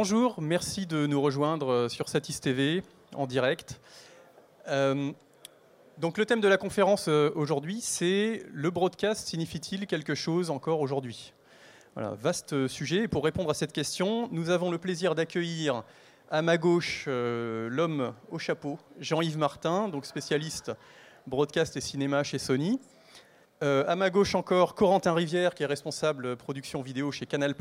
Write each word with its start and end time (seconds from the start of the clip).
bonjour, 0.00 0.40
merci 0.40 0.86
de 0.86 1.06
nous 1.06 1.20
rejoindre 1.20 1.88
sur 1.88 2.08
Satis 2.08 2.40
TV 2.40 2.82
en 3.14 3.26
direct. 3.26 3.82
Euh, 4.66 5.12
donc 5.98 6.16
le 6.16 6.24
thème 6.24 6.40
de 6.40 6.48
la 6.48 6.56
conférence 6.56 7.08
euh, 7.08 7.30
aujourd'hui, 7.34 7.82
c'est 7.82 8.42
le 8.50 8.70
broadcast 8.70 9.28
signifie-t-il 9.28 9.86
quelque 9.86 10.14
chose 10.14 10.48
encore 10.48 10.80
aujourd'hui? 10.80 11.34
Voilà, 11.94 12.14
vaste 12.14 12.66
sujet. 12.66 13.02
Et 13.02 13.08
pour 13.08 13.22
répondre 13.22 13.50
à 13.50 13.52
cette 13.52 13.74
question, 13.74 14.30
nous 14.32 14.48
avons 14.48 14.70
le 14.70 14.78
plaisir 14.78 15.14
d'accueillir 15.14 15.84
à 16.30 16.40
ma 16.40 16.56
gauche 16.56 17.04
l'homme 17.06 18.14
au 18.30 18.38
chapeau, 18.38 18.78
Jean-Yves 19.00 19.36
Martin, 19.36 19.88
donc 19.88 20.06
spécialiste 20.06 20.72
broadcast 21.26 21.76
et 21.76 21.82
cinéma 21.82 22.22
chez 22.22 22.38
Sony. 22.38 22.80
à 23.60 23.96
ma 23.96 24.08
gauche 24.08 24.34
encore, 24.34 24.74
Corentin 24.74 25.12
Rivière, 25.12 25.54
qui 25.54 25.62
est 25.62 25.66
responsable 25.66 26.38
production 26.38 26.80
vidéo 26.80 27.12
chez 27.12 27.26
Canal+. 27.26 27.54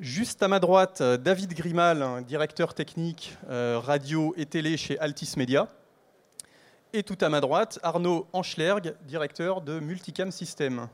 Juste 0.00 0.42
à 0.42 0.48
ma 0.48 0.58
droite, 0.58 1.00
David 1.02 1.54
Grimal, 1.54 2.24
directeur 2.24 2.74
technique 2.74 3.38
euh, 3.48 3.78
radio 3.80 4.34
et 4.36 4.44
télé 4.44 4.76
chez 4.76 4.98
Altis 4.98 5.34
Media. 5.36 5.68
Et 6.92 7.04
tout 7.04 7.16
à 7.20 7.28
ma 7.28 7.40
droite, 7.40 7.78
Arnaud 7.84 8.26
Anschlerg, 8.32 8.94
directeur 9.06 9.60
de 9.60 9.78
Multicam 9.78 10.32
System. 10.32 10.88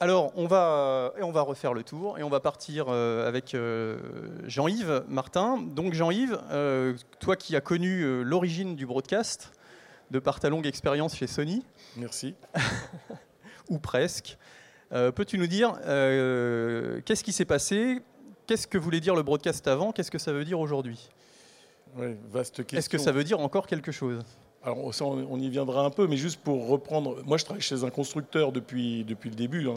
Alors, 0.00 0.32
on 0.34 0.48
va, 0.48 1.12
on 1.22 1.30
va 1.30 1.42
refaire 1.42 1.74
le 1.74 1.84
tour 1.84 2.18
et 2.18 2.24
on 2.24 2.28
va 2.28 2.40
partir 2.40 2.86
euh, 2.88 3.28
avec 3.28 3.54
euh, 3.54 4.00
Jean-Yves 4.48 5.04
Martin. 5.06 5.58
Donc, 5.58 5.94
Jean-Yves, 5.94 6.40
toi 7.20 7.36
qui 7.36 7.54
as 7.54 7.60
connu 7.60 8.24
l'origine 8.24 8.74
du 8.74 8.84
broadcast 8.84 9.52
de 10.10 10.18
par 10.18 10.40
ta 10.40 10.48
longue 10.48 10.66
expérience 10.66 11.14
chez 11.14 11.28
Sony. 11.28 11.64
Merci. 11.96 12.34
ou 13.68 13.78
presque. 13.78 14.38
Euh, 14.92 15.10
peux-tu 15.10 15.38
nous 15.38 15.46
dire 15.46 15.78
euh, 15.84 17.00
qu'est-ce 17.04 17.24
qui 17.24 17.32
s'est 17.32 17.44
passé? 17.44 18.00
Qu'est-ce 18.46 18.66
que 18.66 18.78
voulait 18.78 19.00
dire 19.00 19.14
le 19.14 19.22
broadcast 19.22 19.66
avant? 19.66 19.92
Qu'est-ce 19.92 20.10
que 20.10 20.18
ça 20.18 20.32
veut 20.32 20.44
dire 20.44 20.60
aujourd'hui? 20.60 21.08
Oui, 21.96 22.16
vaste 22.30 22.58
question. 22.58 22.78
Est-ce 22.78 22.88
que 22.88 22.98
ça 22.98 23.12
veut 23.12 23.24
dire 23.24 23.40
encore 23.40 23.66
quelque 23.66 23.90
chose? 23.90 24.22
Alors 24.66 24.90
on 25.00 25.38
y 25.38 25.48
viendra 25.48 25.84
un 25.84 25.90
peu, 25.90 26.08
mais 26.08 26.16
juste 26.16 26.40
pour 26.40 26.66
reprendre, 26.66 27.18
moi 27.24 27.38
je 27.38 27.44
travaille 27.44 27.62
chez 27.62 27.84
un 27.84 27.90
constructeur 27.90 28.50
depuis, 28.50 29.04
depuis 29.04 29.30
le 29.30 29.36
début, 29.36 29.68
hein. 29.68 29.76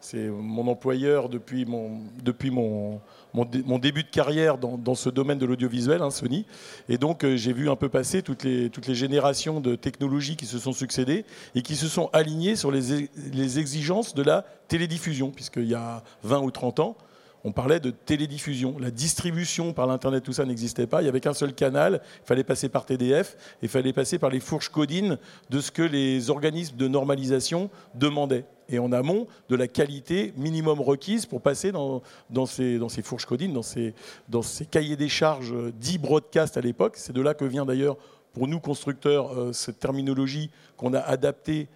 c'est 0.00 0.28
mon 0.28 0.68
employeur 0.68 1.30
depuis 1.30 1.64
mon, 1.64 2.00
depuis 2.22 2.50
mon, 2.50 3.00
mon, 3.32 3.78
début 3.78 4.02
de 4.02 4.10
carrière 4.10 4.58
dans, 4.58 4.94
ce 4.94 5.08
domaine 5.08 5.38
de 5.38 5.46
l'audiovisuel, 5.46 6.02
hein, 6.02 6.10
Sony, 6.10 6.44
et 6.90 6.98
donc 6.98 7.24
euh, 7.24 7.38
j'ai 7.38 7.54
vu 7.54 7.70
un 7.70 7.76
peu 7.76 7.88
passer 7.88 8.20
toutes 8.20 8.44
les, 8.44 8.68
toutes 8.68 8.86
les 8.86 8.94
générations 8.94 9.58
de 9.58 9.74
technologies 9.74 10.36
qui 10.36 10.46
se 10.46 10.58
sont 10.58 10.74
succédées 10.74 11.24
et 11.54 11.62
qui 11.62 11.74
se 11.74 11.88
sont 11.88 12.10
alignées 12.12 12.56
sur 12.56 12.70
les, 12.70 13.08
les 13.32 13.58
exigences 13.58 14.14
de 14.14 14.22
la 14.22 14.44
télédiffusion, 14.68 15.30
puisqu'il 15.30 15.68
y 15.68 15.74
a 15.74 16.02
20 16.24 16.40
ou 16.40 16.50
30 16.50 16.80
ans, 16.80 16.96
on 17.44 17.52
parlait 17.52 17.80
de 17.80 17.90
télédiffusion. 17.90 18.76
La 18.78 18.90
distribution 18.90 19.72
par 19.72 19.86
l'Internet, 19.86 20.22
tout 20.22 20.32
ça 20.32 20.44
n'existait 20.44 20.86
pas. 20.86 21.00
Il 21.00 21.04
n'y 21.04 21.08
avait 21.08 21.20
qu'un 21.20 21.34
seul 21.34 21.54
canal. 21.54 22.02
Il 22.22 22.26
fallait 22.26 22.44
passer 22.44 22.68
par 22.68 22.84
TDF. 22.84 23.36
Il 23.62 23.68
fallait 23.68 23.92
passer 23.92 24.18
par 24.18 24.30
les 24.30 24.40
fourches 24.40 24.68
codines 24.68 25.18
de 25.48 25.60
ce 25.60 25.70
que 25.70 25.82
les 25.82 26.30
organismes 26.30 26.76
de 26.76 26.88
normalisation 26.88 27.70
demandaient. 27.94 28.44
Et 28.68 28.78
en 28.78 28.92
amont, 28.92 29.26
de 29.48 29.56
la 29.56 29.66
qualité 29.66 30.32
minimum 30.36 30.80
requise 30.80 31.26
pour 31.26 31.40
passer 31.40 31.72
dans, 31.72 32.02
ces, 32.46 33.02
fourches 33.02 33.26
codines, 33.26 33.52
dans 33.52 33.62
ces, 33.62 33.94
dans 34.28 34.42
ces 34.42 34.66
cahiers 34.66 34.96
des 34.96 35.08
charges 35.08 35.54
dits 35.72 35.98
broadcast 35.98 36.56
à 36.56 36.60
l'époque. 36.60 36.94
C'est 36.96 37.12
de 37.12 37.20
là 37.20 37.34
que 37.34 37.44
vient 37.44 37.64
d'ailleurs, 37.64 37.96
pour 38.32 38.46
nous 38.46 38.60
constructeurs, 38.60 39.36
euh, 39.36 39.52
cette 39.52 39.80
terminologie 39.80 40.50
qu'on 40.76 40.94
a 40.94 41.00
adaptée 41.00 41.68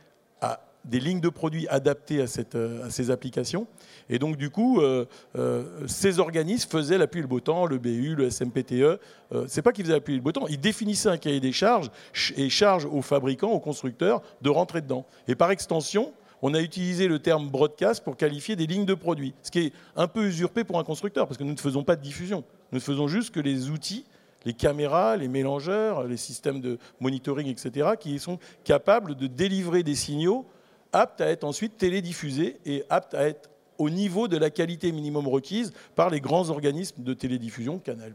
des 0.85 1.01
lignes 1.01 1.21
de 1.21 1.29
produits 1.29 1.67
adaptées 1.69 2.21
à, 2.21 2.27
euh, 2.55 2.91
ces 2.91 3.11
applications. 3.11 3.67
Et 4.09 4.19
donc, 4.19 4.37
du 4.37 4.51
coup, 4.51 4.81
euh, 4.81 5.07
euh, 5.37 5.65
ces 5.87 6.19
organismes 6.19 6.71
faisaient 6.71 6.99
l'appui 6.99 7.21
le 7.21 7.27
beau 7.27 7.41
temps, 7.41 7.67
le 7.67 7.79
BU, 7.79 8.15
le 8.15 8.31
SMPTE. 8.31 9.01
Ce 9.33 9.57
n'est 9.57 9.63
pas 9.63 9.73
qu'ils 9.73 9.85
faisaient 9.85 9.97
l'appui 9.97 10.15
le 10.15 10.21
beau 10.21 10.33
temps, 10.33 10.47
ils 10.49 10.61
définissaient 10.61 11.09
un 11.09 11.17
cahier 11.17 11.41
des 11.41 11.53
charges 11.53 11.91
et 12.37 12.49
chargent 12.49 12.87
aux 12.87 13.03
fabricants, 13.03 13.51
aux 13.51 13.61
constructeurs 13.61 14.23
de 14.43 14.51
rentrer 14.51 14.81
dedans. 14.81 15.07
Et 15.27 15.35
par 15.35 15.51
extension, 15.51 16.13
on 16.43 16.55
a 16.55 16.61
utilisé 16.61 17.09
le 17.09 17.19
terme 17.19 17.49
broadcast 17.49 18.05
pour 18.05 18.17
qualifier 18.17 18.55
des 18.55 18.67
lignes 18.67 18.85
de 18.85 18.95
produits, 18.95 19.35
ce 19.43 19.51
qui 19.51 19.61
est 19.61 19.73
un 19.97 20.07
peu 20.07 20.27
usurpé 20.27 20.63
pour 20.63 20.79
un 20.79 20.85
constructeur, 20.85 21.27
parce 21.27 21.39
que 21.39 21.45
nous 21.45 21.55
ne 21.55 21.59
faisons 21.59 21.83
pas 21.83 21.97
de 21.97 22.03
diffusion. 22.03 22.45
Nous 22.71 22.79
ne 22.79 22.83
faisons 22.83 23.09
juste 23.09 23.35
que 23.35 23.41
les 23.41 23.71
outils 23.71 24.05
les 24.45 24.53
caméras, 24.53 25.17
les 25.17 25.29
mélangeurs, 25.29 26.05
les 26.05 26.17
systèmes 26.17 26.61
de 26.61 26.79
monitoring, 27.01 27.49
etc., 27.49 27.91
qui 27.99 28.19
sont 28.19 28.39
capables 28.63 29.15
de 29.15 29.27
délivrer 29.27 29.83
des 29.83 29.95
signaux 29.95 30.47
apte 30.95 31.21
à 31.21 31.27
être 31.27 31.45
ensuite 31.45 31.77
télédiffusé 31.77 32.59
et 32.65 32.85
apte 32.89 33.15
à 33.15 33.29
être 33.29 33.51
au 33.79 33.91
niveau 33.91 34.29
de 34.29 34.37
la 34.37 34.51
qualité 34.51 34.93
minimum 34.93 35.27
requise 35.27 35.73
par 35.97 36.09
les 36.09 36.21
grands 36.21 36.51
organismes 36.51 37.03
de 37.03 37.13
télédiffusion, 37.13 37.79
Canal+, 37.81 38.15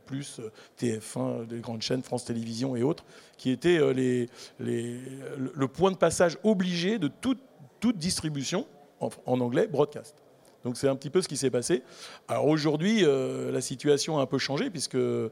TF1, 0.80 1.50
les 1.50 1.60
grandes 1.60 1.82
chaînes, 1.82 2.02
France 2.02 2.26
Télévisions 2.26 2.76
et 2.76 2.84
autres, 2.84 3.04
qui 3.38 3.52
étaient 3.52 3.78
euh, 3.78 4.26
le 4.60 5.68
point 5.68 5.92
de 5.92 5.98
passage 5.98 6.38
obligé 6.44 6.98
de 6.98 7.10
toute 7.10 7.98
distribution, 7.98 8.66
en, 9.00 9.40
anglais, 9.40 9.68
broadcast. 9.68 10.16
Donc 10.64 10.78
c'est 10.78 10.88
un 10.88 10.96
petit 10.96 11.10
peu 11.10 11.22
ce 11.22 11.28
qui 11.28 11.38
s'est 11.38 11.50
passé. 11.50 11.84
Alors 12.28 12.48
aujourd'hui, 12.48 13.04
euh, 13.04 13.52
la 13.52 13.62
situation 13.62 14.20
a 14.20 14.22
un 14.22 14.26
peu 14.26 14.38
changé 14.38 14.70
puisque 14.70 14.96
le, 14.96 15.32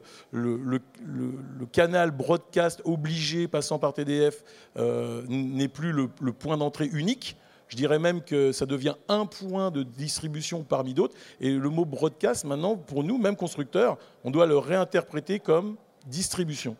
canal 1.72 2.10
broadcast 2.10 2.80
obligé 2.84 3.46
passant 3.46 3.78
par 3.78 3.92
TDF 3.92 4.42
euh, 4.78 5.22
n'est 5.28 5.68
plus 5.68 5.92
le, 5.92 6.08
point 6.32 6.56
d'entrée 6.56 6.88
unique. 6.92 7.36
Je 7.68 7.76
dirais 7.76 7.98
même 7.98 8.22
que 8.22 8.52
ça 8.52 8.64
devient 8.64 8.94
un 9.08 9.26
point 9.26 9.70
de 9.70 9.82
distribution 9.82 10.64
parmi 10.64 10.94
d'autres. 10.94 11.14
Et 11.40 11.52
le 11.52 11.68
mot 11.68 11.84
broadcast, 11.84 12.44
maintenant, 12.44 12.76
pour 12.76 13.04
nous, 13.04 13.18
même 13.18 13.36
constructeurs, 13.36 13.98
on 14.24 14.30
doit 14.30 14.46
le 14.46 14.56
réinterpréter 14.56 15.38
comme 15.38 15.76
distribution. 16.06 16.76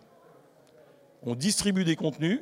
On 1.23 1.35
distribue 1.35 1.85
des 1.85 1.97
contenus, 1.97 2.41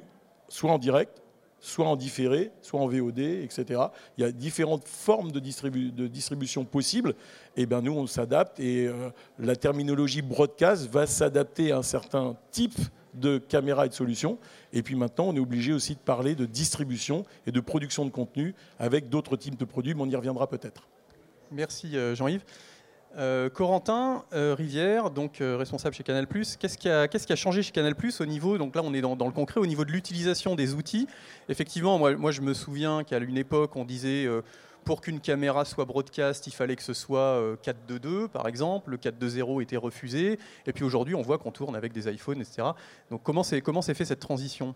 soit 0.49 0.71
en 0.71 0.79
direct, 0.79 1.23
soit 1.67 1.87
en 1.87 1.97
différé, 1.97 2.53
soit 2.63 2.81
en 2.81 2.87
VOD, 2.87 3.19
etc. 3.19 3.81
Il 4.17 4.23
y 4.23 4.25
a 4.25 4.31
différentes 4.31 4.87
formes 4.87 5.33
de, 5.33 5.41
distribution 5.41 6.65
possibles. 6.65 7.15
Et 7.57 7.67
bien 7.67 7.83
nous, 7.83 7.93
on 7.93 8.07
s'adapte 8.07 8.61
et 8.61 8.87
euh, 8.87 9.11
la 9.41 9.57
terminologie 9.57 10.23
broadcast 10.23 10.89
va 10.89 11.07
s'adapter 11.09 11.73
à 11.73 11.79
un 11.79 11.83
certain 11.83 12.37
type 12.53 12.79
de 13.15 13.39
caméra 13.39 13.87
et 13.87 13.89
de 13.89 13.95
solutions. 13.95 14.39
Et 14.73 14.83
puis 14.83 14.95
maintenant, 14.95 15.27
on 15.27 15.35
est 15.35 15.41
obligé 15.41 15.73
aussi 15.73 15.95
de 15.95 15.99
parler 16.01 16.37
de 16.37 16.47
distribution 16.47 17.25
et 17.49 17.53
de 17.53 17.61
production 17.61 18.05
de 18.05 18.11
contenu 18.11 18.55
avec 18.79 19.09
d'autres 19.09 19.37
types 19.37 19.59
de 19.59 19.65
produits, 19.65 19.95
mais 19.95 20.03
on 20.03 20.09
y 20.09 20.17
reviendra 20.17 20.47
peut-être. 20.47 20.87
Merci 21.51 21.97
euh, 21.97 22.15
Jean-Yves. 22.15 22.45
Euh, 23.19 23.49
Corentin 23.49 24.25
euh, 24.35 24.55
Rivière, 24.55 25.11
donc 25.11 25.41
euh, 25.41 25.57
responsable 25.57 25.95
chez 25.95 26.03
Canal+, 26.03 26.27
qu'est-ce 26.27 26.77
qui, 26.77 26.89
a, 26.89 27.37
changé 27.37 27.63
chez 27.63 27.73
Canal+, 27.73 27.95
au 28.21 28.27
niveau, 28.27 28.59
donc 28.59 28.75
là 28.75 28.83
on 28.85 28.93
est 28.93 29.01
dans, 29.01 29.15
le 29.15 29.33
concret, 29.33 29.59
au 29.59 29.65
niveau 29.65 29.87
de 29.87 29.91
l'utilisation 29.91 30.55
des 30.55 30.75
outils? 30.75 31.09
Effectivement, 31.49 31.99
moi, 31.99 32.31
je 32.31 32.43
me 32.43 32.53
souviens 32.53 33.05
qu'à 33.05 33.17
une 33.19 33.39
époque 33.39 33.75
on 33.75 33.87
disait 33.87 34.29
pour 34.85 35.01
qu'une 35.01 35.21
caméra 35.21 35.65
soit 35.65 35.87
broadcast, 35.87 36.47
il 36.47 36.53
fallait 36.53 36.77
que 36.77 36.83
ce 36.83 36.93
soit 36.93 37.41
4.2.2 37.65 38.29
par 38.29 38.49
exemple, 38.49 38.91
le 38.91 38.99
4.2.0 38.99 39.63
était 39.63 39.79
refusé, 39.79 40.39
et 40.67 40.73
puis 40.75 40.85
aujourd'hui 40.85 41.15
on 41.15 41.23
voit 41.23 41.39
qu'on 41.39 41.53
tourne 41.53 41.75
avec 41.75 41.95
des 41.95 42.13
iPhones, 42.13 42.43
etc. 42.43 42.69
Donc 43.11 43.23
comment 43.23 43.43
s'est 43.43 43.95
fait 43.95 44.05
cette 44.05 44.21
transition? 44.21 44.75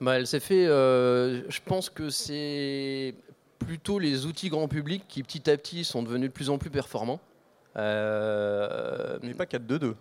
Bah, 0.00 0.18
elle 0.18 0.26
s'est 0.26 0.40
fait, 0.40 0.66
je 0.66 1.60
pense 1.64 1.88
que 1.88 2.10
c'est 2.10 3.14
plutôt 3.60 3.98
les 4.00 4.26
outils 4.26 4.48
grand 4.48 4.66
public 4.66 5.04
qui 5.08 5.22
petit 5.22 5.48
à 5.48 5.56
petit 5.56 5.84
sont 5.84 6.02
devenus 6.02 6.30
de 6.30 6.34
plus 6.34 6.50
en 6.50 6.58
plus 6.58 6.70
performants. 6.70 7.20
Euh, 7.76 9.18
mais 9.22 9.34
pas 9.34 9.44
4-2-2. 9.44 9.94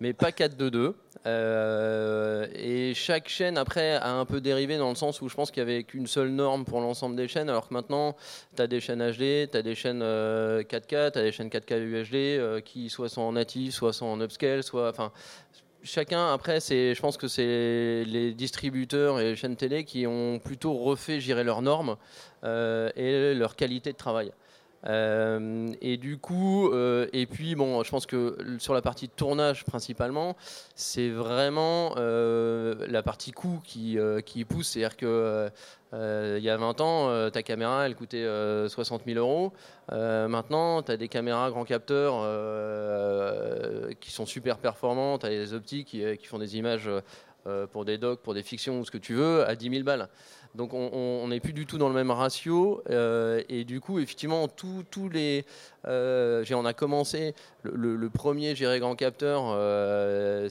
Mais 0.00 0.12
pas 0.12 0.30
4-2-2. 0.30 0.94
Euh, 1.26 2.46
et 2.54 2.94
chaque 2.94 3.28
chaîne, 3.28 3.58
après, 3.58 3.94
a 3.96 4.12
un 4.12 4.24
peu 4.24 4.40
dérivé 4.40 4.78
dans 4.78 4.88
le 4.88 4.94
sens 4.94 5.20
où 5.20 5.28
je 5.28 5.34
pense 5.34 5.50
qu'il 5.50 5.62
n'y 5.62 5.70
avait 5.70 5.82
qu'une 5.82 6.06
seule 6.06 6.30
norme 6.30 6.64
pour 6.64 6.80
l'ensemble 6.80 7.16
des 7.16 7.28
chaînes, 7.28 7.50
alors 7.50 7.68
que 7.68 7.74
maintenant, 7.74 8.16
tu 8.56 8.62
as 8.62 8.66
des 8.66 8.80
chaînes 8.80 9.02
HD, 9.10 9.50
tu 9.50 9.56
as 9.58 9.62
des 9.62 9.74
chaînes 9.74 10.00
4K, 10.00 10.02
euh, 10.02 11.10
tu 11.10 11.18
as 11.18 11.22
des 11.22 11.32
chaînes 11.32 11.48
4K 11.48 11.78
UHD 11.78 12.62
qui 12.62 12.88
soit 12.88 13.10
sont 13.10 13.22
en 13.22 13.32
natif, 13.32 13.74
soit 13.74 13.92
sont 13.92 14.06
en 14.06 14.20
upscale, 14.22 14.62
soit. 14.62 14.88
Enfin, 14.88 15.12
chacun, 15.82 16.32
après, 16.32 16.60
c'est, 16.60 16.94
je 16.94 17.00
pense 17.00 17.16
que 17.16 17.28
c'est 17.28 18.04
les 18.06 18.32
distributeurs 18.32 19.20
et 19.20 19.30
les 19.30 19.36
chaînes 19.36 19.56
télé 19.56 19.84
qui 19.84 20.06
ont 20.06 20.38
plutôt 20.38 20.74
refait 20.74 21.20
gérer 21.20 21.44
leurs 21.44 21.62
normes 21.62 21.90
euh, 21.90 22.29
et 22.44 23.34
leur 23.34 23.56
qualité 23.56 23.92
de 23.92 23.96
travail. 23.96 24.32
Euh, 24.86 25.72
et 25.82 25.98
du 25.98 26.16
coup, 26.18 26.70
euh, 26.72 27.06
et 27.12 27.26
puis 27.26 27.54
bon, 27.54 27.82
je 27.82 27.90
pense 27.90 28.06
que 28.06 28.36
sur 28.58 28.72
la 28.72 28.80
partie 28.80 29.08
tournage 29.08 29.64
principalement, 29.64 30.36
c'est 30.74 31.10
vraiment 31.10 31.94
la 31.96 33.02
partie 33.02 33.32
coût 33.32 33.60
qui, 33.64 33.98
qui 34.24 34.44
pousse. 34.44 34.68
C'est-à-dire 34.68 34.96
que 34.96 35.50
il 35.92 36.42
y 36.42 36.50
a 36.50 36.56
20 36.56 36.80
ans, 36.80 37.30
ta 37.30 37.42
caméra, 37.42 37.86
elle 37.86 37.94
coûtait 37.94 38.26
60 38.68 39.02
000 39.06 39.18
euros. 39.18 39.52
maintenant, 39.90 40.82
tu 40.82 40.92
as 40.92 40.96
des 40.96 41.08
caméras 41.08 41.50
grand 41.50 41.64
capteur 41.64 42.24
qui 44.00 44.10
sont 44.10 44.26
super 44.26 44.58
performantes, 44.58 45.22
tu 45.22 45.26
as 45.26 45.30
des 45.30 45.54
optiques 45.54 45.88
qui, 45.88 46.16
qui, 46.16 46.26
font 46.26 46.38
des 46.38 46.56
images 46.56 46.88
pour 47.72 47.84
des 47.84 47.98
docs, 47.98 48.20
pour 48.20 48.34
des 48.34 48.42
fictions 48.42 48.80
ou 48.80 48.84
ce 48.84 48.90
que 48.90 48.98
tu 48.98 49.14
veux, 49.14 49.46
à 49.46 49.54
10 49.54 49.70
000 49.70 49.84
balles. 49.84 50.08
Donc 50.54 50.74
on 50.74 51.28
n'est 51.28 51.40
plus 51.40 51.52
du 51.52 51.64
tout 51.64 51.78
dans 51.78 51.88
le 51.88 51.94
même 51.94 52.10
ratio. 52.10 52.82
et 52.88 53.64
du 53.64 53.80
coup, 53.80 53.98
effectivement, 53.98 54.48
tous 54.48 55.08
les... 55.08 55.44
on 55.84 56.64
a 56.64 56.72
commencé, 56.72 57.34
le, 57.62 58.08
premier 58.08 58.54
géré 58.56 58.80
grand 58.80 58.96
capteur, 58.96 59.56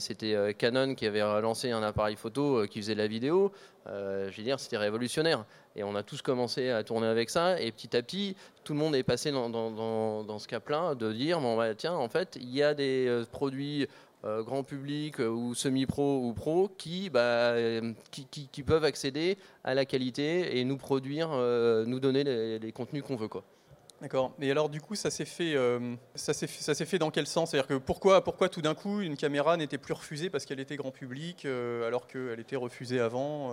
c'était 0.00 0.54
Canon 0.56 0.94
qui 0.94 1.06
avait 1.06 1.20
lancé 1.42 1.70
un 1.70 1.82
appareil 1.82 2.16
photo 2.16 2.66
qui 2.68 2.80
faisait 2.80 2.94
de 2.94 3.00
la 3.00 3.08
vidéo. 3.08 3.52
je 3.86 4.34
veux 4.34 4.42
dire, 4.42 4.58
c'était 4.58 4.78
révolutionnaire. 4.78 5.44
Et 5.76 5.84
on 5.84 5.94
a 5.94 6.02
tous 6.02 6.20
commencé 6.20 6.70
à 6.70 6.82
tourner 6.82 7.06
avec 7.06 7.30
ça. 7.30 7.60
Et 7.60 7.70
petit 7.70 7.96
à 7.96 8.02
petit, 8.02 8.36
tout 8.64 8.72
le 8.72 8.78
monde 8.78 8.94
est 8.94 9.02
passé 9.02 9.30
dans, 9.30 9.48
dans, 9.48 10.38
ce 10.38 10.48
cap-là 10.48 10.94
de 10.94 11.12
dire 11.12 11.40
bon, 11.40 11.56
bah, 11.56 11.74
tiens, 11.74 11.94
en 11.94 12.08
fait, 12.08 12.36
il 12.40 12.50
y 12.50 12.62
a 12.62 12.74
des 12.74 13.06
euh, 13.06 13.24
produits 13.30 13.86
euh, 14.24 14.42
grand 14.42 14.62
public 14.62 15.18
euh, 15.20 15.28
ou 15.28 15.54
semi-pro 15.54 16.20
ou 16.26 16.34
pro 16.34 16.68
qui, 16.76 17.08
bah, 17.08 17.54
qui, 18.10 18.26
qui, 18.26 18.62
peuvent 18.62 18.84
accéder 18.84 19.38
à 19.64 19.74
la 19.74 19.84
qualité 19.84 20.58
et 20.58 20.64
nous 20.64 20.76
produire, 20.76 21.30
nous 21.30 22.00
donner 22.00 22.24
les, 22.58 22.72
contenus 22.72 23.02
qu'on 23.02 23.16
veut. 23.16 23.28
Quoi. 23.28 23.44
D'accord. 24.00 24.32
Et 24.40 24.50
alors 24.50 24.68
du 24.68 24.80
coup, 24.80 24.94
ça 24.94 25.10
s'est 25.10 25.24
fait, 25.24 25.54
ça 26.14 26.32
s'est 26.32 26.46
ça 26.46 26.74
s'est 26.74 26.84
fait 26.84 26.98
dans 26.98 27.10
quel 27.10 27.26
sens? 27.26 27.50
C'est-à-dire 27.50 27.68
que 27.68 27.74
pourquoi, 27.74 28.22
pourquoi 28.22 28.48
tout 28.48 28.62
d'un 28.62 28.74
coup 28.74 29.00
une 29.00 29.16
caméra 29.16 29.56
n'était 29.56 29.78
plus 29.78 29.94
refusée 29.94 30.30
parce 30.30 30.44
qu'elle 30.44 30.60
était 30.60 30.76
grand 30.76 30.90
public 30.90 31.46
alors 31.46 32.06
qu'elle 32.06 32.40
était 32.40 32.56
refusée 32.56 33.00
avant 33.00 33.52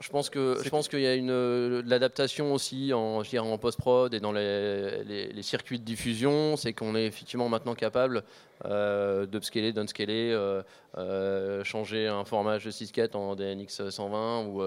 je 0.00 0.08
pense 0.10 0.28
que 0.28 0.58
je 0.62 0.68
pense 0.68 0.88
qu'il 0.88 1.00
y 1.00 1.06
a 1.06 1.14
une 1.14 1.30
euh, 1.30 1.82
l'adaptation 1.86 2.52
aussi 2.52 2.92
en 2.92 3.22
en 3.22 3.58
post 3.58 3.78
prod 3.78 4.12
et 4.12 4.20
dans 4.20 4.32
les, 4.32 5.42
circuits 5.42 5.78
de 5.78 5.84
diffusion, 5.84 6.56
c'est 6.56 6.72
qu'on 6.72 6.96
est 6.96 7.06
effectivement 7.06 7.48
maintenant 7.48 7.74
capable 7.74 8.24
euh, 8.64 9.26
d'upscaler, 9.26 9.72
downscaler, 9.72 10.32
euh, 10.32 10.62
euh, 10.98 11.62
changer 11.64 12.08
un 12.08 12.24
format 12.24 12.58
de 12.58 12.70
6 12.70 12.92
en 13.14 13.36
DNX 13.36 13.88
120 13.88 14.46
ou, 14.46 14.62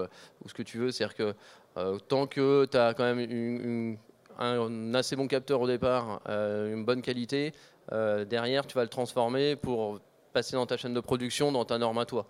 ce 0.46 0.54
que 0.54 0.62
tu 0.62 0.78
veux. 0.78 0.90
C'est-à-dire 0.90 1.16
que 1.16 1.98
tant 2.08 2.26
que 2.26 2.66
tu 2.70 2.76
as 2.76 2.94
quand 2.94 3.14
même 3.14 3.98
un, 4.38 4.94
assez 4.94 5.14
bon 5.14 5.28
capteur 5.28 5.60
au 5.60 5.66
départ, 5.66 6.22
une 6.26 6.84
bonne 6.84 7.02
qualité, 7.02 7.52
derrière 7.92 8.66
tu 8.66 8.74
vas 8.74 8.82
le 8.82 8.88
transformer 8.88 9.56
pour 9.56 10.00
passer 10.32 10.56
dans 10.56 10.66
ta 10.66 10.76
chaîne 10.76 10.94
de 10.94 11.00
production, 11.00 11.52
dans 11.52 11.64
ta 11.64 11.78
norme 11.78 11.98
à 11.98 12.06
toi. 12.06 12.26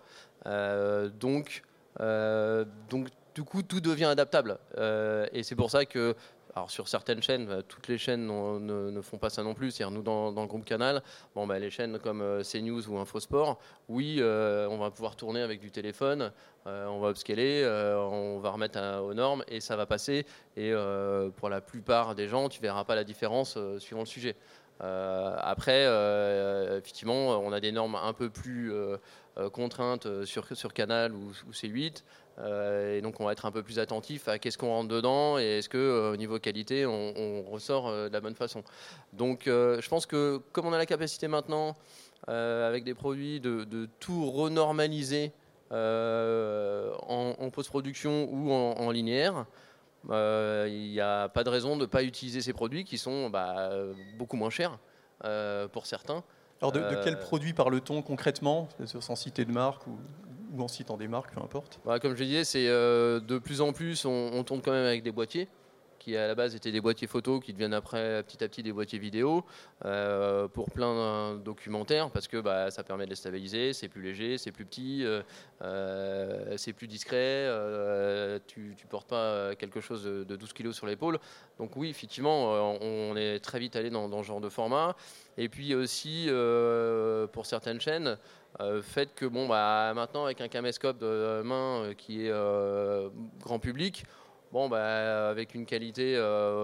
donc 1.19 1.63
euh, 1.68 1.68
donc 1.97 3.07
du 3.39 3.45
coup, 3.45 3.63
tout 3.63 3.79
devient 3.79 4.05
adaptable. 4.05 4.57
Euh, 4.77 5.25
et 5.31 5.43
c'est 5.43 5.55
pour 5.55 5.71
ça 5.71 5.85
que 5.85 6.15
alors 6.55 6.71
sur 6.71 6.87
certaines 6.87 7.21
chaînes, 7.21 7.45
bah, 7.45 7.61
toutes 7.61 7.87
les 7.87 7.97
chaînes 7.97 8.25
ne, 8.25 9.01
font 9.01 9.17
pas 9.17 9.29
ça 9.29 9.43
non 9.43 9.53
plus. 9.53 9.71
C'est-à-dire 9.71 9.95
nous 9.95 10.01
dans, 10.01 10.31
le 10.31 10.47
groupe 10.47 10.65
Canal, 10.65 11.01
bon, 11.35 11.47
bah, 11.47 11.59
les 11.59 11.69
chaînes 11.69 11.99
comme 11.99 12.21
euh, 12.21 12.43
CNews 12.43 12.89
ou 12.89 12.97
Infosport, 12.97 13.59
oui, 13.87 14.19
on 14.21 14.77
va 14.77 14.91
pouvoir 14.91 15.15
tourner 15.15 15.41
avec 15.41 15.61
du 15.61 15.71
téléphone, 15.71 16.31
on 16.65 16.99
va 16.99 17.11
upscaler, 17.11 17.65
on 17.97 18.39
va 18.39 18.49
remettre 18.51 18.79
aux 19.01 19.13
normes 19.13 19.43
et 19.47 19.61
ça 19.61 19.75
va 19.75 19.85
passer. 19.85 20.25
Et 20.57 20.73
pour 21.37 21.49
la 21.49 21.61
plupart 21.61 22.15
des 22.15 22.27
gens, 22.27 22.49
tu 22.49 22.61
verras 22.61 22.83
pas 22.83 22.95
la 22.95 23.03
différence 23.03 23.57
suivant 23.77 24.01
le 24.01 24.05
sujet. 24.05 24.35
après, 24.81 25.85
effectivement, 26.77 27.39
on 27.39 27.53
a 27.53 27.59
des 27.59 27.71
normes 27.71 27.95
un 27.95 28.13
peu 28.13 28.29
plus 28.29 28.73
euh, 28.73 28.97
contraintes 29.47 30.05
euh, 30.05 30.25
sur, 30.25 30.45
sur 30.55 30.73
Canal 30.73 31.13
ou, 31.13 31.31
C8. 31.51 32.03
Euh, 32.39 32.97
et 32.97 33.01
donc 33.01 33.19
on 33.19 33.25
va 33.25 33.31
être 33.31 33.45
un 33.45 33.51
peu 33.51 33.63
plus 33.63 33.79
attentif 33.79 34.27
à 34.27 34.39
qu'est-ce 34.39 34.57
qu'on 34.57 34.69
rentre 34.69 34.89
dedans 34.89 35.37
et 35.37 35.59
est-ce 35.59 35.69
que 35.69 36.11
au 36.11 36.17
niveau 36.17 36.39
qualité 36.39 36.85
on, 36.85 37.43
ressort 37.49 37.91
de 37.91 38.11
la 38.11 38.21
bonne 38.21 38.35
façon. 38.35 38.63
Donc 39.11 39.43
je 39.45 39.89
pense 39.89 40.05
que 40.05 40.41
comme 40.53 40.65
on 40.65 40.71
a 40.71 40.77
la 40.77 40.85
capacité 40.85 41.27
maintenant 41.27 41.75
avec 42.27 42.85
des 42.85 42.93
produits 42.93 43.41
de, 43.41 43.89
tout 43.99 44.31
renormaliser 44.31 45.33
en, 45.71 47.49
post-production 47.51 48.29
ou 48.31 48.53
en, 48.53 48.89
linéaire, 48.89 49.45
il 50.07 50.89
n'y 50.91 51.01
a 51.01 51.27
pas 51.27 51.43
de 51.43 51.49
raison 51.49 51.75
de 51.75 51.81
ne 51.81 51.85
pas 51.87 52.03
utiliser 52.03 52.41
ces 52.41 52.53
produits 52.53 52.85
qui 52.85 52.97
sont 52.97 53.29
bah, 53.29 53.69
beaucoup 54.17 54.37
moins 54.37 54.49
chers 54.49 54.79
pour 55.73 55.87
certains. 55.87 56.23
Alors 56.61 56.71
de, 56.71 56.81
quel 57.03 57.13
euh, 57.13 57.17
produit 57.17 57.53
parle-t-on 57.53 58.01
concrètement, 58.01 58.67
sans 58.85 59.15
citer 59.15 59.45
de 59.45 59.51
marque 59.51 59.87
ou, 59.87 59.97
en 60.61 60.67
citant 60.67 60.97
des 60.97 61.07
marques, 61.07 61.33
peu 61.33 61.41
importe? 61.41 61.79
Bah, 61.85 61.99
Comme 61.99 62.15
je 62.15 62.23
disais, 62.23 62.43
c'est 62.43 62.67
euh, 62.67 63.19
de 63.19 63.37
plus 63.37 63.61
en 63.61 63.71
plus, 63.71 64.05
on, 64.05 64.43
tourne 64.43 64.61
quand 64.61 64.71
même 64.71 64.85
avec 64.85 65.03
des 65.03 65.11
boîtiers 65.11 65.47
qui 65.99 66.15
à 66.15 66.27
la 66.27 66.35
base 66.35 66.55
étaient 66.55 66.71
des 66.71 66.81
boîtiers 66.81 67.07
photos, 67.07 67.43
qui 67.43 67.53
deviennent 67.53 67.73
après 67.73 68.23
petit 68.23 68.43
à 68.43 68.47
petit 68.47 68.63
des 68.63 68.71
boîtiers 68.71 68.99
vidéo, 68.99 69.45
euh, 69.85 70.47
pour 70.47 70.71
plein 70.71 71.35
de 71.35 71.39
documentaires, 71.39 72.09
parce 72.09 72.27
que 72.27 72.37
bah, 72.37 72.71
ça 72.71 72.83
permet 72.83 73.05
de 73.05 73.09
les 73.09 73.15
stabiliser, 73.15 73.73
c'est 73.73 73.87
plus 73.87 74.01
léger, 74.01 74.37
c'est 74.37 74.51
plus 74.51 74.65
petit, 74.65 75.05
c'est 76.57 76.73
plus 76.73 76.87
discret, 76.87 77.47
tu 78.47 78.75
ne 78.83 78.89
portes 78.89 79.09
pas 79.09 79.55
quelque 79.55 79.81
chose 79.81 80.03
de, 80.03 80.35
12 80.35 80.53
kg 80.53 80.71
sur 80.71 80.87
l'épaule. 80.87 81.19
Donc 81.57 81.75
oui, 81.75 81.89
effectivement, 81.89 82.53
on 82.81 83.15
est 83.15 83.39
très 83.39 83.59
vite 83.59 83.75
allé 83.75 83.89
dans, 83.89 84.23
ce 84.23 84.27
genre 84.27 84.41
de 84.41 84.49
format. 84.49 84.95
Et 85.37 85.49
puis 85.49 85.73
aussi, 85.75 86.25
euh, 86.27 87.27
pour 87.27 87.45
certaines 87.45 87.79
chaînes, 87.79 88.17
euh, 88.59 88.81
fait 88.81 89.13
que 89.15 89.25
bon, 89.25 89.47
bah, 89.47 89.93
maintenant, 89.95 90.25
avec 90.25 90.41
un 90.41 90.47
caméscope 90.47 90.97
de 90.97 91.41
main 91.43 91.83
euh, 91.83 91.93
qui 91.93 92.25
est 92.25 92.31
grand 93.39 93.59
public, 93.59 94.05
bon, 94.51 94.69
bah, 94.69 95.29
avec 95.29 95.55
une 95.55 95.65
qualité, 95.65 96.21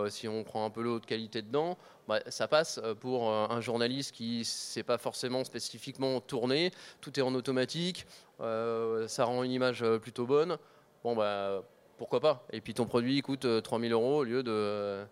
si 0.09 0.27
on 0.27 0.43
prend 0.43 0.65
un 0.65 0.69
peu 0.69 0.81
l'eau 0.81 0.99
de 0.99 1.05
qualité 1.05 1.41
dedans, 1.41 1.77
bah, 2.07 2.19
ça 2.27 2.47
passe 2.47 2.79
pour 2.99 3.31
un 3.31 3.61
journaliste 3.61 4.11
qui 4.13 4.47
ne 4.77 4.81
pas 4.81 4.97
forcément 4.97 5.43
spécifiquement 5.43 6.19
tourné. 6.21 6.71
Tout 7.01 7.19
est 7.19 7.23
en 7.23 7.33
automatique, 7.33 8.05
ça 8.39 9.25
rend 9.25 9.43
une 9.43 9.51
image 9.51 9.83
plutôt 10.01 10.25
bonne. 10.25 10.57
Bon, 11.03 11.15
bah, 11.15 11.63
pourquoi 11.97 12.19
pas? 12.19 12.45
Et 12.51 12.61
puis 12.61 12.73
ton 12.73 12.85
produit 12.85 13.21
coûte 13.21 13.47
3000 13.63 13.91
euros 13.91 14.17
au 14.17 14.23
lieu 14.23 14.43
de, 14.43 15.03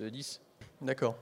de 0.00 0.08
10. 0.08 0.40
D'accord. 0.82 1.16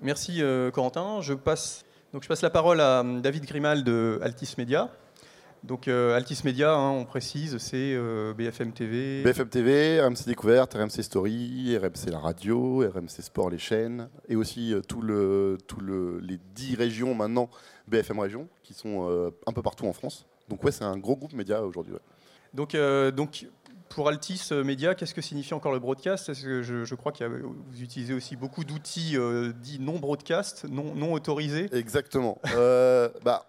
Merci 0.00 0.42
euh, 0.42 0.70
Corentin. 0.70 1.20
Je 1.20 1.34
passe, 1.34 1.84
donc 2.12 2.22
je 2.22 2.28
passe 2.28 2.42
la 2.42 2.50
parole 2.50 2.80
à 2.80 3.00
euh, 3.00 3.20
David 3.20 3.44
Grimal 3.44 3.84
de 3.84 4.18
Altis 4.22 4.54
Media. 4.58 4.90
Donc 5.64 5.86
euh, 5.86 6.16
Altis 6.16 6.40
Media, 6.44 6.72
hein, 6.74 6.90
on 6.90 7.04
précise, 7.04 7.58
c'est 7.58 7.96
BFM 8.36 8.72
TV. 8.72 9.22
BFM 9.22 9.48
TV, 9.48 10.00
RMC 10.00 10.26
Découverte, 10.26 10.74
RMC 10.74 11.02
Story, 11.02 11.76
RMC 11.76 12.10
La 12.10 12.18
Radio, 12.18 12.78
RMC 12.78 13.22
Sport 13.22 13.50
les 13.50 13.58
chaînes, 13.58 14.08
et 14.28 14.36
aussi 14.36 14.74
tout 14.88 15.02
le, 15.02 15.58
tout 15.66 15.80
le, 15.80 16.18
les 16.18 16.38
10 16.54 16.74
régions 16.74 17.14
maintenant 17.14 17.48
BFM 17.86 18.18
Région, 18.18 18.48
qui 18.62 18.74
sont 18.74 19.32
un 19.46 19.52
peu 19.52 19.62
partout 19.62 19.86
en 19.86 19.92
France. 19.92 20.26
Donc 20.48 20.64
ouais, 20.64 20.72
c'est 20.72 20.84
un 20.84 20.98
gros 20.98 21.16
groupe 21.16 21.32
média 21.32 21.62
aujourd'hui. 21.62 21.94
Donc, 22.54 22.76
donc 23.14 23.46
pour 23.94 24.08
Altis 24.08 24.48
euh, 24.52 24.64
Media, 24.64 24.94
qu'est-ce 24.94 25.14
que 25.14 25.20
signifie 25.20 25.54
encore 25.54 25.72
le 25.72 25.78
broadcast? 25.78 26.26
Parce 26.26 26.40
que 26.40 26.62
je, 26.62 26.94
crois 26.94 27.12
que 27.12 27.24
vous 27.24 27.82
utilisez 27.82 28.14
aussi 28.14 28.36
beaucoup 28.36 28.64
d'outils 28.64 29.16
euh, 29.16 29.52
dits 29.52 29.78
non 29.78 29.98
broadcast, 29.98 30.64
non, 30.68 30.94
non 30.94 31.12
autorisés. 31.12 31.68
Exactement. 31.72 32.38
Euh, 32.54 33.08
bah, 33.24 33.46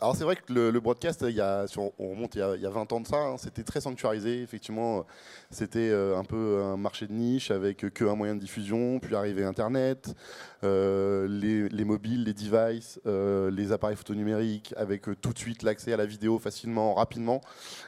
alors 0.00 0.16
c'est 0.16 0.24
vrai 0.24 0.34
que 0.34 0.52
le, 0.52 0.80
broadcast, 0.80 1.24
il 1.28 1.36
y 1.36 1.40
a, 1.40 1.64
on 1.98 2.10
remonte 2.10 2.34
il 2.34 2.38
y 2.38 2.66
a, 2.66 2.70
20 2.70 2.92
ans 2.92 3.00
de 3.00 3.06
ça, 3.06 3.18
hein, 3.18 3.36
c'était 3.38 3.62
très 3.62 3.80
sanctuarisé. 3.80 4.42
Effectivement, 4.42 5.06
c'était 5.50 5.92
un 5.92 6.24
peu 6.24 6.60
un 6.62 6.76
marché 6.76 7.06
de 7.06 7.12
niche 7.12 7.52
avec 7.52 7.78
que 7.78 8.04
un 8.04 8.16
moyen 8.16 8.34
de 8.34 8.40
diffusion, 8.40 8.98
puis 8.98 9.14
arrivé 9.14 9.44
Internet, 9.44 10.14
les, 10.62 11.68
les, 11.68 11.84
mobiles, 11.84 12.24
les 12.24 12.34
devices, 12.34 12.98
les 13.04 13.72
appareils 13.72 13.96
photo 13.96 14.14
numériques, 14.14 14.74
avec 14.76 15.04
tout 15.20 15.32
de 15.32 15.38
suite 15.38 15.62
l'accès 15.62 15.92
à 15.92 15.96
la 15.96 16.06
vidéo 16.06 16.38
facilement, 16.40 16.94
rapidement. 16.94 17.40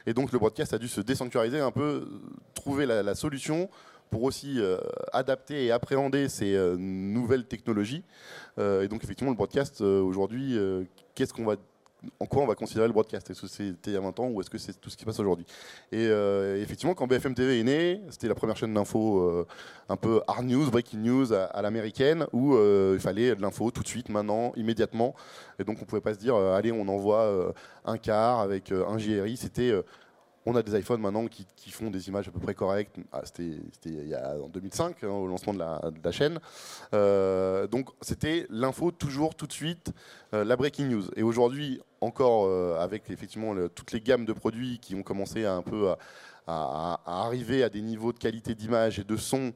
Et 0.05 0.13
donc 0.13 0.31
le 0.31 0.39
broadcast 0.39 0.73
a 0.73 0.77
dû 0.77 0.87
se 0.87 1.01
désanctuariser, 1.01 1.59
un 1.59 1.71
peu 1.71 2.07
trouver 2.53 2.85
la, 2.85 3.15
solution 3.15 3.69
pour 4.09 4.23
aussi 4.23 4.59
adapter 5.11 5.65
et 5.65 5.71
appréhender 5.71 6.29
ces 6.29 6.57
nouvelles 6.77 7.45
technologies. 7.45 8.03
et 8.57 8.87
donc 8.87 9.03
effectivement 9.03 9.31
le 9.31 9.37
broadcast 9.37 9.81
aujourd'hui, 9.81 10.57
qu'est-ce 11.13 11.33
qu'on 11.33 11.45
va 11.45 11.57
en 12.19 12.25
quoi 12.25 12.43
on 12.43 12.47
va 12.47 12.55
considérer 12.55 12.87
le 12.87 12.93
broadcast? 12.93 13.29
Est-ce 13.29 13.41
que 13.41 13.47
c'était 13.47 13.91
il 13.91 13.93
y 13.93 13.97
a 13.97 13.99
20 13.99 14.19
ans 14.19 14.27
ou 14.29 14.39
est-ce 14.41 14.49
que 14.49 14.57
c'est 14.57 14.79
tout 14.79 14.89
ce 14.89 14.97
qui 14.97 15.05
passe 15.05 15.19
aujourd'hui? 15.19 15.45
Et 15.91 16.07
euh, 16.07 16.61
effectivement, 16.61 16.93
quand 16.93 17.07
BFM 17.07 17.33
TV 17.33 17.59
est 17.59 17.63
né, 17.63 18.01
c'était 18.09 18.27
la 18.27 18.35
première 18.35 18.55
chaîne 18.55 18.73
d'info 18.73 19.19
euh, 19.19 19.47
un 19.89 19.97
peu 19.97 20.21
hard 20.27 20.45
news, 20.45 20.69
breaking 20.69 20.99
news 20.99 21.33
à, 21.33 21.61
l'américaine, 21.61 22.25
où 22.31 22.55
euh, 22.55 22.93
il 22.95 23.01
fallait 23.01 23.35
de 23.35 23.41
l'info 23.41 23.71
tout 23.71 23.83
de 23.83 23.87
suite, 23.87 24.09
maintenant, 24.09 24.53
immédiatement. 24.55 25.15
Et 25.59 25.63
donc 25.63 25.77
on 25.77 25.81
ne 25.81 25.85
pouvait 25.85 26.01
pas 26.01 26.13
se 26.13 26.19
dire, 26.19 26.35
allez, 26.35 26.71
on 26.71 26.87
envoie 26.87 27.53
un 27.85 27.97
quart 27.97 28.39
avec 28.39 28.71
un 28.71 28.97
JRI. 28.97 29.35
C'était 29.35 29.73
on 30.45 30.55
a 30.55 30.63
des 30.63 30.77
iPhones 30.79 31.01
maintenant 31.01 31.27
qui, 31.27 31.71
font 31.71 31.91
des 31.91 32.07
images 32.07 32.27
à 32.27 32.31
peu 32.31 32.39
près 32.39 32.55
correctes. 32.55 32.95
Ah, 33.11 33.21
c'était 33.23 33.59
en 34.41 34.47
2005, 34.47 35.03
hein, 35.03 35.07
au 35.07 35.27
lancement 35.27 35.53
de 35.53 35.59
la, 35.59 36.11
chaîne. 36.11 36.39
Euh, 36.93 37.67
donc 37.67 37.89
c'était 38.01 38.47
l'info 38.49 38.91
toujours, 38.91 39.35
tout 39.35 39.47
de 39.47 39.53
suite, 39.53 39.91
euh, 40.33 40.43
la 40.43 40.55
breaking 40.55 40.87
news. 40.87 41.03
Et 41.15 41.23
aujourd'hui, 41.23 41.81
encore 42.01 42.45
euh, 42.45 42.79
avec 42.79 43.09
effectivement 43.09 43.53
toutes 43.75 43.91
les 43.91 44.01
gammes 44.01 44.25
de 44.25 44.33
produits 44.33 44.79
qui 44.79 44.95
ont 44.95 45.03
commencé 45.03 45.45
à 45.45 45.53
un 45.53 45.61
peu 45.61 45.93
à, 46.47 46.99
arriver 47.05 47.63
à 47.63 47.69
des 47.69 47.81
niveaux 47.81 48.11
de 48.11 48.17
qualité 48.17 48.55
d'image 48.55 48.99
et 48.99 49.03
de 49.03 49.17
son 49.17 49.53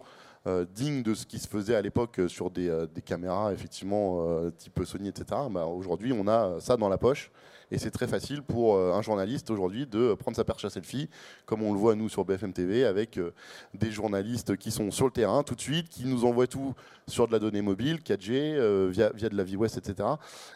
euh, 0.48 0.66
digne 0.74 1.04
de 1.04 1.14
ce 1.14 1.26
qui 1.26 1.40
se 1.40 1.48
faisait 1.48 1.76
à 1.76 1.82
l'époque 1.82 2.22
sur 2.28 2.52
des, 2.52 2.70
euh, 2.70 2.88
des 2.88 3.02
caméras, 3.02 3.54
effectivement, 3.54 4.28
euh, 4.28 4.52
type 4.52 4.80
Sony, 4.86 5.10
etc. 5.10 5.42
Bah, 5.50 5.66
aujourd'hui, 5.66 6.14
on 6.14 6.28
a 6.28 6.60
ça 6.60 6.78
dans 6.78 6.90
la 6.90 6.98
poche. 6.98 7.32
Et 7.74 7.80
c'est 7.80 7.90
très 7.90 8.06
facile 8.08 8.44
pour 8.44 8.76
euh, 8.76 8.94
un 8.94 9.02
journaliste 9.02 9.50
aujourd'hui 9.50 9.88
de 9.88 10.14
prendre 10.14 10.38
sa 10.38 10.44
perche 10.44 10.64
à 10.64 10.70
selfie, 10.70 11.10
comme 11.48 11.64
on 11.64 11.74
le 11.74 11.80
voit 11.80 11.96
nous 11.96 12.08
sur 12.08 12.24
BFM 12.24 12.54
TV, 12.54 12.86
avec 12.86 13.18
euh, 13.18 13.34
des 13.74 13.90
journalistes 13.90 14.56
qui 14.58 14.70
sont 14.70 14.92
sur 14.92 15.06
le 15.06 15.12
terrain 15.12 15.42
tout 15.42 15.56
de 15.56 15.62
suite, 15.62 15.90
qui 15.90 16.06
nous 16.06 16.24
envoient 16.24 16.46
tout 16.46 16.76
sur 17.08 17.28
de 17.28 17.32
la 17.32 17.40
donnée 17.40 17.64
mobile, 17.64 17.98
4G, 17.98 18.30
euh, 18.32 18.90
via, 18.92 19.12
via 19.14 19.28
de 19.28 19.36
la 19.36 19.44
vie 19.44 19.56
West, 19.56 19.78
etc. 19.78 20.08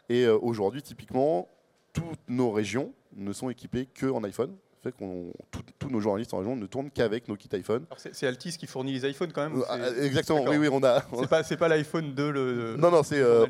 Et 0.10 0.26
euh, 0.26 0.38
aujourd'hui, 0.40 0.84
typiquement, 0.84 1.48
toutes 1.92 2.20
nos 2.28 2.52
régions 2.52 2.94
ne 3.16 3.34
sont 3.34 3.50
équipées 3.50 3.88
qu'en 4.00 4.24
iPhone. 4.24 4.56
Fait 4.88 4.94
qu'on 4.94 5.34
tous 5.80 5.90
nos 5.90 6.00
journalistes 6.00 6.34
en 6.34 6.38
région 6.38 6.56
ne 6.56 6.66
tournent 6.66 6.90
qu'avec 6.90 7.28
nos 7.28 7.36
kits 7.36 7.50
iPhone. 7.52 7.84
C'est 8.14 8.26
Altis 8.26 8.56
qui 8.58 8.68
fournit 8.68 8.94
les 8.94 9.10
iPhones 9.10 9.34
quand 9.34 9.50
même 9.50 9.62
Euh, 9.70 9.94
c'est- 9.94 10.06
exactement, 10.06 10.46
oui, 10.46 10.56
oui, 10.56 10.70
on 10.72 10.82
a. 10.82 11.04
C'est 11.44 11.58
pas, 11.58 11.68
l'iPhone 11.68 12.14
2 12.14 12.32
le. 12.32 12.76
Non, 12.78 12.90
non, 12.90 13.04
c'est. 13.04 13.20
euh, 13.20 13.46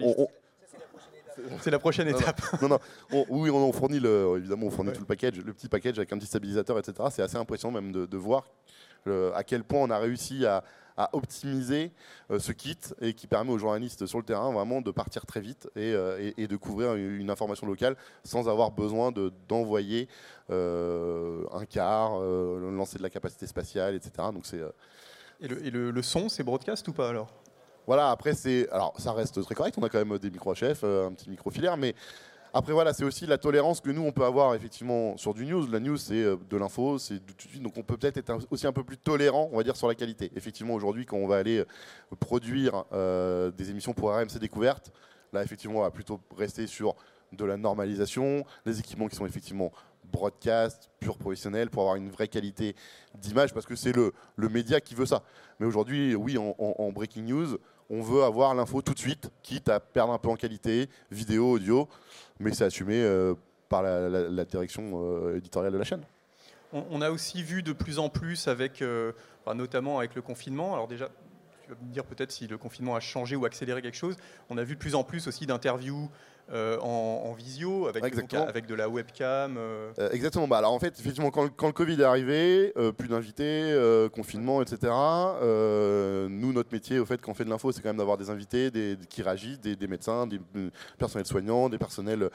C'est 1.62 1.70
la 1.70 1.77
prochaine 1.77 2.10
non. 2.10 2.17
étape. 2.17 2.41
non, 2.63 2.70
non, 2.70 2.79
on- 3.12 3.25
oui, 3.29 3.51
on, 3.51 3.72
fournit 3.72 4.00
le, 4.00 4.38
évidemment, 4.38 4.65
on 4.65 4.72
fournit 4.72 4.89
Ouais. 4.89 4.96
tout 4.96 5.01
le 5.01 5.06
package, 5.06 5.36
le 5.38 5.53
petit 5.53 5.67
package 5.67 6.00
avec 6.00 6.12
un 6.12 6.17
petit 6.17 6.25
stabilisateur, 6.25 6.79
etc. 6.79 6.94
C'est 7.12 7.22
assez 7.22 7.38
impressionnant 7.38 7.79
même 7.79 7.91
de, 7.91 8.08
de 8.08 8.17
voir 8.17 8.48
euh, 9.06 9.32
à 9.36 9.44
quel 9.44 9.63
point 9.63 9.82
on 9.82 9.91
a 9.91 10.00
réussi 10.00 10.44
à, 10.48 10.63
à 10.97 11.15
optimiser 11.15 11.91
euh, 12.31 12.39
ce 12.39 12.51
kit 12.51 12.77
et 13.01 13.13
qui 13.13 13.27
permet 13.27 13.51
aux 13.51 13.57
journalistes 13.57 14.05
sur 14.07 14.17
le 14.17 14.23
terrain 14.25 14.51
vraiment 14.51 14.81
de 14.81 14.91
partir 14.91 15.25
très 15.25 15.39
vite 15.39 15.69
et, 15.75 15.93
euh, 15.93 16.19
et- 16.19 16.43
et 16.43 16.47
de 16.47 16.55
couvrir 16.57 16.95
une, 16.95 17.29
information 17.29 17.67
locale 17.67 17.95
sans 18.23 18.49
avoir 18.49 18.71
besoin 18.71 19.11
de- 19.11 19.31
d'envoyer 19.47 20.07
euh, 20.49 21.43
un 21.51 21.65
quart, 21.65 22.19
euh, 22.21 22.71
lancer 22.71 22.97
de 22.97 23.03
la 23.03 23.09
capacité 23.09 23.47
spatiale, 23.47 23.95
etc. 23.95 24.11
Donc 24.33 24.45
c'est 24.45 24.61
Et 25.39 25.47
le, 25.47 25.65
et 25.65 25.69
le- 25.69 25.91
le 25.91 26.01
son, 26.01 26.29
c'est 26.29 26.43
broadcast 26.43 26.87
ou 26.87 26.93
pas 26.93 27.09
alors? 27.09 27.27
Voilà, 27.85 28.11
après, 28.11 28.33
c'est. 28.33 28.67
Alors, 28.69 28.93
ça 28.99 29.13
reste 29.13 29.41
très 29.43 29.55
correct. 29.55 29.77
On 29.79 29.83
a 29.83 29.87
quand 29.89 30.03
même 30.03 30.17
des 30.19 30.29
micro-chefs, 30.29 30.81
euh, 30.83 31.07
un 31.07 31.13
petit 31.13 31.29
micro 31.29 31.49
filaire. 31.51 31.77
Mais 31.77 31.95
après, 32.53 32.73
voilà, 32.73 32.93
c'est 32.93 33.03
aussi 33.03 33.25
la 33.25 33.37
tolérance 33.37 33.81
que 33.81 33.89
nous, 33.89 34.01
on 34.01 34.11
peut 34.11 34.23
avoir 34.23 34.55
effectivement 34.55 35.17
sur 35.17 35.33
du 35.33 35.45
news. 35.45 35.67
La 35.67 35.79
news, 35.79 35.97
c'est 35.97 36.23
euh, 36.23 36.37
de 36.49 36.57
l'info, 36.57 36.97
c'est 36.97 37.19
tout 37.19 37.35
de 37.35 37.41
suite. 37.41 37.61
Donc, 37.61 37.77
on 37.77 37.83
peut 37.83 37.97
peut-être 37.97 38.17
être 38.17 38.37
aussi 38.49 38.67
un 38.67 38.73
peu 38.73 38.83
plus 38.83 38.97
tolérant, 38.97 39.49
on 39.51 39.57
va 39.57 39.63
dire, 39.63 39.75
sur 39.75 39.87
la 39.87 39.95
qualité. 39.95 40.31
Effectivement, 40.35 40.73
aujourd'hui, 40.73 41.05
quand 41.05 41.17
on 41.17 41.27
va 41.27 41.37
aller 41.37 41.59
euh, 41.59 41.65
produire 42.19 42.85
euh, 42.93 43.51
des 43.51 43.69
émissions 43.69 43.93
pour 43.93 44.11
RMC 44.11 44.39
Découverte, 44.39 44.91
là, 45.33 45.43
effectivement, 45.43 45.79
on 45.79 45.83
va 45.83 45.91
plutôt 45.91 46.19
rester 46.37 46.67
sur 46.67 46.95
de 47.33 47.43
la 47.43 47.57
normalisation, 47.57 48.45
des 48.65 48.79
équipements 48.79 49.07
qui 49.07 49.17
sont 49.17 49.25
effectivement 49.25 49.71
broadcast, 50.05 50.89
pur 51.01 51.17
professionnel, 51.17 51.69
pour 51.69 51.81
avoir 51.83 51.97
une 51.97 52.09
vraie 52.09 52.29
qualité 52.29 52.75
d'image, 53.15 53.53
parce 53.53 53.65
que 53.65 53.75
c'est 53.75 53.91
le, 53.91 54.13
le 54.37 54.47
média 54.47 54.79
qui 54.79 54.95
veut 54.95 55.05
ça. 55.05 55.23
Mais 55.59 55.65
aujourd'hui, 55.65 56.15
oui, 56.15 56.37
en 56.37 56.91
breaking 56.93 57.25
news, 57.25 57.57
on 57.89 58.01
veut 58.01 58.24
avoir 58.24 58.53
l'info 58.53 58.82
tout 58.82 58.94
de 58.94 59.00
suite, 59.00 59.29
quitte 59.44 59.70
à 59.70 59.79
perdre 59.79 60.13
un 60.13 60.17
peu 60.17 60.29
en 60.29 60.36
qualité, 60.36 60.89
vidéo, 61.12 61.51
audio, 61.51 61.88
mais 62.39 62.53
c'est 62.53 62.65
assumé 62.65 63.01
euh, 63.01 63.34
par 63.70 63.82
la, 63.82 64.46
direction 64.46 64.91
euh, 64.96 65.38
éditoriale 65.38 65.74
de 65.74 65.77
la 65.77 65.84
chaîne. 65.84 66.03
on, 66.74 67.01
a 67.01 67.10
aussi 67.10 67.44
vu 67.44 67.63
de 67.63 67.74
plus 67.74 68.00
en 68.00 68.10
plus 68.10 68.48
avec, 68.48 68.82
euh, 68.82 69.13
notamment 69.56 70.00
avec 70.00 70.15
le 70.15 70.22
confinement. 70.22 70.74
Alors 70.74 70.88
déjà, 70.88 71.10
tu 71.67 71.74
vas 71.74 71.77
me 71.88 71.91
dire 71.93 72.05
peut-être 72.05 72.31
si 72.31 72.47
le 72.47 72.57
confinement 72.57 72.95
a 72.95 73.00
changé 73.00 73.36
ou 73.36 73.45
accéléré 73.45 73.81
quelque 73.81 73.97
chose. 73.97 74.15
On 74.50 74.57
a 74.57 74.63
vu 74.63 74.75
de 74.75 74.79
plus 74.79 74.95
en 74.95 75.03
plus 75.03 75.27
aussi 75.27 75.45
d'interviews 75.45 76.09
euh, 76.50 76.79
en, 76.79 77.24
en 77.25 77.33
visio 77.33 77.88
avec, 77.89 78.15
donc, 78.15 78.33
avec 78.47 78.67
de 78.67 78.74
la 78.74 78.88
webcam. 78.88 79.57
euh, 79.57 79.91
Euh, 80.00 80.09
exactement. 80.12 80.47
Bah, 80.47 80.59
alors 80.59 80.71
en 80.71 80.79
fait, 80.79 80.97
effectivement, 80.97 81.29
quand, 81.29 81.43
le- 81.43 81.50
quand 81.50 81.67
le 81.67 81.74
Covid 81.74 82.00
est 82.00 82.05
arrivé, 82.05 82.74
plus 82.97 83.09
d'invités, 83.09 83.75
confinement, 84.13 84.62
etc. 84.62 84.93
nous, 86.29 86.53
notre 86.53 86.71
métier, 86.71 87.00
au 87.00 87.05
fait, 87.05 87.21
quand 87.21 87.31
on 87.31 87.33
fait 87.33 87.43
de 87.43 87.50
l'info, 87.50 87.74
c'est 87.74 87.81
quand 87.81 87.89
même 87.89 87.97
d'avoir 87.97 88.17
des 88.17 88.29
invités 88.29 88.71
des, 88.71 88.97
qui 89.09 89.21
réagissent, 89.21 89.59
des, 89.59 89.75
des 89.75 89.88
médecins, 89.88 90.25
des 90.25 90.39
personnels 90.97 91.25
soignants, 91.27 91.67
des 91.67 91.77
personnels 91.77 92.29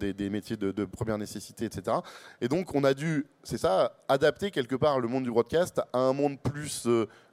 des, 0.00 0.12
des 0.12 0.28
métiers 0.30 0.56
de, 0.56 0.72
de 0.72 0.84
première 0.84 1.18
nécessité, 1.18 1.64
etc. 1.66 1.98
Et 2.40 2.48
donc, 2.48 2.74
on 2.74 2.82
a 2.82 2.94
dû, 2.94 3.26
c'est 3.44 3.58
ça, 3.58 3.92
adapter 4.08 4.50
quelque 4.50 4.74
part 4.74 4.98
le 4.98 5.06
monde 5.06 5.22
du 5.22 5.30
broadcast 5.30 5.80
à 5.92 5.98
un 6.00 6.12
monde 6.12 6.40
plus 6.40 6.88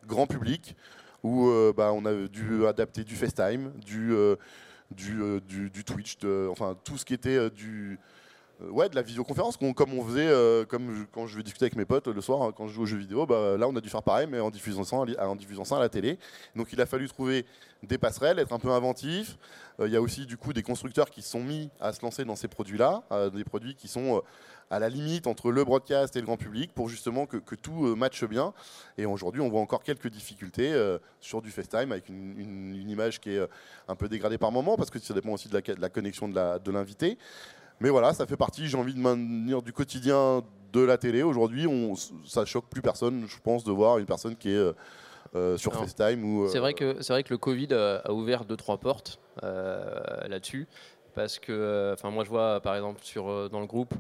grand 0.06 0.28
public, 0.28 0.76
où 1.24 1.50
euh, 1.50 1.74
bah, 1.76 1.92
on 1.94 2.06
a 2.06 2.14
dû 2.28 2.66
adapter 2.66 3.04
du 3.04 3.16
FaceTime, 3.16 3.72
du 3.86 4.14
euh, 4.14 4.36
euh, 5.10 5.40
du, 5.42 5.70
du 5.70 5.84
Twitch, 5.84 6.18
enfin 6.50 6.76
tout 6.84 6.98
ce 6.98 7.06
qui 7.06 7.14
était 7.14 7.50
du 7.50 8.00
ouais 8.72 8.90
de 8.90 8.96
la 8.96 9.02
visioconférence 9.02 9.56
comme 9.56 9.94
on 9.94 10.04
faisait 10.04 10.30
comme 10.68 10.94
je- 10.94 11.04
quand 11.14 11.28
je 11.28 11.38
vais 11.38 11.44
discuter 11.44 11.64
avec 11.66 11.78
mes 11.78 11.86
potes 11.86 12.08
le 12.08 12.20
soir 12.20 12.42
hein, 12.42 12.52
quand 12.54 12.68
je 12.68 12.74
joue 12.74 12.82
aux 12.82 12.86
jeux 12.86 12.98
vidéo 12.98 13.26
bah, 13.26 13.56
là 13.58 13.70
on 13.70 13.76
a 13.78 13.80
dû 13.80 13.88
faire 13.88 14.04
pareil 14.04 14.28
mais 14.30 14.42
en 14.42 14.50
diffusant 14.50 14.84
ça 14.84 14.98
en 14.98 15.36
diffusant 15.38 15.64
ça 15.64 15.78
à 15.78 15.80
la 15.80 15.88
télé. 15.88 16.18
Donc 16.58 16.74
il 16.74 16.82
a 16.82 16.86
fallu 16.86 17.08
trouver 17.08 17.46
des 17.84 17.98
passerelles 17.98 18.38
être 18.40 18.52
un 18.52 18.60
peu 18.60 18.72
inventif. 18.72 19.38
Il 19.82 19.90
y 19.92 19.96
a 19.96 20.02
aussi 20.02 20.26
du 20.26 20.36
coup 20.36 20.52
des 20.52 20.62
constructeurs 20.64 21.10
qui 21.10 21.22
se 21.22 21.30
sont 21.30 21.42
mis 21.44 21.70
à 21.80 21.94
se 21.94 22.02
lancer 22.02 22.26
dans 22.26 22.36
ces 22.36 22.50
produits 22.50 22.78
là 22.78 23.04
des 23.34 23.46
produits 23.46 23.76
qui 23.76 23.88
sont 23.88 24.22
à 24.70 24.80
la 24.80 24.90
limite 24.90 25.26
entre 25.28 25.52
le 25.52 25.64
broadcast 25.64 26.16
et 26.16 26.20
le 26.20 26.26
grand 26.26 26.38
public 26.38 26.72
pour 26.74 26.90
justement 26.90 27.26
que, 27.26 27.38
que 27.38 27.56
tout 27.56 27.88
euh, 27.88 27.96
matche 27.96 28.24
bien 28.26 28.54
et 28.98 29.06
aujourd'hui 29.06 29.42
on 29.42 29.50
voit 29.50 29.62
encore 29.62 29.82
quelques 29.84 30.10
difficultés 30.10 30.72
euh, 30.72 31.00
sur 31.20 31.42
du 31.42 31.50
FaceTime 31.50 31.92
avec 31.92 32.08
une, 32.10 32.38
une- 32.40 32.76
une 32.80 32.90
image 32.90 33.20
qui 33.20 33.32
est 33.32 33.40
euh, 33.40 33.48
un 33.88 33.96
peu 33.96 34.08
dégradée 34.08 34.38
par 34.38 34.52
moment 34.52 34.76
parce 34.78 34.90
que 34.92 35.00
ça 35.00 35.14
dépend 35.14 35.32
aussi 35.32 35.50
de 35.50 35.54
la, 35.56 35.62
de 35.62 35.82
la 35.82 35.90
connexion 35.90 36.28
de 36.30 36.72
l'invité 36.72 37.18
mais 37.82 37.90
voilà, 37.90 38.12
ça 38.14 38.26
fait 38.28 38.36
partie, 38.36 38.68
j'ai 38.68 38.76
envie 38.78 38.94
de 38.94 39.00
maintenir 39.00 39.62
du 39.62 39.72
quotidien 39.72 40.44
de 40.74 40.82
la 40.82 40.98
télé. 40.98 41.24
Aujourd'hui, 41.24 41.66
ça 42.26 42.44
choque 42.44 42.66
plus 42.70 42.82
personne, 42.82 43.24
je 43.26 43.38
pense, 43.42 43.64
de 43.64 43.72
voir 43.72 44.00
une 44.00 44.06
personne 44.06 44.36
qui 44.36 44.50
est 44.52 44.74
euh, 45.34 45.56
sur 45.58 45.72
FaceTime 45.74 46.26
ou. 46.26 46.50
C'est 46.50 46.60
vrai 46.60 46.74
que 46.74 47.02
c'est 47.02 47.14
vrai 47.14 47.24
que 47.24 47.30
le 47.34 47.38
Covid 47.38 47.74
a, 47.74 48.12
ouvert 48.12 48.44
deux 48.44 48.58
trois 48.58 48.80
portes 48.80 49.22
là-dessus 49.42 50.68
parce 51.16 51.40
que 51.40 51.92
enfin 51.94 52.12
moi 52.12 52.24
je 52.24 52.30
vois 52.30 52.60
par 52.60 52.76
exemple 52.76 53.00
sur 53.04 53.50
dans 53.50 53.62
le 53.62 53.66
groupe 53.66 53.94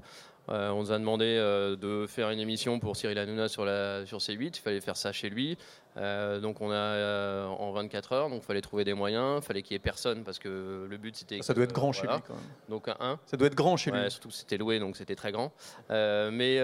euh, 0.49 0.69
on 0.69 0.79
nous 0.81 0.91
a 0.91 0.97
demandé 0.97 1.25
euh, 1.25 1.75
de 1.75 2.07
faire 2.07 2.29
une 2.31 2.39
émission 2.39 2.79
pour 2.79 2.95
Cyril 2.95 3.17
Hanouna 3.17 3.47
sur 3.47 3.65
la 3.65 4.05
sur 4.05 4.17
C8 4.19 4.57
il 4.57 4.59
fallait 4.59 4.81
faire 4.81 4.97
ça 4.97 5.11
chez 5.11 5.29
lui 5.29 5.57
Euh, 5.97 6.39
donc 6.39 6.61
on 6.61 6.71
a 6.71 7.47
en 7.47 7.71
24 7.71 8.13
heures 8.13 8.29
donc 8.29 8.41
il 8.43 8.45
fallait 8.45 8.61
trouver 8.61 8.83
des 8.83 8.93
moyens 8.93 9.39
il 9.41 9.45
fallait 9.45 9.63
qu'il 9.63 9.73
y 9.73 9.75
ait 9.75 9.79
personne 9.79 10.23
parce 10.23 10.37
que 10.37 10.85
le 10.87 10.97
but 10.97 11.15
c'était 11.15 11.41
ça 11.41 11.53
que, 11.53 11.57
doit 11.57 11.63
être 11.65 11.73
grand 11.73 11.91
chez 11.91 12.03
lui 12.07 12.13
quand 12.27 12.35
même. 12.35 12.43
donc 12.69 12.87
un 12.87 12.95
1 12.99 13.19
Ça 13.25 13.37
doit 13.37 13.47
être 13.47 13.55
grand 13.55 13.75
chez 13.75 13.91
Ouais, 13.91 14.03
lui. 14.03 14.11
surtout 14.11 14.29
que 14.29 14.35
c'était 14.35 14.57
loué, 14.57 14.79
donc 14.79 14.95
c'était 14.95 15.15
très 15.15 15.31
grand. 15.31 15.51
Mais 15.89 16.59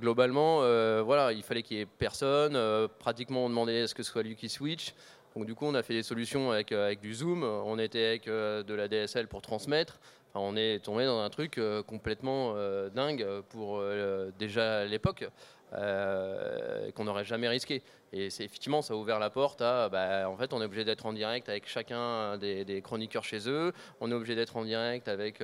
globalement, 0.00 0.60
voilà, 1.02 1.32
il 1.32 1.42
fallait 1.42 1.62
qu'il 1.62 1.76
y 1.76 1.80
ait 1.80 1.86
personne. 1.86 2.58
Pratiquement, 2.98 3.44
on 3.44 3.48
demandait 3.50 3.82
à 3.82 3.86
ce 3.86 3.94
que 3.94 4.02
ce 4.02 4.10
soit 4.10 4.22
lui 4.22 4.34
qui 4.34 4.48
switch. 4.48 4.94
Donc 5.36 5.46
du 5.46 5.54
coup, 5.54 5.66
on 5.66 5.74
a 5.74 5.82
fait 5.82 5.94
des 5.94 6.02
solutions 6.02 6.50
avec, 6.50 6.72
avec 6.72 7.00
du 7.00 7.14
zoom. 7.14 7.44
On 7.44 7.78
était 7.78 8.04
avec 8.04 8.28
euh, 8.28 8.62
de 8.62 8.74
la 8.74 8.88
DSL 8.88 9.28
pour 9.28 9.42
transmettre. 9.42 10.00
On 10.34 10.56
est 10.56 10.84
tombé 10.84 11.06
dans 11.06 11.20
un 11.20 11.30
truc 11.30 11.58
euh, 11.58 11.82
complètement 11.82 12.52
euh, 12.54 12.88
dingue 12.88 13.26
pour 13.48 13.78
euh, 13.78 14.30
déjà 14.38 14.84
l'époque. 14.84 15.28
qu'on 15.72 17.04
n'aurait 17.04 17.24
jamais 17.24 17.48
risqué. 17.48 17.82
Et 18.12 18.28
c'est 18.28 18.44
effectivement, 18.44 18.82
ça 18.82 18.94
a 18.94 18.96
ouvert 18.96 19.20
la 19.20 19.30
porte 19.30 19.62
à, 19.62 19.88
bah, 19.88 20.28
en 20.28 20.36
fait, 20.36 20.52
on 20.52 20.60
est 20.60 20.64
obligé 20.64 20.84
d'être 20.84 21.06
en 21.06 21.12
direct 21.12 21.48
avec 21.48 21.68
chacun 21.68 22.38
des, 22.38 22.82
chroniqueurs 22.82 23.24
chez 23.24 23.48
eux. 23.48 23.72
On 24.00 24.10
est 24.10 24.14
obligé 24.14 24.34
d'être 24.34 24.56
en 24.56 24.64
direct 24.64 25.06
avec 25.06 25.40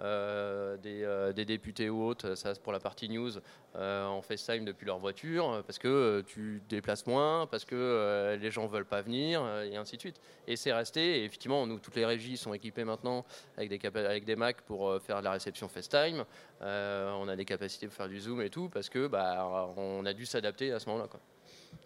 euh, 0.00 0.76
des, 0.78 1.02
euh, 1.04 1.32
des 1.32 1.44
députés 1.44 1.90
ou 1.90 2.02
autres, 2.04 2.34
ça 2.34 2.54
c'est 2.54 2.62
pour 2.62 2.72
la 2.72 2.80
partie 2.80 3.08
news, 3.08 3.30
euh, 3.76 4.06
en 4.06 4.22
FaceTime 4.22 4.64
depuis 4.64 4.86
leur 4.86 4.98
voiture, 4.98 5.62
parce 5.66 5.78
que 5.78 5.88
euh, 5.88 6.22
tu 6.22 6.62
te 6.66 6.74
déplaces 6.74 7.06
moins, 7.06 7.46
parce 7.46 7.64
que 7.64 7.74
euh, 7.74 8.36
les 8.36 8.50
gens 8.50 8.66
veulent 8.66 8.86
pas 8.86 9.02
venir, 9.02 9.42
euh, 9.42 9.64
et 9.64 9.76
ainsi 9.76 9.96
de 9.96 10.00
suite. 10.00 10.20
Et 10.46 10.56
c'est 10.56 10.72
resté, 10.72 11.20
et 11.20 11.24
effectivement, 11.24 11.66
nous, 11.66 11.78
toutes 11.78 11.96
les 11.96 12.06
régies 12.06 12.36
sont 12.36 12.54
équipées 12.54 12.84
maintenant 12.84 13.24
avec 13.56 13.68
des, 13.68 13.86
avec 13.98 14.26
Macs 14.36 14.62
pour 14.62 14.88
euh, 14.88 14.98
faire 14.98 15.18
de 15.20 15.24
la 15.24 15.32
réception 15.32 15.68
FaceTime. 15.68 16.24
Euh, 16.62 17.12
on 17.12 17.28
a 17.28 17.36
des 17.36 17.44
capacités 17.44 17.86
pour 17.86 17.96
faire 17.96 18.08
du 18.08 18.20
Zoom 18.20 18.42
et 18.42 18.50
tout, 18.50 18.68
parce 18.68 18.88
que 18.88 19.06
bah, 19.06 19.72
on 19.76 20.04
a 20.06 20.12
dû 20.12 20.26
s'adapter 20.26 20.72
à 20.72 20.78
ce 20.78 20.88
moment-là. 20.88 21.08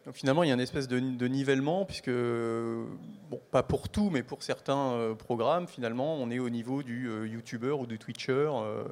Donc 0.04 0.14
finalement, 0.14 0.42
il 0.44 0.48
y 0.48 0.50
a 0.50 0.54
une 0.54 0.60
espèce 0.60 0.86
de, 0.86 1.00
de 1.00 1.26
nivellement, 1.26 1.84
puisque, 1.84 2.08
euh, 2.08 2.84
bon, 3.28 3.40
pas 3.50 3.62
pour 3.64 3.88
tout, 3.88 4.08
mais 4.10 4.22
pour 4.22 4.42
certains 4.42 4.92
euh, 4.92 5.14
programmes, 5.14 5.66
finalement, 5.66 6.14
on 6.16 6.30
est 6.30 6.38
au 6.38 6.48
niveau 6.50 6.82
du 6.84 7.08
euh, 7.08 7.26
YouTuber 7.26 7.72
ou 7.72 7.86
du 7.86 7.98
Twitcher. 7.98 8.48
euh, 8.52 8.84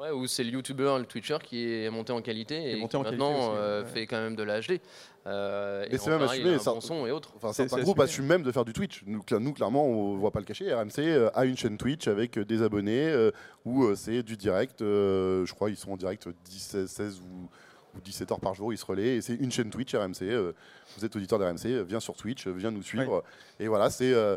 Ouais, 0.00 0.12
ou 0.12 0.28
c'est 0.28 0.44
le 0.44 0.50
YouTuber, 0.50 0.94
le 1.00 1.06
Twitcher 1.06 1.38
qui 1.42 1.64
est 1.72 1.90
monté 1.90 2.12
en 2.12 2.22
qualité 2.22 2.70
et 2.70 2.76
monté 2.76 2.90
qui 2.90 2.96
en 2.98 3.02
qualité 3.02 3.18
maintenant 3.18 3.36
aussi, 3.48 3.58
euh, 3.58 3.82
ouais. 3.82 3.88
fait 3.88 4.06
quand 4.06 4.18
même 4.20 4.36
de 4.36 4.44
la 4.44 4.60
HD. 4.60 4.80
Euh, 5.26 5.84
et 5.90 5.98
c'est 5.98 6.08
même 6.10 6.22
assumé, 6.22 6.54
un 6.54 6.58
ça- 6.60 6.72
bon 6.72 6.80
son 6.80 7.04
et 7.06 7.10
autres. 7.10 7.32
Enfin, 7.34 7.52
certains 7.52 7.80
groupes 7.80 7.98
assumé. 7.98 8.04
assument 8.04 8.28
même 8.28 8.42
de 8.44 8.52
faire 8.52 8.64
du 8.64 8.72
Twitch. 8.72 9.02
Nous, 9.06 9.22
cla- 9.22 9.38
nous, 9.40 9.52
clairement, 9.52 9.84
on 9.86 10.14
ne 10.14 10.18
voit 10.18 10.30
pas 10.30 10.38
le 10.38 10.44
cacher. 10.44 10.72
RMC 10.72 10.98
euh, 11.00 11.30
a 11.34 11.44
une 11.46 11.56
chaîne 11.56 11.76
Twitch 11.78 12.06
avec 12.06 12.38
euh, 12.38 12.44
des 12.44 12.62
abonnés 12.62 13.08
euh, 13.08 13.32
où 13.64 13.86
euh, 13.86 13.96
c'est 13.96 14.22
du 14.22 14.36
direct. 14.36 14.82
euh, 14.82 15.44
je 15.46 15.52
crois 15.52 15.68
ils 15.68 15.76
sont 15.76 15.90
en 15.90 15.96
direct 15.96 16.28
10, 16.44 16.58
16, 16.60 16.88
16 16.90 17.20
ou, 17.20 17.48
ou 17.96 18.00
17 18.00 18.32
heures 18.32 18.40
par 18.40 18.54
jour. 18.54 18.72
Ils 18.72 18.78
se 18.78 18.84
relaient. 18.86 19.16
Et 19.16 19.20
c'est 19.22 19.34
une 19.34 19.50
chaîne 19.50 19.70
Twitch 19.70 19.94
RMC. 19.94 20.22
euh, 20.22 20.52
vous 20.96 21.04
êtes 21.04 21.14
auditeur 21.16 21.38
d'RMC, 21.38 21.66
euh, 21.66 21.84
viens 21.86 22.00
sur 22.00 22.14
Twitch, 22.16 22.46
euh, 22.46 22.52
viens 22.52 22.70
nous 22.70 22.82
suivre. 22.82 23.22
Et 23.60 23.68
voilà, 23.68 23.90
c'est 23.90 24.12
euh, 24.12 24.36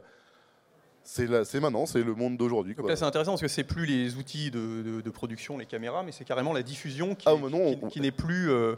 c'est 1.04 1.60
maintenant, 1.60 1.86
c'est 1.88 2.04
le 2.04 2.14
monde 2.14 2.38
d'aujourd'hui. 2.38 2.76
C'est 2.96 3.04
intéressant 3.04 3.32
parce 3.32 3.42
que 3.42 3.48
c'est 3.48 3.64
plus 3.64 3.86
les 3.86 4.16
outils 4.18 4.52
de, 4.52 4.84
de- 4.84 5.02
de 5.02 5.10
production, 5.10 5.58
les 5.58 5.66
caméras, 5.66 6.04
mais 6.04 6.12
c'est 6.12 6.26
carrément 6.26 6.54
la 6.54 6.62
diffusion 6.64 7.16
qui, 7.16 7.28
Ah, 7.28 7.34
qui- 7.36 7.88
qui 7.90 8.02
n'est 8.02 8.12
plus. 8.12 8.52
euh, 8.52 8.76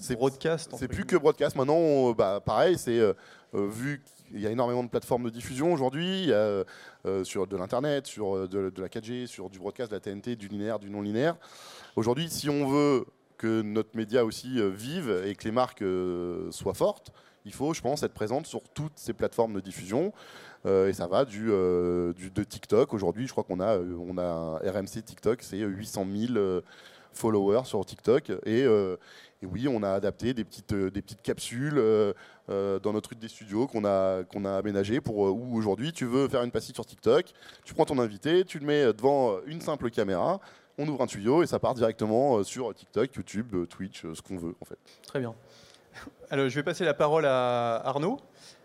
C'est 0.00 0.14
broadcast. 0.14 0.70
C'est 0.78 0.86
plus 0.86 1.04
que 1.04 1.16
broadcast. 1.16 1.56
Maintenant, 1.56 2.12
bah, 2.12 2.40
pareil, 2.44 2.78
c'est 2.78 3.00
vu 3.52 4.00
qu'il 4.28 4.40
y 4.40 4.46
a 4.46 4.50
énormément 4.50 4.84
de 4.84 4.88
plateformes 4.88 5.24
de 5.24 5.30
diffusion 5.30 5.72
aujourd'hui, 5.72 6.28
il 6.28 7.24
sur 7.24 7.48
de 7.48 7.56
l'internet, 7.56 8.06
sur 8.06 8.46
de, 8.48 8.70
de, 8.70 8.80
la 8.82 8.88
4G, 8.88 9.26
sur 9.26 9.50
du 9.50 9.58
broadcast, 9.58 9.90
de 9.90 9.96
la 9.96 10.00
TNT, 10.00 10.36
du 10.36 10.46
linéaire, 10.46 10.78
du 10.78 10.88
non 10.90 11.02
linéaire. 11.02 11.34
Aujourd'hui, 11.96 12.28
si 12.30 12.48
on 12.48 12.68
veut 12.68 13.06
que 13.38 13.62
notre 13.62 13.96
média 13.96 14.24
aussi 14.24 14.60
vive 14.70 15.22
et 15.24 15.34
que 15.34 15.44
les 15.44 15.52
marques 15.52 15.84
soient 16.50 16.74
fortes, 16.74 17.12
il 17.44 17.54
faut, 17.54 17.72
je 17.72 17.80
pense, 17.80 18.02
être 18.02 18.12
présente 18.12 18.46
sur 18.46 18.62
toutes 18.74 18.96
ces 18.96 19.14
plateformes 19.14 19.54
de 19.54 19.60
diffusion. 19.60 20.12
Euh, 20.66 20.88
et 20.88 20.92
ça 20.92 21.06
va 21.06 21.24
du, 21.24 21.46
euh, 21.50 22.12
de 22.12 22.44
TikTok. 22.44 22.92
Aujourd'hui, 22.92 23.26
je 23.26 23.32
crois 23.32 23.44
qu'on 23.44 23.60
a, 23.60 23.78
euh, 23.78 23.96
on 23.98 24.18
a 24.18 24.58
RMC 24.70 25.02
TikTok, 25.02 25.42
c'est 25.42 25.58
800 25.58 26.06
000 26.34 26.60
followers 27.12 27.64
sur 27.64 27.84
TikTok. 27.86 28.32
Et, 28.44 28.66
oui, 29.42 29.68
on 29.68 29.82
a 29.82 29.92
adapté 29.92 30.34
des 30.34 30.44
petites, 30.44 30.74
des 30.74 31.00
petites 31.00 31.22
capsules 31.22 31.82
dans 32.48 32.92
notre 32.92 33.10
rue 33.10 33.16
des 33.16 33.28
studios 33.28 33.66
qu'on 33.66 33.84
a, 33.84 34.24
qu'on 34.24 34.44
a 34.44 34.56
aménagé 34.56 35.00
pour 35.00 35.18
où 35.18 35.56
aujourd'hui 35.56 35.92
tu 35.92 36.06
veux 36.06 36.28
faire 36.28 36.42
une 36.42 36.50
passée 36.50 36.72
sur 36.74 36.84
TikTok, 36.84 37.32
tu 37.64 37.72
prends 37.72 37.84
ton 37.84 37.98
invité, 37.98 38.44
tu 38.44 38.58
le 38.58 38.66
mets 38.66 38.92
devant 38.92 39.36
une 39.46 39.60
simple 39.60 39.90
caméra, 39.90 40.40
on 40.78 40.88
ouvre 40.88 41.02
un 41.02 41.06
tuyau 41.06 41.42
et 41.42 41.46
ça 41.46 41.58
part 41.58 41.74
directement 41.74 42.42
sur 42.42 42.74
TikTok, 42.74 43.14
YouTube, 43.14 43.66
Twitch, 43.68 44.02
ce 44.02 44.22
qu'on 44.22 44.36
veut 44.36 44.54
en 44.60 44.64
fait. 44.64 44.78
Très 45.06 45.20
bien. 45.20 45.34
Alors, 46.30 46.48
je 46.48 46.54
vais 46.54 46.62
passer 46.62 46.84
la 46.84 46.94
parole 46.94 47.26
à 47.26 47.76
Arnaud. 47.86 48.18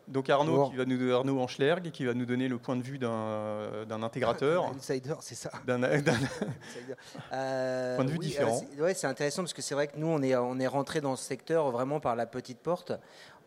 Donc 0.08 0.29
Arnaud, 0.29 0.70
qui 0.70 0.75
va 0.75 0.84
nous, 0.84 1.13
Arnaud 1.13 1.39
Anschlerg, 1.39 1.91
qui 1.91 2.03
va 2.05 2.13
nous 2.13 2.25
donner 2.25 2.50
le 2.50 2.58
point 2.58 2.75
de 2.75 2.82
vue 2.82 3.00
d'un 3.00 4.03
intégrateur. 4.03 4.65
Un 4.65 4.72
insider, 4.77 5.13
c'est 5.22 5.36
ça. 5.36 5.50
D'un 5.65 5.82
euh, 7.34 7.96
point 7.96 8.03
de 8.03 8.12
vue 8.12 8.20
différent. 8.20 8.62
Ouais, 8.79 8.93
c'est 8.93 9.08
intéressant 9.08 9.43
parce 9.43 9.53
que 9.53 9.62
c'est 9.62 9.75
vrai 9.75 9.88
que 9.88 9.98
nous, 9.98 10.08
on 10.08 10.22
est, 10.22 10.36
on 10.36 10.60
est 10.60 10.67
rentré 10.67 11.00
dans 11.00 11.15
ce 11.15 11.24
secteur 11.24 11.72
vraiment 11.72 12.01
par 12.01 12.17
la 12.17 12.25
petite 12.25 12.60
porte. 12.60 12.91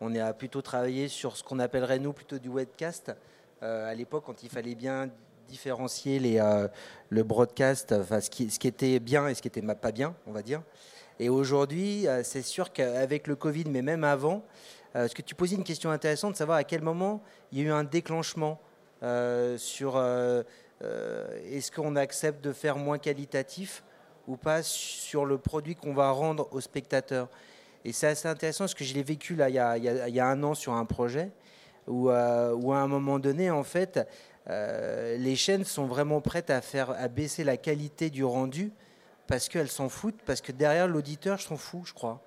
On 0.01 0.15
a 0.15 0.33
plutôt 0.33 0.63
travaillé 0.63 1.07
sur 1.09 1.37
ce 1.37 1.43
qu'on 1.43 1.59
appellerait 1.59 1.99
nous 1.99 2.13
plutôt 2.13 2.39
du 2.39 2.49
webcast. 2.49 3.15
Euh, 3.61 3.91
à 3.91 3.93
l'époque, 3.93 4.23
quand 4.25 4.41
il 4.41 4.49
fallait 4.49 4.75
bien 4.75 5.09
différencier 5.47 6.19
les, 6.19 6.39
euh, 6.39 6.67
le 7.09 7.23
broadcast, 7.23 7.95
ce, 8.03 8.29
qui, 8.29 8.49
ce 8.49 8.59
qui 8.59 8.67
était 8.67 8.99
bien 8.99 9.27
et 9.27 9.33
ce 9.33 9.41
qui 9.41 9.47
était 9.47 9.61
pas 9.61 9.91
bien, 9.91 10.15
on 10.27 10.31
va 10.31 10.41
dire. 10.41 10.61
Et 11.19 11.29
aujourd'hui, 11.29 12.07
euh, 12.07 12.21
c'est 12.23 12.43
sûr 12.43 12.71
qu'avec 12.71 13.27
le 13.27 13.35
Covid, 13.35 13.65
mais 13.69 13.81
même 13.81 14.03
avant, 14.03 14.43
euh, 14.95 15.01
parce 15.01 15.13
que 15.13 15.23
tu 15.23 15.33
posais 15.33 15.55
une 15.55 15.63
question 15.63 15.89
intéressante 15.89 16.33
de 16.33 16.37
savoir 16.37 16.57
à 16.57 16.63
quel 16.63 16.81
moment 16.81 17.21
il 17.51 17.59
y 17.59 17.61
a 17.61 17.65
eu 17.65 17.71
un 17.71 17.83
déclenchement 17.83 18.59
euh, 19.03 19.57
sur 19.57 19.97
est-ce 20.79 21.71
qu'on 21.71 21.95
accepte 21.95 22.43
de 22.43 22.53
faire 22.53 22.77
moins 22.77 22.99
qualitatif 22.99 23.83
ou 24.27 24.37
pas 24.37 24.61
sur 24.61 25.25
le 25.25 25.39
produit 25.39 25.75
qu'on 25.75 25.93
va 25.93 26.11
rendre 26.11 26.47
aux 26.51 26.61
spectateurs? 26.61 27.29
Et 27.83 27.93
c'est 27.93 28.07
assez 28.07 28.27
intéressant 28.27 28.65
parce 28.65 28.75
que 28.75 28.83
je 28.83 28.93
l'ai 28.93 29.01
vécu 29.01 29.35
là 29.35 29.49
il 29.49 29.55
y, 29.55 29.59
a, 29.59 29.77
il 29.77 30.13
y, 30.13 30.19
a, 30.19 30.27
un 30.27 30.43
an 30.43 30.53
sur 30.53 30.73
un 30.73 30.85
projet 30.85 31.31
où, 31.87 32.09
où, 32.09 32.11
à 32.11 32.77
un 32.77 32.87
moment 32.87 33.17
donné, 33.17 33.49
en 33.49 33.63
fait, 33.63 34.07
les 34.47 35.35
chaînes 35.35 35.65
sont 35.65 35.85
vraiment 35.85 36.21
prêtes 36.21 36.49
à 36.49 36.61
faire 36.61 36.91
à 36.91 37.07
baisser 37.07 37.43
la 37.43 37.57
qualité 37.57 38.09
du 38.09 38.23
rendu 38.23 38.71
parce 39.27 39.49
qu'elles 39.49 39.69
s'en 39.69 39.89
foutent, 39.89 40.21
parce 40.25 40.41
que 40.41 40.51
derrière 40.51 40.87
l'auditeur, 40.87 41.37
je 41.37 41.47
s'en 41.47 41.57
fous, 41.57 41.83
je 41.85 41.93
crois. 41.93 42.21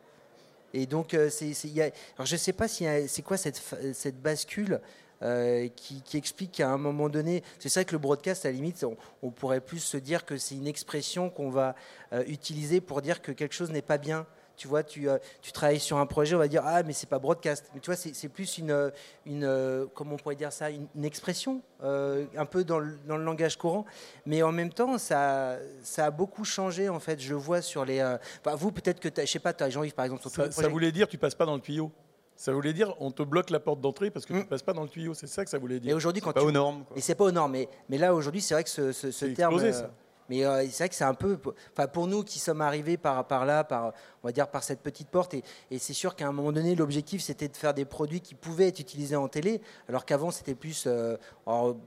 Et 0.72 0.86
donc, 0.86 1.14
euh, 1.14 1.28
je 1.30 2.32
ne 2.32 2.38
sais 2.38 2.52
pas 2.52 2.68
si 2.68 2.86
c'est 3.08 3.22
quoi 3.22 3.36
cette, 3.36 3.60
cette 3.92 4.20
bascule 4.20 4.80
euh, 5.22 5.68
qui, 5.76 6.02
explique 6.14 6.52
qu'à 6.52 6.70
un 6.70 6.78
moment 6.78 7.08
donné, 7.08 7.42
c'est 7.58 7.68
ça 7.68 7.84
que 7.84 7.92
le 7.92 7.98
broadcast, 7.98 8.46
à 8.46 8.48
la 8.48 8.54
limite, 8.54 8.86
on, 9.22 9.30
pourrait 9.30 9.60
plus 9.60 9.80
se 9.80 9.96
dire 9.96 10.24
que 10.24 10.36
c'est 10.36 10.54
une 10.54 10.66
expression 10.66 11.28
qu'on 11.28 11.50
va 11.50 11.74
euh, 12.12 12.22
utiliser 12.26 12.80
pour 12.80 13.02
dire 13.02 13.20
que 13.20 13.32
quelque 13.32 13.54
chose 13.54 13.70
n'est 13.70 13.82
pas 13.82 13.98
bien 13.98 14.26
tu 14.60 14.68
vois, 14.68 14.82
tu, 14.82 15.08
euh, 15.08 15.16
tu, 15.40 15.52
travailles 15.52 15.80
sur 15.80 15.96
un 15.96 16.04
projet, 16.04 16.34
on 16.36 16.38
va 16.38 16.46
dire 16.46 16.62
ah 16.66 16.82
mais 16.82 16.92
c'est 16.92 17.08
pas 17.08 17.18
broadcast, 17.18 17.70
mais 17.72 17.80
tu 17.80 17.86
vois 17.86 17.96
c'est 17.96 18.28
plus 18.28 18.58
une, 18.58 18.92
une 19.24 19.44
euh, 19.44 19.86
comment 19.94 20.14
on 20.14 20.16
pourrait 20.18 20.34
dire 20.34 20.52
ça, 20.52 20.68
une, 20.68 20.86
expression 21.02 21.62
euh, 21.82 22.26
un 22.36 22.44
peu 22.44 22.62
dans 22.62 22.78
le, 22.78 22.98
dans 23.08 23.16
le, 23.16 23.24
langage 23.24 23.56
courant, 23.56 23.86
mais 24.26 24.42
en 24.42 24.52
même 24.52 24.70
temps 24.70 24.98
ça, 24.98 25.56
ça 25.82 26.04
a 26.04 26.10
beaucoup 26.10 26.44
changé 26.44 26.90
en 26.90 27.00
fait. 27.00 27.18
Je 27.20 27.34
vois 27.34 27.62
sur 27.62 27.86
les, 27.86 28.16
vous 28.44 28.70
peut-être 28.70 29.00
que 29.00 29.08
je 29.18 29.24
sais 29.24 29.38
pas, 29.38 29.54
tu 29.54 29.64
as 29.64 29.70
Jean-Yves 29.70 29.94
par 29.94 30.04
exemple. 30.04 30.20
Sur 30.20 30.30
ça, 30.30 30.50
ça 30.50 30.68
voulait 30.68 30.92
dire 30.92 31.08
tu 31.08 31.16
passes 31.16 31.34
pas 31.34 31.46
dans 31.46 31.54
le 31.54 31.62
tuyau. 31.62 31.90
Ça 32.36 32.52
voulait 32.52 32.74
dire 32.74 32.94
on 33.00 33.10
te 33.10 33.22
bloque 33.22 33.48
la 33.48 33.60
porte 33.60 33.80
d'entrée 33.80 34.10
parce 34.10 34.26
que 34.26 34.34
tu 34.34 34.40
ne 34.40 34.44
mm. 34.44 34.48
passes 34.48 34.62
pas 34.62 34.74
dans 34.74 34.82
le 34.82 34.90
tuyau. 34.90 35.14
C'est 35.14 35.26
ça 35.26 35.42
que 35.42 35.50
ça 35.50 35.58
voulait 35.58 35.80
dire. 35.80 35.90
Et 35.90 35.94
aujourd'hui, 35.94 36.20
quand 36.20 36.34
pas 36.34 36.42
aux 36.42 36.52
normes. 36.52 36.84
Et 36.96 37.00
c'est 37.00 37.14
pas 37.14 37.24
aux 37.24 37.30
normes. 37.30 37.52
Mais, 37.52 37.68
mais 37.88 37.96
là, 37.96 38.14
aujourd'hui, 38.14 38.42
c'est 38.42 38.54
vrai 38.54 38.64
que 38.64 38.70
ce, 38.70 38.92
ce, 38.92 39.26
terme. 39.26 39.58
ça. 39.72 39.90
Mais 40.30 40.44
euh, 40.44 40.64
c'est 40.70 40.84
vrai 40.84 40.88
que 40.88 40.94
c'est 40.94 41.02
un 41.02 41.12
peu, 41.12 41.36
enfin 41.72 41.88
pour 41.88 42.06
nous 42.06 42.22
qui 42.22 42.38
sommes 42.38 42.60
arrivés 42.60 42.96
par, 42.96 43.44
là, 43.44 43.64
par, 43.64 43.92
on 44.22 44.28
va 44.28 44.32
dire 44.32 44.46
par 44.46 44.62
cette 44.62 44.78
petite 44.78 45.08
porte, 45.08 45.34
et, 45.34 45.42
c'est 45.78 45.92
sûr 45.92 46.14
qu'à 46.14 46.28
un 46.28 46.32
moment 46.32 46.52
donné, 46.52 46.76
l'objectif 46.76 47.20
c'était 47.20 47.48
de 47.48 47.56
faire 47.56 47.74
des 47.74 47.84
produits 47.84 48.20
qui 48.20 48.36
pouvaient 48.36 48.68
être 48.68 48.78
utilisés 48.78 49.16
en 49.16 49.26
télé, 49.26 49.60
alors 49.88 50.04
qu'avant 50.04 50.30
c'était 50.30 50.54
plus, 50.54 50.84
euh, 50.86 51.16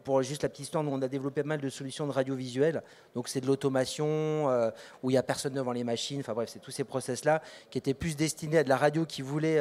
pour 0.03 0.21
juste 0.23 0.43
la 0.43 0.49
petite 0.49 0.65
histoire, 0.65 0.83
nous 0.83 0.91
on 0.91 1.01
a 1.01 1.07
développé 1.07 1.43
mal 1.43 1.61
de 1.61 1.69
solutions 1.69 2.05
de 2.05 2.11
radiovisuel, 2.11 2.83
donc 3.15 3.29
c'est 3.29 3.39
de 3.39 3.47
l'automation 3.47 4.05
euh, 4.09 4.71
où 5.03 5.09
il 5.09 5.13
n'y 5.13 5.17
a 5.17 5.23
personne 5.23 5.53
devant 5.53 5.71
les 5.71 5.85
machines, 5.85 6.19
enfin 6.19 6.33
bref, 6.33 6.49
c'est 6.51 6.59
tous 6.59 6.71
ces 6.71 6.83
process-là 6.83 7.41
qui 7.69 7.77
étaient 7.77 7.93
plus 7.93 8.17
destinés 8.17 8.57
à 8.57 8.63
de 8.65 8.69
la 8.69 8.77
radio 8.77 9.05
qui 9.05 9.21
voulait 9.21 9.55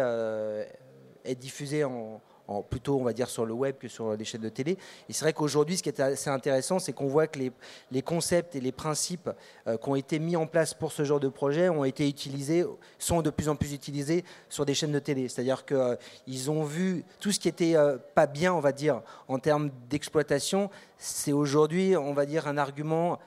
être 1.25 1.39
diffusée 1.39 1.85
en 1.85 2.21
plutôt, 2.69 2.99
on 2.99 3.05
va 3.05 3.13
dire, 3.13 3.29
sur 3.29 3.47
le 3.47 3.55
web 3.55 3.77
que 3.79 3.89
sur 3.89 4.15
les 4.15 4.25
chaînes 4.25 4.43
de 4.43 4.49
télé. 4.49 4.73
Et 5.09 5.13
c'est 5.13 5.25
vrai 5.25 5.33
qu'aujourd'hui, 5.33 5.77
ce 5.77 5.83
qui 5.83 5.89
est 5.89 6.01
assez 6.01 6.31
intéressant, 6.31 6.79
c'est 6.79 6.93
qu'on 6.93 7.07
voit 7.07 7.27
que 7.27 7.39
les, 7.39 7.53
les, 7.91 8.03
concepts 8.03 8.57
et 8.57 8.61
les 8.61 8.73
principes 8.73 9.31
euh, 9.67 9.77
qui 9.77 9.89
ont 9.89 9.95
été 9.95 10.19
mis 10.19 10.37
en 10.37 10.47
place 10.47 10.75
pour 10.75 10.93
ce 10.93 11.05
genre 11.05 11.21
de 11.21 11.29
projet 11.29 11.69
ont 11.69 11.85
été 11.85 12.09
utilisés, 12.09 12.65
sont 12.99 13.23
de 13.23 13.31
plus 13.31 13.49
en 13.49 13.57
plus 13.57 13.73
utilisés 13.73 14.25
sur 14.49 14.67
des 14.67 14.75
chaînes 14.75 14.93
de 14.93 14.99
télé. 14.99 15.29
C'est-à-dire 15.29 15.65
qu'ils 15.65 15.77
euh, 15.77 16.49
ont 16.49 16.65
vu 16.65 17.05
tout 17.21 17.33
ce 17.33 17.41
qui 17.41 17.49
était 17.49 17.77
euh, 17.77 17.97
pas 18.15 18.27
bien, 18.27 18.53
on 18.53 18.61
va 18.61 18.73
dire, 18.73 19.03
en 19.29 19.39
termes 19.39 19.71
d'exploitation, 19.89 20.71
c'est 20.99 21.33
aujourd'hui, 21.33 21.97
on 21.97 22.13
va 22.13 22.27
dire, 22.27 22.47
un 22.47 22.59
argument 22.59 23.19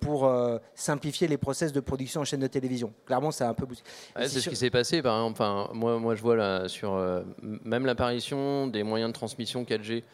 pour 0.00 0.26
euh, 0.26 0.58
simplifier 0.74 1.26
les 1.26 1.38
process 1.38 1.72
de 1.72 1.80
production 1.80 2.20
en 2.20 2.24
chaîne 2.24 2.40
de 2.40 2.46
télévision. 2.46 2.92
Clairement, 3.04 3.32
c'est 3.32 3.44
un 3.44 3.54
peu. 3.54 3.66
c'est 4.14 4.28
ce 4.28 4.48
qui 4.48 4.56
s'est 4.56 4.70
passé, 4.70 5.02
par 5.02 5.16
exemple. 5.16 5.42
Enfin, 5.42 5.70
moi, 5.74 5.98
moi, 5.98 6.14
je 6.14 6.22
vois 6.22 6.36
là 6.36 6.68
sur 6.68 6.94
euh, 6.94 7.22
même 7.42 7.84
l'apparition 7.84 8.68
des 8.68 8.84
moyens 8.84 9.10
de 9.10 9.14
transmission 9.14 9.64
4G 9.64 10.04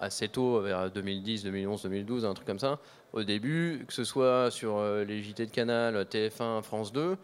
assez 0.00 0.28
tôt, 0.28 0.60
vers 0.60 0.90
2010, 0.90 1.44
2011, 1.44 1.82
2012, 1.84 2.24
un 2.26 2.34
truc 2.34 2.46
comme 2.46 2.58
ça. 2.58 2.78
Au 3.14 3.22
début, 3.22 3.84
que 3.88 3.94
ce 3.94 4.04
soit 4.04 4.50
sur 4.50 4.82
les 4.82 5.22
JT 5.22 5.46
de 5.46 5.50
Canal, 5.50 5.96
TF1, 6.02 6.62
France 6.62 6.92
2, 6.92 7.16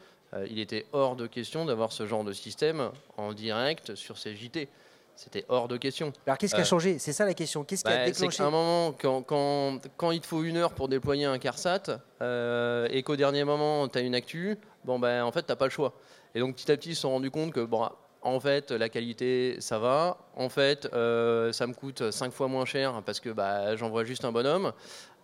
il 0.49 0.59
était 0.59 0.87
hors 0.93 1.17
de 1.17 1.27
question 1.27 1.67
d'avoir 1.67 1.93
ce 1.93 2.07
genre 2.07 2.25
de 2.25 2.33
système 2.33 2.91
en 3.19 3.35
direct 3.35 3.95
sur 3.95 4.17
ces 4.17 4.35
JT. 4.35 4.69
C'était 5.23 5.45
hors 5.51 5.69
de 5.69 5.77
question. 5.77 6.15
Alors 6.27 6.39
qu'est-ce 6.39 6.55
qui 6.55 6.63
a 6.63 6.65
euh, 6.65 6.67
changé? 6.67 6.99
C'est 6.99 7.13
ça 7.13 7.27
la 7.27 7.35
question. 7.35 7.63
Qu'est-ce 7.63 7.85
qui 7.85 7.91
a 7.91 7.97
bah, 7.99 8.05
déclenché? 8.07 8.39
C'est 8.39 8.43
un 8.43 8.49
moment, 8.49 8.93
quand, 8.99 9.21
quand, 9.21 9.79
quand, 9.99 10.13
il 10.13 10.21
te 10.23 10.27
faut 10.27 10.43
une 10.45 10.57
heure 10.57 10.73
pour 10.73 10.89
déployer 10.89 11.27
un 11.27 11.39
CARSAT 11.39 12.01
euh, 12.23 12.89
et 12.91 13.03
qu'au 13.03 13.17
dernier 13.17 13.45
moment, 13.45 13.87
tu 13.87 13.99
as 13.99 14.01
une 14.01 14.15
actu, 14.15 14.57
bon, 14.83 14.99
ben, 14.99 15.23
en 15.23 15.31
fait, 15.31 15.43
tu 15.43 15.53
n'as 15.53 15.57
pas 15.57 15.67
le 15.67 15.71
choix. 15.71 15.93
Et 16.35 16.41
donc 16.41 16.57
petit 16.57 16.73
à 16.73 16.77
petit, 16.79 16.93
ils 16.93 16.95
se 16.95 17.03
sont 17.03 17.11
rendus 17.11 17.31
compte 17.31 17.53
que, 17.53 17.61
bon, 17.61 17.87
en 18.23 18.41
fait, 18.41 18.71
la 18.71 18.89
qualité, 18.89 19.57
ça 19.61 19.79
va. 19.79 20.17
En 20.37 20.49
fait, 20.49 20.89
euh, 20.95 21.53
ça 21.53 21.67
me 21.67 21.75
coûte 21.75 22.11
5 22.11 22.33
fois 22.33 22.49
moins 22.49 22.65
cher 22.65 23.03
parce 23.05 23.21
que 23.21 23.29
bah, 23.29 23.77
j'envoie 23.77 24.05
juste 24.05 24.25
un 24.25 24.33
bonhomme. 24.33 24.73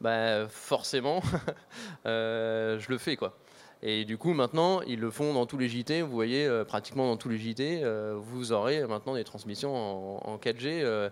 Bah, 0.03 0.47
forcément, 0.47 1.23
je 2.05 2.87
le 2.87 2.99
fais. 2.99 3.17
quoi. 3.17 3.35
Et 3.83 4.05
du 4.05 4.17
coup, 4.17 4.33
maintenant, 4.33 4.81
ils 4.83 4.99
le 4.99 5.11
font 5.11 5.35
dans 5.35 5.47
tous 5.47 5.59
les 5.59 5.69
JT. 5.69 6.03
Vous 6.03 6.13
voyez, 6.13 6.47
euh, 6.47 6.65
pratiquement 6.65 7.07
dans 7.07 7.17
tous 7.17 7.29
les 7.29 7.39
JT, 7.39 7.83
euh, 7.83 8.17
vous 8.19 8.53
aurez 8.53 8.87
maintenant 8.87 9.15
des 9.15 9.25
transmissions 9.25 10.27
en, 10.27 10.39
4G 10.39 10.83
euh, 10.83 11.11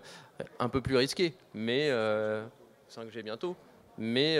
un 0.59 0.69
peu 0.69 0.81
plus 0.81 0.97
risquées, 0.97 1.33
mais 1.53 1.89
5G 2.89 3.23
bientôt. 3.23 3.55
Mais 3.97 4.37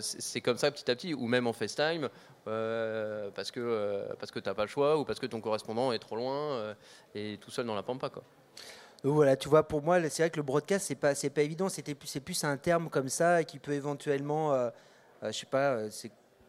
c'est 0.00 0.40
comme 0.40 0.56
ça 0.56 0.70
petit 0.70 0.90
à 0.90 0.96
petit, 0.96 1.14
ou 1.14 1.26
même 1.26 1.46
en 1.46 1.52
FaceTime, 1.52 2.08
parce 2.44 3.50
que 3.52 4.08
parce 4.18 4.32
que 4.32 4.40
t'as 4.40 4.54
pas 4.54 4.62
le 4.62 4.68
choix, 4.68 4.98
ou 4.98 5.04
parce 5.04 5.20
que 5.20 5.26
ton 5.26 5.40
correspondant 5.40 5.92
est 5.92 6.00
trop 6.00 6.16
loin 6.16 6.74
et 7.14 7.38
tout 7.40 7.52
seul 7.52 7.66
dans 7.66 7.76
la 7.76 7.84
pampa, 7.84 8.08
quoi. 8.08 8.24
voilà, 9.04 9.36
tu 9.36 9.48
vois, 9.48 9.62
pour 9.68 9.82
moi, 9.82 10.02
c'est 10.08 10.24
vrai 10.24 10.30
que 10.30 10.38
le 10.38 10.42
broadcast, 10.42 10.86
c'est 10.86 10.96
pas, 10.96 11.12
pas 11.14 11.42
évident. 11.42 11.68
C'est 11.68 11.94
plus 11.94 12.42
un 12.42 12.56
terme 12.56 12.88
comme 12.88 13.08
ça 13.08 13.44
qui 13.44 13.60
peut 13.60 13.72
éventuellement, 13.72 14.52
je 15.22 15.30
sais 15.30 15.46
pas, 15.46 15.88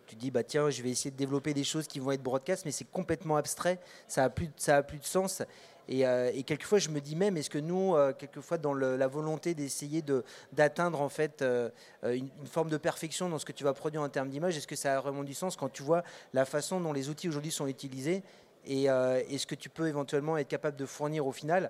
tu 0.05 0.15
dis 0.15 0.31
bah 0.31 0.43
tiens 0.43 0.69
je 0.69 0.81
vais 0.81 0.89
essayer 0.89 1.11
de 1.11 1.17
développer 1.17 1.53
des 1.53 1.63
choses 1.63 1.87
qui 1.87 1.99
vont 1.99 2.11
être 2.11 2.23
broadcast 2.23 2.65
mais 2.65 2.71
c'est 2.71 2.89
complètement 2.89 3.37
abstrait. 3.37 3.79
Ça 4.07 4.23
a 4.25 4.29
plus 4.29 4.49
ça 4.57 4.77
a 4.77 4.83
plus 4.83 4.99
de 4.99 5.05
sens. 5.05 5.43
Et, 5.87 6.05
euh, 6.05 6.31
quelquefois 6.45 6.79
je 6.79 6.89
me 6.89 7.01
dis 7.01 7.15
même 7.15 7.35
est-ce 7.37 7.49
que 7.49 7.57
nous 7.57 7.95
euh, 7.95 8.13
quelquefois 8.13 8.57
dans 8.57 8.73
la 8.73 9.07
volonté 9.07 9.53
d'essayer 9.53 10.01
de 10.01 10.23
d'atteindre 10.53 11.01
en 11.01 11.09
fait 11.09 11.41
euh, 11.41 11.69
une, 12.03 12.29
forme 12.45 12.69
de 12.69 12.77
perfection 12.77 13.27
dans 13.29 13.39
ce 13.39 13.45
que 13.45 13.51
tu 13.51 13.63
vas 13.63 13.73
produire 13.73 14.01
en 14.01 14.09
termes 14.09 14.29
d'image 14.29 14.55
est-ce 14.55 14.67
que 14.67 14.75
ça 14.75 14.97
a 14.97 15.01
vraiment 15.01 15.23
du 15.23 15.33
sens 15.33 15.55
quand 15.55 15.69
tu 15.69 15.83
vois 15.83 16.03
la 16.33 16.45
façon 16.45 16.79
dont 16.79 16.93
les 16.93 17.09
outils 17.09 17.27
aujourd'hui 17.27 17.51
sont 17.51 17.67
utilisés 17.67 18.23
et 18.65 18.85
est-ce 18.85 19.45
que 19.45 19.55
tu 19.55 19.67
peux 19.67 19.89
éventuellement 19.89 20.37
être 20.37 20.47
capable 20.47 20.77
de 20.77 20.85
fournir 20.85 21.27
au 21.27 21.33
final? 21.33 21.69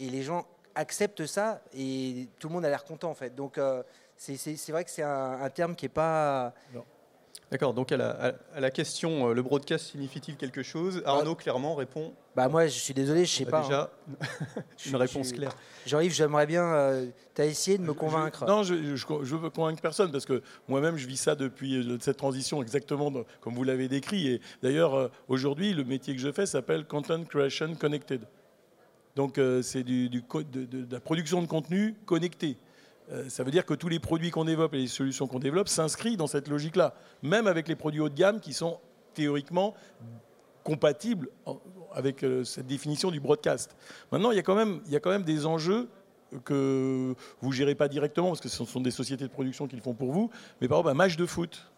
Et 0.00 0.10
les 0.10 0.22
gens 0.24 0.44
acceptent 0.74 1.24
ça 1.24 1.62
et 1.72 2.26
tout 2.40 2.48
le 2.48 2.54
monde 2.54 2.64
a 2.64 2.68
l'air 2.68 2.82
content 2.82 3.10
en 3.10 3.14
fait. 3.14 3.32
Donc 3.32 3.60
c'est 4.16 4.70
vrai 4.70 4.82
que 4.82 4.90
c'est 4.90 5.04
un, 5.04 5.48
terme 5.50 5.76
qui 5.76 5.86
est 5.86 5.88
pas 5.88 6.52
D'accord, 7.52 7.74
donc 7.74 7.92
à 7.92 7.98
la, 7.98 8.34
à 8.54 8.60
la 8.60 8.70
question 8.70 9.28
euh, 9.28 9.34
le 9.34 9.42
broadcast 9.42 9.88
signifie-t-il 9.88 10.38
quelque 10.38 10.62
chose? 10.62 11.02
Arnaud 11.04 11.34
clairement 11.34 11.74
répond. 11.74 12.14
Bah 12.34 12.48
moi 12.48 12.66
je 12.66 12.78
suis 12.78 12.94
désolé, 12.94 13.26
je 13.26 13.30
sais 13.30 13.44
bah, 13.44 13.50
pas. 13.60 13.62
Déjà, 13.64 13.92
hein. 14.10 14.62
une 14.86 14.96
réponse 14.96 15.32
claire. 15.32 15.54
Jean-Yves, 15.84 16.14
j'aimerais 16.14 16.46
bien. 16.46 16.64
euh, 16.64 17.06
tu 17.34 17.42
as 17.42 17.44
essayé 17.44 17.76
de 17.76 17.82
me 17.82 17.92
convaincre. 17.92 18.46
non, 18.46 18.62
je, 18.62 18.96
je, 18.96 19.36
veux 19.36 19.50
convaincre 19.50 19.82
personne 19.82 20.10
parce 20.10 20.24
que 20.24 20.42
moi-même 20.66 20.96
je 20.96 21.06
vis 21.06 21.18
ça 21.18 21.34
depuis 21.34 21.76
euh, 21.76 21.98
cette 22.00 22.16
transition 22.16 22.62
exactement 22.62 23.10
dans- 23.10 23.24
comme 23.42 23.54
vous 23.54 23.64
l'avez 23.64 23.86
décrit. 23.86 24.28
Et 24.28 24.40
d'ailleurs, 24.62 24.94
euh, 24.94 25.08
aujourd'hui, 25.28 25.74
le 25.74 25.84
métier 25.84 26.14
que 26.16 26.22
je 26.22 26.32
fais 26.32 26.46
s'appelle 26.46 26.86
Content 26.86 27.22
Creation 27.24 27.74
Connected. 27.74 28.22
Donc 29.14 29.38
c'est 29.60 29.82
du, 29.82 30.08
du 30.08 30.22
co- 30.22 30.42
de, 30.42 30.64
de- 30.64 30.84
de 30.84 30.92
la 30.94 31.00
production 31.00 31.42
de 31.42 31.46
contenu 31.46 31.94
connecté. 32.06 32.56
Euh, 33.10 33.28
ça 33.28 33.42
veut 33.42 33.50
dire 33.50 33.66
que 33.66 33.74
tous 33.74 33.88
les 33.88 33.98
produits 33.98 34.30
qu'on 34.30 34.44
développe 34.44 34.74
et 34.74 34.78
les 34.78 34.86
solutions 34.86 35.26
qu'on 35.26 35.38
développe 35.38 35.68
s'inscrivent 35.68 36.16
dans 36.16 36.26
cette 36.26 36.48
logique-là, 36.48 36.94
même 37.22 37.46
avec 37.46 37.68
les 37.68 37.76
produits 37.76 38.00
haut 38.00 38.08
de 38.08 38.14
gamme 38.14 38.40
qui 38.40 38.52
sont 38.52 38.78
théoriquement 39.14 39.74
compatibles 40.62 41.28
avec 41.92 42.22
euh, 42.22 42.44
cette 42.44 42.66
définition 42.66 43.10
du 43.10 43.20
broadcast. 43.20 43.76
Maintenant, 44.10 44.30
il 44.30 44.36
y 44.36 44.40
a 44.40 44.42
quand 44.42 44.54
même, 44.54 44.80
il 44.86 44.92
y 44.92 44.96
a 44.96 45.00
quand 45.00 45.10
même 45.10 45.24
des 45.24 45.46
enjeux 45.46 45.88
que 46.44 47.14
vous 47.40 47.52
gérez 47.52 47.74
pas 47.74 47.88
directement 47.88 48.28
parce 48.28 48.40
que 48.40 48.48
ce 48.48 48.64
sont 48.64 48.80
des 48.80 48.90
sociétés 48.90 49.24
de 49.24 49.32
production 49.32 49.66
qui 49.66 49.76
le 49.76 49.82
font 49.82 49.94
pour 49.94 50.12
vous. 50.12 50.30
Mais 50.60 50.68
par 50.68 50.78
exemple, 50.78 50.90
un 50.90 50.94
match 50.94 51.16
de 51.16 51.26
foot. 51.26 51.70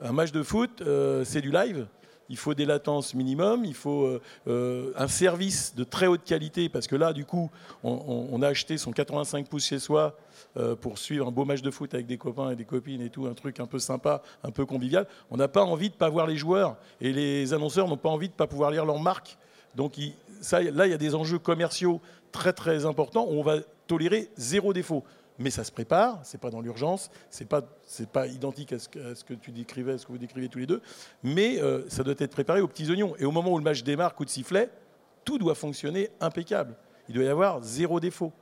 Un 0.00 0.12
match 0.12 0.32
de 0.32 0.42
foot, 0.42 0.82
euh, 0.82 1.24
c'est 1.24 1.40
du 1.40 1.50
live. 1.50 1.86
Il 2.28 2.36
faut 2.36 2.54
des 2.54 2.64
latences 2.64 3.14
minimum, 3.14 3.64
il 3.64 3.74
faut 3.74 4.04
euh, 4.04 4.22
euh, 4.48 4.92
un 4.96 5.08
service 5.08 5.74
de 5.74 5.84
très 5.84 6.06
haute 6.06 6.24
qualité 6.24 6.68
parce 6.68 6.86
que 6.86 6.96
là, 6.96 7.12
du 7.12 7.24
coup, 7.24 7.50
on, 7.84 8.40
a 8.42 8.48
acheté 8.48 8.78
son 8.78 8.92
85 8.92 9.48
pouces 9.48 9.66
chez 9.66 9.78
soi 9.78 10.16
euh, 10.56 10.74
pour 10.74 10.98
suivre 10.98 11.28
un 11.28 11.30
beau 11.30 11.44
match 11.44 11.62
de 11.62 11.70
foot 11.70 11.92
avec 11.94 12.06
des 12.06 12.18
copains 12.18 12.50
et 12.50 12.56
des 12.56 12.64
copines 12.64 13.02
et 13.02 13.10
tout, 13.10 13.26
un 13.26 13.34
truc 13.34 13.60
un 13.60 13.66
peu 13.66 13.78
sympa, 13.78 14.22
un 14.44 14.50
peu 14.50 14.66
convivial. 14.66 15.06
On 15.30 15.36
n'a 15.36 15.48
pas 15.48 15.64
envie 15.64 15.90
de 15.90 15.94
pas 15.94 16.08
voir 16.08 16.26
les 16.26 16.36
joueurs 16.36 16.76
et 17.00 17.12
les 17.12 17.52
annonceurs 17.52 17.88
n'ont 17.88 17.96
pas 17.96 18.08
envie 18.08 18.28
de 18.28 18.34
pas 18.34 18.46
pouvoir 18.46 18.70
lire 18.70 18.84
leur 18.84 18.98
marque. 18.98 19.36
Donc 19.74 19.96
là, 19.96 20.86
il 20.86 20.90
y 20.90 20.94
a 20.94 20.98
des 20.98 21.14
enjeux 21.14 21.38
commerciaux 21.38 22.00
très 22.30 22.52
très 22.52 22.86
importants 22.86 23.26
où 23.28 23.34
on 23.34 23.42
va 23.42 23.58
tolérer 23.86 24.30
zéro 24.36 24.72
défaut. 24.72 25.04
Mais 25.38 25.50
ça 25.50 25.64
se 25.64 25.72
prépare, 25.72 26.20
c'est 26.24 26.40
pas 26.40 26.50
dans 26.50 26.60
l'urgence, 26.60 27.10
c'est 27.30 27.48
pas 27.48 27.62
c'est 27.84 28.08
pas 28.08 28.26
identique 28.26 28.72
à 28.72 28.78
ce, 28.78 28.88
que, 28.88 29.34
tu 29.34 29.50
décrivais, 29.50 29.92
à 29.92 29.98
ce 29.98 30.06
que 30.06 30.12
vous 30.12 30.18
décrivez 30.18 30.48
tous 30.48 30.58
les 30.58 30.66
deux, 30.66 30.82
mais 31.22 31.60
euh, 31.60 31.88
ça 31.88 32.02
doit 32.02 32.14
être 32.18 32.30
préparé 32.30 32.60
aux 32.60 32.68
petits 32.68 32.90
oignons. 32.90 33.14
Et 33.18 33.24
au 33.24 33.30
moment 33.30 33.52
où 33.52 33.58
le 33.58 33.64
match 33.64 33.82
démarre, 33.82 34.14
coup 34.14 34.24
de 34.24 34.30
sifflet, 34.30 34.70
tout 35.24 35.38
doit 35.38 35.54
fonctionner 35.54 36.10
impeccable. 36.20 36.76
Il 37.08 37.14
doit 37.14 37.24
y 37.24 37.28
avoir 37.28 37.62
zéro 37.62 37.98
défaut. 38.00 38.32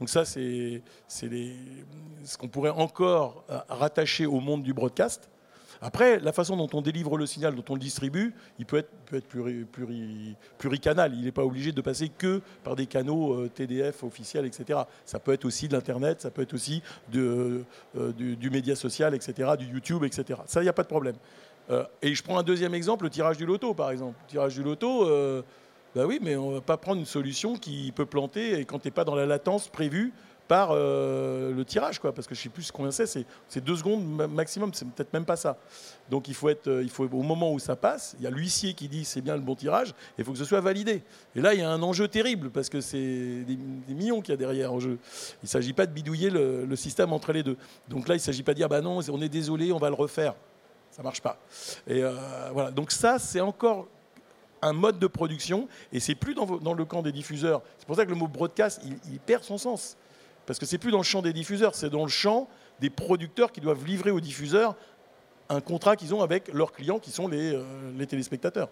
Donc 0.00 0.08
ça, 0.08 0.24
c'est 0.24 0.82
ce 1.06 2.38
qu'on 2.38 2.48
pourrait 2.48 2.70
encore 2.70 3.44
euh, 3.50 3.60
rattacher 3.68 4.26
au 4.26 4.40
monde 4.40 4.62
du 4.62 4.72
broadcast. 4.72 5.28
Après, 5.80 6.18
la 6.18 6.32
façon 6.32 6.56
dont 6.56 6.68
on 6.72 6.82
délivre 6.82 7.16
le 7.16 7.26
signal, 7.26 7.54
dont 7.54 7.64
on 7.68 7.74
le 7.74 7.80
distribue, 7.80 8.34
il 8.58 8.66
peut 8.66 8.78
être, 8.78 8.90
peut 9.06 9.16
être 9.16 9.28
pluri- 9.28 9.64
pluri- 9.64 10.34
pluricanal. 10.58 11.14
Il 11.14 11.24
n'est 11.24 11.32
pas 11.32 11.44
obligé 11.44 11.72
de 11.72 11.80
passer 11.80 12.08
que 12.08 12.40
par 12.64 12.76
des 12.76 12.86
canaux 12.86 13.34
euh, 13.34 13.48
TDF 13.48 14.02
officiels, 14.04 14.46
etc. 14.46 14.80
Ça 15.04 15.18
peut 15.18 15.32
être 15.32 15.44
aussi 15.44 15.68
de 15.68 15.74
l'Internet, 15.74 16.20
ça 16.20 16.30
peut 16.30 16.42
être 16.42 16.54
aussi 16.54 16.82
euh, 17.14 17.62
du, 18.16 18.50
média 18.50 18.74
social, 18.74 19.14
etc., 19.14 19.50
du 19.58 19.66
YouTube, 19.66 20.04
etc. 20.04 20.40
Ça, 20.46 20.60
il 20.60 20.64
n'y 20.64 20.70
a 20.70 20.74
pas 20.74 20.82
de 20.82 20.88
problème. 20.88 21.16
Euh, 21.70 21.84
et 22.02 22.14
je 22.14 22.22
prends 22.22 22.38
un 22.38 22.42
deuxième 22.42 22.74
exemple, 22.74 23.04
le 23.04 23.10
tirage 23.10 23.36
du 23.36 23.46
loto, 23.46 23.74
par 23.74 23.90
exemple. 23.90 24.16
Le 24.26 24.30
tirage 24.30 24.54
du 24.54 24.62
loto, 24.62 25.06
bah 25.94 26.04
oui, 26.06 26.18
mais 26.22 26.36
on 26.36 26.50
ne 26.50 26.54
va 26.56 26.60
pas 26.60 26.76
prendre 26.76 27.00
une 27.00 27.06
solution 27.06 27.56
qui 27.56 27.92
peut 27.92 28.06
planter 28.06 28.60
et 28.60 28.64
quand 28.64 28.78
tu 28.78 28.88
n'es 28.88 28.92
pas 28.92 29.04
dans 29.04 29.14
la 29.14 29.26
latence 29.26 29.68
prévue 29.68 30.12
par 30.48 30.70
euh, 30.72 31.52
le 31.52 31.64
tirage, 31.64 31.98
quoi, 31.98 32.12
parce 32.12 32.26
que 32.26 32.34
je 32.34 32.40
ne 32.40 32.42
sais 32.44 32.48
plus 32.48 32.72
combien 32.72 32.90
c'est, 32.90 33.06
c'est 33.48 33.60
deux 33.62 33.76
secondes 33.76 34.04
ma- 34.04 34.26
maximum, 34.26 34.72
c'est 34.72 34.88
peut-être 34.88 35.12
même 35.12 35.26
pas 35.26 35.36
ça. 35.36 35.58
Donc 36.10 36.26
il 36.26 36.34
faut 36.34 36.48
être, 36.48 36.68
euh, 36.68 36.82
il 36.82 36.88
faut 36.88 37.04
au 37.04 37.22
moment 37.22 37.52
où 37.52 37.58
ça 37.58 37.76
passe, 37.76 38.16
il 38.18 38.24
y 38.24 38.26
a 38.26 38.30
l'huissier 38.30 38.72
qui 38.72 38.88
dit 38.88 39.04
c'est 39.04 39.20
bien 39.20 39.36
le 39.36 39.42
bon 39.42 39.54
tirage, 39.54 39.94
il 40.16 40.24
faut 40.24 40.32
que 40.32 40.38
ce 40.38 40.46
soit 40.46 40.62
validé. 40.62 41.02
Et 41.36 41.42
là 41.42 41.52
il 41.52 41.60
y 41.60 41.62
a 41.62 41.70
un 41.70 41.82
enjeu 41.82 42.08
terrible 42.08 42.48
parce 42.48 42.70
que 42.70 42.80
c'est 42.80 43.44
des, 43.46 43.58
millions 43.94 44.22
qu'il 44.22 44.32
y 44.32 44.34
a 44.34 44.38
derrière 44.38 44.72
en 44.72 44.80
jeu. 44.80 44.98
Il 45.42 45.44
ne 45.44 45.48
s'agit 45.48 45.74
pas 45.74 45.84
de 45.84 45.92
bidouiller 45.92 46.30
le, 46.30 46.76
système 46.76 47.12
entre 47.12 47.32
les 47.32 47.42
deux. 47.42 47.58
Donc 47.88 48.08
là 48.08 48.14
il 48.14 48.18
ne 48.18 48.22
s'agit 48.22 48.42
pas 48.42 48.52
de 48.52 48.58
dire 48.58 48.68
bah 48.68 48.80
non, 48.80 49.00
on 49.10 49.20
est 49.20 49.28
désolé, 49.28 49.70
on 49.70 49.78
va 49.78 49.90
le 49.90 49.96
refaire. 49.96 50.34
Ça 50.90 51.02
marche 51.02 51.20
pas. 51.20 51.38
Et 51.86 52.02
euh, 52.02 52.14
voilà. 52.54 52.70
Donc 52.70 52.90
ça 52.90 53.18
c'est 53.18 53.40
encore 53.40 53.86
un 54.62 54.72
mode 54.72 54.98
de 54.98 55.06
production 55.06 55.68
et 55.92 56.00
c'est 56.00 56.14
plus 56.14 56.34
dans, 56.34 56.74
le 56.74 56.84
camp 56.86 57.02
des 57.02 57.12
diffuseurs. 57.12 57.60
C'est 57.78 57.86
pour 57.86 57.96
ça 57.96 58.06
que 58.06 58.10
le 58.10 58.16
mot 58.16 58.28
broadcast 58.28 58.80
il 59.10 59.20
perd 59.20 59.44
son 59.44 59.58
sens 59.58 59.96
parce 60.48 60.58
que 60.58 60.64
c'est 60.64 60.78
plus 60.78 60.90
dans 60.90 60.98
le 60.98 61.04
champ 61.04 61.20
des 61.20 61.34
diffuseurs, 61.34 61.74
c'est 61.74 61.90
dans 61.90 62.04
le 62.04 62.08
champ 62.08 62.48
des 62.80 62.88
producteurs 62.88 63.52
qui 63.52 63.60
doivent 63.60 63.84
livrer 63.84 64.10
aux 64.10 64.20
diffuseurs 64.20 64.76
un 65.50 65.60
contrat 65.60 65.94
qu'ils 65.94 66.14
ont 66.14 66.22
avec 66.22 66.48
leurs 66.54 66.72
clients 66.72 66.98
qui 66.98 67.10
sont 67.10 67.28
les, 67.28 67.52
euh, 67.54 68.06
téléspectateurs. 68.06 68.70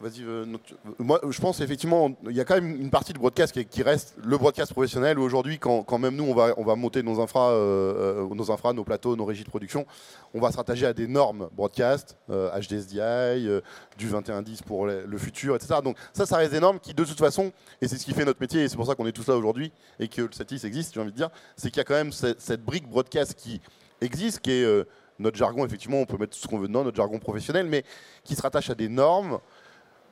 Vas-y, 0.00 0.22
euh, 0.22 0.44
non, 0.44 0.58
tu- 0.62 0.74
euh, 0.74 0.92
moi 0.98 1.20
je 1.28 1.40
pense 1.40 1.60
effectivement, 1.60 2.10
il 2.28 2.36
y 2.36 2.40
a 2.40 2.44
quand 2.44 2.54
même 2.54 2.80
une 2.80 2.90
partie 2.90 3.12
du 3.12 3.18
broadcast 3.18 3.64
qui, 3.64 3.82
reste 3.82 4.16
le 4.24 4.36
broadcast 4.36 4.72
professionnel 4.72 5.18
aujourd'hui, 5.18 5.58
quand, 5.58 5.98
même 5.98 6.16
nous 6.16 6.24
on 6.24 6.34
va, 6.34 6.54
on 6.56 6.64
va 6.64 6.76
monter 6.76 7.02
nos 7.02 7.20
infras, 7.20 7.50
euh, 7.50 8.24
euh, 8.28 8.34
nos 8.34 8.72
nos 8.74 8.84
plateaux, 8.84 9.16
nos 9.16 9.24
régies 9.24 9.44
de 9.44 9.48
production, 9.48 9.86
on 10.34 10.40
va 10.40 10.52
se 10.52 10.56
rattacher 10.56 10.86
à 10.86 10.92
des 10.92 11.06
normes 11.06 11.48
broadcast, 11.56 12.16
euh, 12.30 12.50
HDSDI, 12.58 12.98
euh, 13.00 13.60
du 13.96 14.06
2110 14.06 14.62
pour 14.62 14.86
le, 14.86 15.18
futur, 15.18 15.56
etc. 15.56 15.76
Donc 15.82 15.96
ça, 16.12 16.26
ça 16.26 16.36
reste 16.36 16.52
des 16.52 16.60
normes 16.60 16.78
qui 16.78 16.94
de 16.94 17.04
toute 17.04 17.18
façon, 17.18 17.52
et 17.80 17.88
c'est 17.88 17.98
ce 17.98 18.04
qui 18.04 18.12
fait 18.12 18.24
notre 18.24 18.40
métier, 18.40 18.62
et 18.62 18.68
c'est 18.68 18.76
pour 18.76 18.86
ça 18.86 18.94
qu'on 18.94 19.06
est 19.06 19.12
tous 19.12 19.26
là 19.28 19.36
aujourd'hui, 19.36 19.72
et 19.98 20.08
que 20.08 20.22
le 20.22 20.32
Satis 20.32 20.64
existe, 20.64 20.94
j'ai 20.94 21.00
envie 21.00 21.12
de 21.12 21.16
dire, 21.16 21.30
c'est 21.56 21.70
qu'il 21.70 21.78
y 21.78 21.80
a 21.80 21.84
quand 21.84 21.94
même 21.94 22.12
cette, 22.12 22.40
cette 22.40 22.64
brique 22.64 22.88
broadcast 22.88 23.34
qui 23.34 23.60
existe, 24.00 24.40
qui 24.40 24.52
est 24.52 24.64
euh, 24.64 24.84
notre 25.18 25.36
jargon, 25.36 25.64
effectivement, 25.64 25.98
on 26.00 26.06
peut 26.06 26.16
mettre 26.18 26.34
tout 26.36 26.40
ce 26.42 26.46
qu'on 26.46 26.58
veut 26.58 26.68
dedans, 26.68 26.84
notre 26.84 26.96
jargon 26.96 27.18
professionnel, 27.18 27.66
mais 27.66 27.84
qui 28.24 28.34
se 28.36 28.42
rattache 28.42 28.70
à 28.70 28.74
des 28.74 28.88
normes 28.88 29.38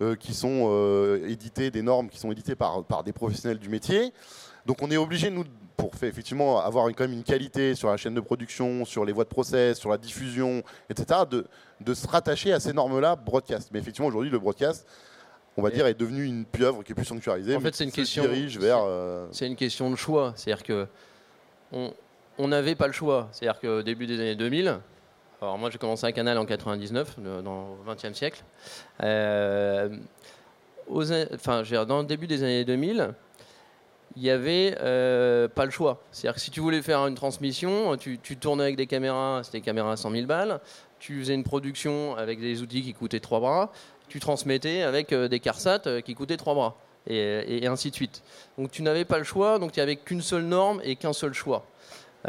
euh, 0.03 0.15
qui 0.17 0.35
sont 0.35 0.67
euh, 0.71 1.27
éditées, 1.29 1.71
des 1.71 1.83
normes 1.83 2.09
qui 2.09 2.19
sont 2.19 2.31
éditées 2.33 2.55
par, 2.57 2.85
par 2.85 3.03
des 3.05 3.13
professionnels 3.13 3.59
du 3.59 3.69
métier. 3.69 4.13
Donc 4.67 4.83
on 4.83 4.91
est 4.91 4.97
obligé, 4.97 5.31
nous, 5.31 5.45
pour 5.77 5.95
faire, 5.95 6.09
effectivement 6.09 6.59
avoir 6.61 6.89
une- 6.89 6.95
quand 6.95 7.05
même 7.05 7.13
une 7.13 7.23
qualité 7.23 7.75
sur 7.75 7.89
la 7.89 7.97
chaîne 7.97 8.15
de 8.15 8.21
production, 8.21 8.85
sur 8.85 9.05
les 9.05 9.13
voies 9.13 9.25
de 9.25 9.29
process, 9.29 9.79
sur 9.79 9.91
la 9.91 9.97
diffusion, 9.99 10.63
etc., 10.91 11.21
de, 11.31 11.47
de 11.81 11.95
se 11.95 12.07
rattacher 12.09 12.53
à 12.53 12.61
ces 12.61 12.73
normes-là 12.73 13.15
broadcast. 13.17 13.71
Mais 13.73 13.79
effectivement, 13.79 14.09
aujourd'hui, 14.09 14.31
le 14.31 14.39
broadcast, 14.39 14.87
on 15.57 15.63
va 15.63 15.71
Et- 15.71 15.73
dire, 15.73 15.87
est 15.87 15.95
devenu 15.95 16.25
une 16.25 16.45
pieuvre 16.45 16.83
qui 16.83 16.93
est 16.93 16.95
plus 16.95 17.05
sanctuarisée. 17.05 17.55
En 17.57 17.61
fait, 17.61 17.75
c'est 17.75 17.85
une 17.85 17.93
question- 17.93 18.25
dirige 18.25 18.59
vers... 18.59 18.81
euh, 18.83 19.27
C'est 19.31 19.47
une 19.47 19.57
question 19.57 19.91
de 19.91 19.97
choix. 19.97 20.33
C'est-à-dire 20.37 20.65
que 20.65 20.87
on 22.39 22.49
n'avait 22.49 22.75
pas 22.75 22.87
le 22.87 22.93
choix. 22.93 23.29
C'est-à-dire 23.33 23.61
qu'au 23.61 23.83
début 23.83 24.07
des 24.07 24.15
années 24.21 24.37
2000, 24.37 24.79
alors 25.43 25.59
moi 25.59 25.71
j'ai 25.71 25.79
commencé 25.79 26.07
à 26.07 26.13
Canal 26.13 26.39
en 26.39 26.47
99, 26.47 27.17
le- 27.23 27.43
dans 27.43 27.77
le 27.87 27.95
XXe 27.95 28.13
siècle. 28.17 28.43
euh, 29.03 29.89
dans 30.89 31.99
le 32.01 32.05
début 32.05 32.27
des 32.27 32.43
années 32.43 32.65
2000, 32.65 33.13
il 34.17 34.23
n'y 34.23 34.31
avait 34.31 34.77
euh, 34.81 35.49
pas 35.49 35.65
le 35.65 35.71
choix. 35.71 36.01
C'est-à-dire 36.13 36.37
que 36.37 36.41
si 36.41 36.51
tu 36.51 36.61
voulais 36.61 36.81
faire 36.81 37.07
une 37.07 37.17
transmission, 37.17 37.97
tu, 37.97 38.19
tournais 38.39 38.63
avec 38.65 38.77
des 38.77 38.87
caméras, 38.87 39.43
c'était 39.45 39.59
des 39.59 39.65
caméras 39.65 39.93
à 39.93 39.97
100 39.97 40.11
000 40.13 40.27
balles, 40.27 40.61
tu 40.99 41.19
faisais 41.21 41.35
une 41.35 41.45
production 41.45 42.17
avec 42.17 42.41
des 42.41 42.63
outils 42.63 42.83
qui 42.83 42.95
coûtaient 42.95 43.21
3 43.21 43.41
bras, 43.41 43.73
tu 44.09 44.21
transmettais 44.21 44.83
avec 44.83 45.13
euh, 45.13 45.29
des 45.29 45.41
CARSAT 45.41 46.03
qui 46.03 46.15
coûtaient 46.15 46.37
3 46.39 46.55
bras, 46.55 46.77
et, 47.09 47.59
et 47.63 47.67
ainsi 47.67 47.91
de 47.91 47.95
suite. 47.97 48.23
Donc 48.57 48.71
tu 48.71 48.83
n'avais 48.83 49.05
pas 49.05 49.19
le 49.19 49.25
choix, 49.25 49.59
donc 49.59 49.77
il 49.77 49.81
n'y 49.81 49.83
avait 49.83 49.97
qu'une 49.97 50.23
seule 50.23 50.45
norme 50.45 50.81
et 50.85 50.97
qu'un 50.97 51.13
seul 51.13 51.35
choix. 51.35 51.67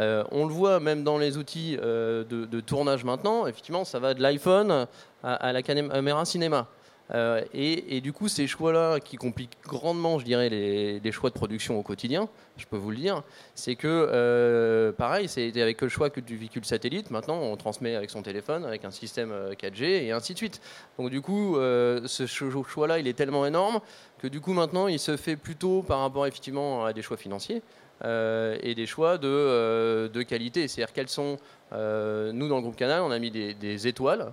Euh, 0.00 0.24
on 0.30 0.46
le 0.46 0.52
voit 0.52 0.80
même 0.80 1.02
dans 1.02 1.18
les 1.18 1.36
outils 1.36 1.76
euh, 1.82 2.24
de, 2.24 2.60
tournage 2.60 3.04
maintenant, 3.04 3.46
effectivement, 3.46 3.84
ça 3.84 3.98
va 3.98 4.14
de 4.14 4.22
l'iPhone 4.22 4.86
à, 5.22 5.52
la 5.52 5.62
caméra 5.62 6.24
cinéma. 6.24 6.68
Euh, 7.14 7.42
et, 7.54 7.96
et 7.96 8.00
du 8.02 8.12
coup, 8.12 8.28
ces 8.28 8.46
choix-là 8.46 9.00
qui 9.00 9.16
compliquent 9.16 9.56
grandement, 9.64 10.18
je 10.18 10.26
dirais, 10.26 10.50
les, 10.50 11.00
les 11.00 11.12
choix 11.12 11.30
de 11.30 11.34
production 11.34 11.78
au 11.78 11.82
quotidien, 11.82 12.28
je 12.58 12.66
peux 12.66 12.76
vous 12.76 12.90
le 12.90 12.98
dire, 12.98 13.22
c'est 13.54 13.76
que, 13.76 14.94
pareil, 14.98 15.26
c'était 15.26 15.62
avec 15.62 15.80
le 15.80 15.88
choix 15.88 16.10
que 16.10 16.20
du 16.20 16.36
véhicule 16.36 16.66
satellite. 16.66 17.10
Maintenant, 17.10 17.38
on 17.40 17.56
transmet 17.56 17.94
avec 17.94 18.10
son 18.10 18.22
téléphone, 18.22 18.64
avec 18.66 18.84
un 18.84 18.90
système 18.90 19.32
euh, 19.32 19.54
4G 19.54 19.84
et 19.84 20.12
ainsi 20.12 20.34
de 20.34 20.38
suite. 20.38 20.60
Donc, 20.98 21.10
du 21.10 21.22
coup, 21.22 21.56
ce 21.56 22.26
cho- 22.26 22.62
choix-là, 22.62 22.98
il 22.98 23.08
est 23.08 23.14
tellement 23.14 23.46
énorme 23.46 23.80
que, 24.18 24.28
du 24.28 24.40
coup, 24.40 24.52
maintenant, 24.52 24.86
il 24.86 24.98
se 24.98 25.16
fait 25.16 25.36
plutôt 25.36 25.82
par 25.82 26.00
rapport, 26.00 26.26
effectivement, 26.26 26.84
à 26.84 26.92
des 26.92 27.02
choix 27.02 27.16
financiers. 27.16 27.62
Euh, 28.04 28.56
et 28.62 28.76
des 28.76 28.86
choix 28.86 29.18
de, 29.18 29.26
euh, 29.26 30.08
de 30.08 30.22
qualité. 30.22 30.68
C'est-à-dire 30.68 30.92
quels 30.92 31.08
sont, 31.08 31.36
euh, 31.72 32.30
nous 32.32 32.48
dans 32.48 32.56
le 32.56 32.62
groupe 32.62 32.76
Canal, 32.76 33.02
on 33.02 33.10
a 33.10 33.18
mis 33.18 33.30
des, 33.30 33.88
étoiles 33.88 34.32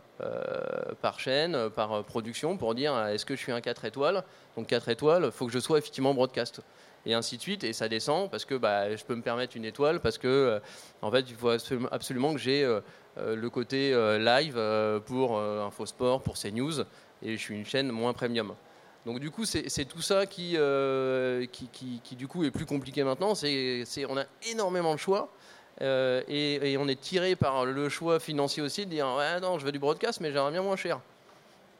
par 1.01 1.19
chaîne, 1.19 1.69
par 1.69 2.04
production, 2.04 2.58
pour 2.58 2.75
dire 2.75 2.97
est-ce 3.08 3.25
que 3.25 3.36
je 3.36 3.41
suis 3.41 3.51
un 3.51 3.62
4 3.62 3.86
étoiles? 3.86 4.23
Donc 4.56 4.67
4 4.67 4.89
étoiles, 4.89 5.23
il 5.25 5.32
faut 5.32 5.45
que 5.45 5.51
je 5.51 5.60
sois 5.60 5.78
effectivement 5.78 6.13
broadcast. 6.13 6.62
Et 7.08 7.13
ainsi 7.13 7.38
de 7.38 7.41
suite, 7.41 7.63
et 7.63 7.73
ça 7.73 7.88
descend 7.88 8.32
parce 8.32 8.45
que 8.45 8.56
bah, 8.56 8.95
je 8.95 9.04
peux 9.04 9.13
me 9.13 9.21
permettre 9.21 9.56
une 9.56 9.65
étoile, 9.65 9.99
parce 9.99 10.17
que 10.17 10.60
en 11.01 11.12
fait, 11.12 11.25
il 11.30 11.36
faut 11.36 11.49
absolument- 11.91 12.34
que 12.34 12.39
j'ai 12.39 12.67
le 13.17 13.49
côté 13.49 13.91
live 14.19 14.60
pour 15.06 15.39
Infosport, 15.39 16.21
pour 16.21 16.36
CNews, 16.38 16.82
et 17.21 17.38
je 17.38 17.41
suis 17.41 17.56
une 17.56 17.65
chaîne 17.65 17.91
moins 17.91 18.13
premium. 18.13 18.54
Donc 19.06 19.20
du 19.20 19.30
coup, 19.30 19.46
c'est 19.46 19.86
tout 19.86 20.02
ça 20.02 20.26
qui, 20.26 20.54
euh, 20.56 21.46
qui, 21.52 21.68
qui- 21.68 22.02
qui, 22.04 22.15
du 22.15 22.28
coup 22.28 22.44
est 22.44 22.52
plus 22.52 22.65
compliqué 22.65 23.04
maintenant. 23.04 23.36
C'est 23.36 23.86
on 24.10 24.18
a 24.18 24.26
énormément 24.50 24.94
de 24.96 25.00
choix 25.00 25.30
et, 25.80 26.76
on 26.80 26.88
est 26.88 27.00
tiré 27.00 27.36
par 27.36 27.65
le 27.65 27.89
choix 27.89 28.20
financier 28.20 28.63
aussi 28.63 28.86
de 28.86 28.89
dire 28.91 29.08
ouais 29.18 29.39
non 29.41 29.60
je 29.60 29.65
veux 29.65 29.74
du 29.74 29.80
broadcast 29.80 30.22
mais 30.22 30.32
j'aimerais 30.32 30.52
bien 30.52 30.62
moins 30.62 30.78
cher. 30.78 31.02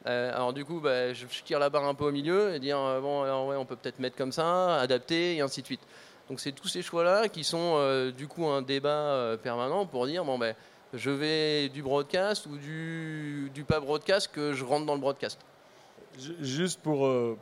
alors 0.04 0.52
du 0.52 0.66
coup 0.66 0.80
bah, 0.80 1.14
je, 1.14 1.24
tire 1.44 1.58
la 1.58 1.70
barre 1.70 1.86
un 1.86 1.94
peu 1.94 2.04
au 2.04 2.12
milieu 2.12 2.54
et 2.54 2.60
dire 2.60 2.76
bon 3.00 3.22
alors, 3.22 3.46
ouais, 3.46 3.56
on 3.56 3.64
peut 3.64 3.76
peut-être 3.76 3.98
mettre 3.98 4.16
comme 4.16 4.32
ça, 4.32 4.80
adapter 4.80 5.36
et 5.36 5.40
ainsi 5.40 5.62
de 5.62 5.66
suite. 5.66 5.82
Donc 6.28 6.40
c'est 6.40 6.52
tous 6.52 6.68
ces 6.68 6.82
choix-là 6.82 7.28
qui 7.28 7.42
sont 7.42 8.10
du 8.16 8.28
coup 8.28 8.46
un 8.46 8.62
débat 8.62 9.36
permanent 9.42 9.84
pour 9.84 10.06
dire 10.06 10.24
bon 10.24 10.38
ben 10.38 10.54
je 10.94 11.10
vais 11.10 11.68
du 11.70 11.82
broadcast 11.82 12.46
ou 12.46 12.56
du 12.56 13.64
pas 13.66 13.80
broadcast 13.80 14.30
que 14.30 14.52
je 14.52 14.64
rentre 14.64 14.86
dans 14.86 14.94
le 14.94 15.00
broadcast. 15.00 15.40
Juste 16.40 16.80
pour, 16.80 17.06
euh, 17.06 17.36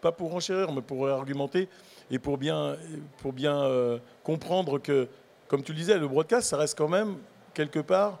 pas 0.00 0.12
pour 0.12 0.34
enchérir, 0.34 0.72
mais 0.72 0.82
pour 0.82 1.08
argumenter 1.08 1.68
et 2.10 2.18
pour 2.18 2.38
bien, 2.38 2.76
pour 3.18 3.32
bien 3.32 3.62
euh, 3.62 3.98
comprendre 4.24 4.78
que, 4.78 5.08
comme 5.46 5.62
tu 5.62 5.72
le 5.72 5.78
disais, 5.78 5.98
le 5.98 6.08
broadcast, 6.08 6.48
ça 6.48 6.56
reste 6.56 6.76
quand 6.76 6.88
même 6.88 7.16
quelque 7.54 7.80
part 7.80 8.18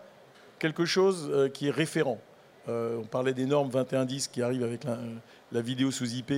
quelque 0.58 0.84
chose 0.84 1.30
euh, 1.32 1.48
qui 1.48 1.68
est 1.68 1.70
référent. 1.70 2.18
on 2.66 3.06
parlait 3.10 3.32
des 3.32 3.46
normes 3.46 3.70
2110 3.70 4.28
qui 4.28 4.42
arrivent 4.42 4.64
avec 4.64 4.82
la, 4.84 5.60
vidéo 5.62 5.90
sous 5.90 6.12
IP. 6.14 6.32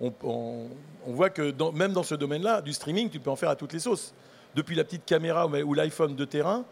On, 0.00 0.68
voit 1.06 1.30
que 1.30 1.52
même 1.72 1.92
dans 1.92 2.04
ce 2.04 2.14
domaine-là, 2.14 2.62
du 2.62 2.72
streaming, 2.72 3.10
tu 3.10 3.20
peux 3.20 3.30
en 3.30 3.36
faire 3.36 3.50
à 3.50 3.56
toutes 3.56 3.72
les 3.72 3.80
sauces. 3.80 4.14
Depuis 4.54 4.76
la 4.76 4.84
petite 4.84 5.04
caméra 5.04 5.46
ou 5.46 5.74
l'iPhone 5.74 6.14
de 6.14 6.24
terrain, 6.24 6.64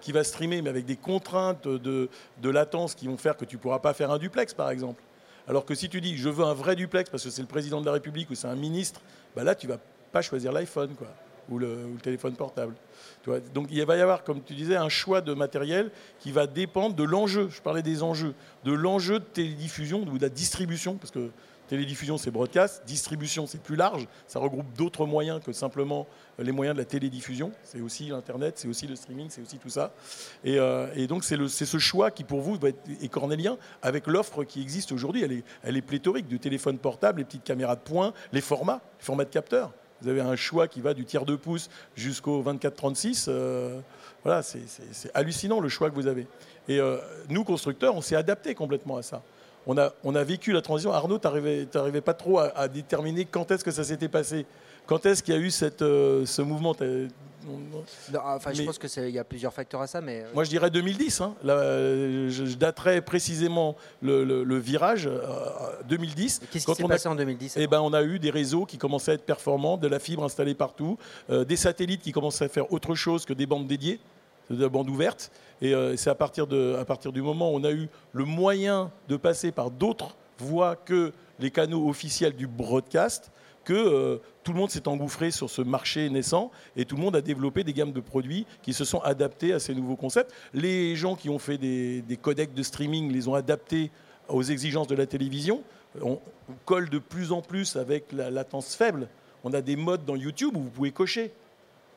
qui 0.00 0.12
va 0.12 0.24
streamer, 0.24 0.60
mais 0.60 0.68
avec 0.68 0.84
des 0.84 0.96
contraintes 0.96 1.66
de, 1.66 2.08
latence 2.42 2.94
qui 2.94 3.06
vont 3.06 3.16
faire 3.16 3.36
que 3.36 3.46
tu 3.46 3.56
ne 3.56 3.60
pourras 3.60 3.78
pas 3.78 3.94
faire 3.94 4.10
un 4.10 4.18
duplex, 4.18 4.52
par 4.52 4.70
exemple. 4.70 5.02
Alors 5.48 5.64
que 5.64 5.74
si 5.74 5.88
tu 5.88 6.00
dis 6.00 6.16
je 6.16 6.28
veux 6.28 6.44
un 6.44 6.54
vrai 6.54 6.76
duplex 6.76 7.08
parce 7.10 7.24
que 7.24 7.30
c'est 7.30 7.42
le 7.42 7.48
président 7.48 7.80
de 7.80 7.86
la 7.86 7.92
République 7.92 8.30
ou 8.30 8.34
c'est 8.34 8.48
un 8.48 8.54
ministre, 8.54 9.00
bah 9.34 9.44
là 9.44 9.54
tu 9.54 9.66
vas 9.66 9.78
pas 10.12 10.20
choisir 10.20 10.52
l'iPhone 10.52 10.94
quoi, 10.94 11.08
ou 11.48 11.58
le, 11.58 11.96
téléphone 12.02 12.34
portable. 12.34 12.74
Donc 13.54 13.68
il 13.70 13.84
va 13.84 13.96
y 13.96 14.00
avoir, 14.00 14.24
comme 14.24 14.42
tu 14.42 14.54
disais, 14.54 14.76
un 14.76 14.88
choix 14.88 15.20
de 15.20 15.32
matériel 15.34 15.90
qui 16.20 16.32
va 16.32 16.46
dépendre 16.46 16.94
de 16.94 17.04
l'enjeu. 17.04 17.48
Je 17.50 17.62
parlais 17.62 17.82
des 17.82 18.02
enjeux, 18.02 18.34
de 18.64 18.72
l'enjeu 18.72 19.20
de 19.20 19.24
télédiffusion 19.24 20.02
ou 20.02 20.18
de 20.18 20.22
la 20.22 20.28
distribution, 20.28 20.96
parce 20.96 21.10
que 21.10 21.30
Télédiffusion, 21.68 22.16
c'est 22.16 22.30
broadcast. 22.30 22.82
Distribution, 22.86 23.46
c'est 23.46 23.62
plus 23.62 23.76
large. 23.76 24.08
Ça 24.26 24.38
regroupe 24.38 24.72
d'autres 24.76 25.04
moyens 25.06 25.40
que 25.44 25.52
simplement 25.52 26.06
les 26.38 26.50
moyens 26.50 26.74
de 26.74 26.80
la 26.80 26.86
télédiffusion. 26.86 27.52
C'est 27.62 27.80
aussi 27.80 28.06
l'Internet, 28.06 28.54
c'est 28.56 28.68
aussi 28.68 28.86
le 28.86 28.96
streaming, 28.96 29.26
c'est 29.28 29.42
aussi 29.42 29.58
tout 29.58 29.68
ça. 29.68 29.92
Et, 30.44 30.58
euh, 30.58 31.06
donc, 31.06 31.24
c'est 31.24 31.36
ce 31.36 31.78
choix 31.78 32.10
qui, 32.10 32.24
pour 32.24 32.40
vous, 32.40 32.58
est 32.66 33.08
cornélien 33.08 33.58
avec 33.82 34.06
l'offre 34.06 34.44
qui 34.44 34.62
existe 34.62 34.92
aujourd'hui. 34.92 35.22
Elle 35.62 35.76
est, 35.76 35.82
pléthorique, 35.82 36.26
du 36.26 36.38
téléphone 36.38 36.78
portable, 36.78 37.18
les 37.18 37.24
petites 37.24 37.44
caméras 37.44 37.76
de 37.76 37.82
poing, 37.82 38.14
les 38.32 38.40
formats, 38.40 38.80
les 38.98 39.04
formats 39.04 39.24
de 39.24 39.30
capteurs. 39.30 39.72
Vous 40.00 40.08
avez 40.08 40.20
un 40.20 40.36
choix 40.36 40.68
qui 40.68 40.80
va 40.80 40.94
du 40.94 41.04
tiers 41.04 41.24
de 41.24 41.36
pouce 41.36 41.68
jusqu'au 41.96 42.42
24-36. 42.42 43.26
Euh, 43.28 43.80
voilà, 44.22 44.42
c'est 44.42 44.60
hallucinant 45.12 45.60
le 45.60 45.68
choix 45.68 45.90
que 45.90 45.94
vous 45.94 46.06
avez. 46.06 46.26
Et 46.68 46.80
euh, 46.80 46.98
nous, 47.28 47.44
constructeurs, 47.44 47.94
on 47.94 48.00
s'est 48.00 48.16
adapté 48.16 48.54
complètement 48.54 48.96
à 48.96 49.02
ça 49.02 49.22
on 49.68 49.76
a, 49.76 49.92
on 50.02 50.14
a 50.14 50.24
vécu 50.24 50.52
la 50.52 50.62
transition. 50.62 50.92
Arnaud, 50.92 51.18
tu 51.18 51.28
n'arrivais 51.28 52.00
pas 52.00 52.14
trop 52.14 52.38
à, 52.38 52.66
déterminer 52.68 53.26
quand 53.26 53.50
est-ce 53.50 53.62
que 53.62 53.70
ça 53.70 53.84
s'était 53.84 54.08
passé. 54.08 54.46
Quand 54.86 55.04
est-ce 55.04 55.22
qu'il 55.22 55.34
y 55.34 55.36
a 55.36 55.40
eu 55.40 55.50
cette, 55.50 55.82
euh, 55.82 56.24
ce 56.24 56.40
mouvement? 56.40 56.74
Enfin, 58.14 58.52
je 58.54 58.62
pense 58.62 58.78
qu'il 58.78 59.10
y 59.10 59.18
a 59.18 59.24
plusieurs 59.24 59.52
facteurs 59.52 59.82
à 59.82 59.86
ça, 59.86 60.00
mais... 60.00 60.22
Euh, 60.22 60.28
moi, 60.34 60.44
je 60.44 60.48
dirais 60.48 60.70
2010. 60.70 61.20
Hein. 61.20 61.34
je, 61.44 62.54
daterais 62.56 63.02
précisément 63.02 63.76
le, 64.00 64.58
virage 64.58 65.06
2010. 65.86 66.40
Euh, 66.42 66.46
Qu'est-ce 66.50 66.66
qui 66.66 66.74
s'est 66.74 66.84
passé 66.84 67.08
en 67.08 67.14
2010 67.14 67.58
eh 67.58 67.66
ben, 67.66 67.82
On 67.82 67.92
a 67.92 68.02
eu 68.02 68.18
des 68.18 68.30
réseaux 68.30 68.64
qui 68.64 68.78
commençaient 68.78 69.10
à 69.10 69.14
être 69.14 69.26
performants, 69.26 69.76
de 69.76 69.86
la 69.86 69.98
fibre 69.98 70.24
installée 70.24 70.54
partout, 70.54 70.96
des 71.28 71.56
satellites 71.56 72.00
qui 72.00 72.12
commençaient 72.12 72.46
à 72.46 72.48
faire 72.48 72.72
autre 72.72 72.94
chose 72.94 73.26
que 73.26 73.34
des 73.34 73.44
bandes 73.44 73.66
dédiées 73.66 74.00
de 74.50 74.62
la 74.62 74.68
bande 74.68 74.88
ouverte. 74.88 75.30
Et 75.60 75.74
euh, 75.74 75.96
c'est 75.96 76.10
à 76.10 76.14
partir, 76.14 76.46
à 76.78 76.84
partir 76.84 77.12
du 77.12 77.22
moment 77.22 77.52
où 77.52 77.56
on 77.56 77.64
a 77.64 77.72
eu 77.72 77.88
le 78.12 78.24
moyen 78.24 78.90
de 79.08 79.16
passer 79.16 79.52
par 79.52 79.70
d'autres 79.70 80.16
voies 80.38 80.76
que 80.76 81.12
les 81.40 81.50
canaux 81.50 81.88
officiels 81.88 82.34
du 82.34 82.46
broadcast 82.46 83.30
que 83.68 83.74
euh, 83.74 84.16
tout 84.44 84.54
le 84.54 84.58
monde 84.58 84.70
s'est 84.70 84.88
engouffré 84.88 85.30
sur 85.30 85.50
ce 85.50 85.60
marché 85.60 86.08
naissant 86.08 86.50
et 86.74 86.86
tout 86.86 86.96
le 86.96 87.02
monde 87.02 87.14
a 87.14 87.20
développé 87.20 87.64
des 87.64 87.74
gammes 87.74 87.92
de 87.92 88.00
produits 88.00 88.46
qui 88.62 88.72
se 88.72 88.82
sont 88.82 89.00
adaptés 89.00 89.52
à 89.52 89.58
ces 89.58 89.74
nouveaux 89.74 89.94
concepts. 89.94 90.32
Les 90.54 90.96
gens 90.96 91.16
qui 91.16 91.28
ont 91.28 91.38
fait 91.38 91.58
des, 91.58 92.18
codecs 92.22 92.54
de 92.54 92.62
streaming 92.62 93.12
les 93.12 93.28
ont 93.28 93.34
adaptés 93.34 93.90
aux 94.30 94.42
exigences 94.42 94.86
de 94.86 94.94
la 94.94 95.04
télévision. 95.04 95.62
On, 96.00 96.18
colle 96.64 96.88
de 96.88 96.98
plus 96.98 97.30
en 97.30 97.42
plus 97.42 97.76
avec 97.76 98.10
la 98.10 98.30
latence 98.30 98.74
faible. 98.74 99.08
On 99.44 99.52
a 99.52 99.60
des 99.60 99.76
modes 99.76 100.06
dans 100.06 100.16
YouTube 100.16 100.56
où 100.56 100.60
vous 100.60 100.70
pouvez 100.70 100.92
cocher. 100.92 101.30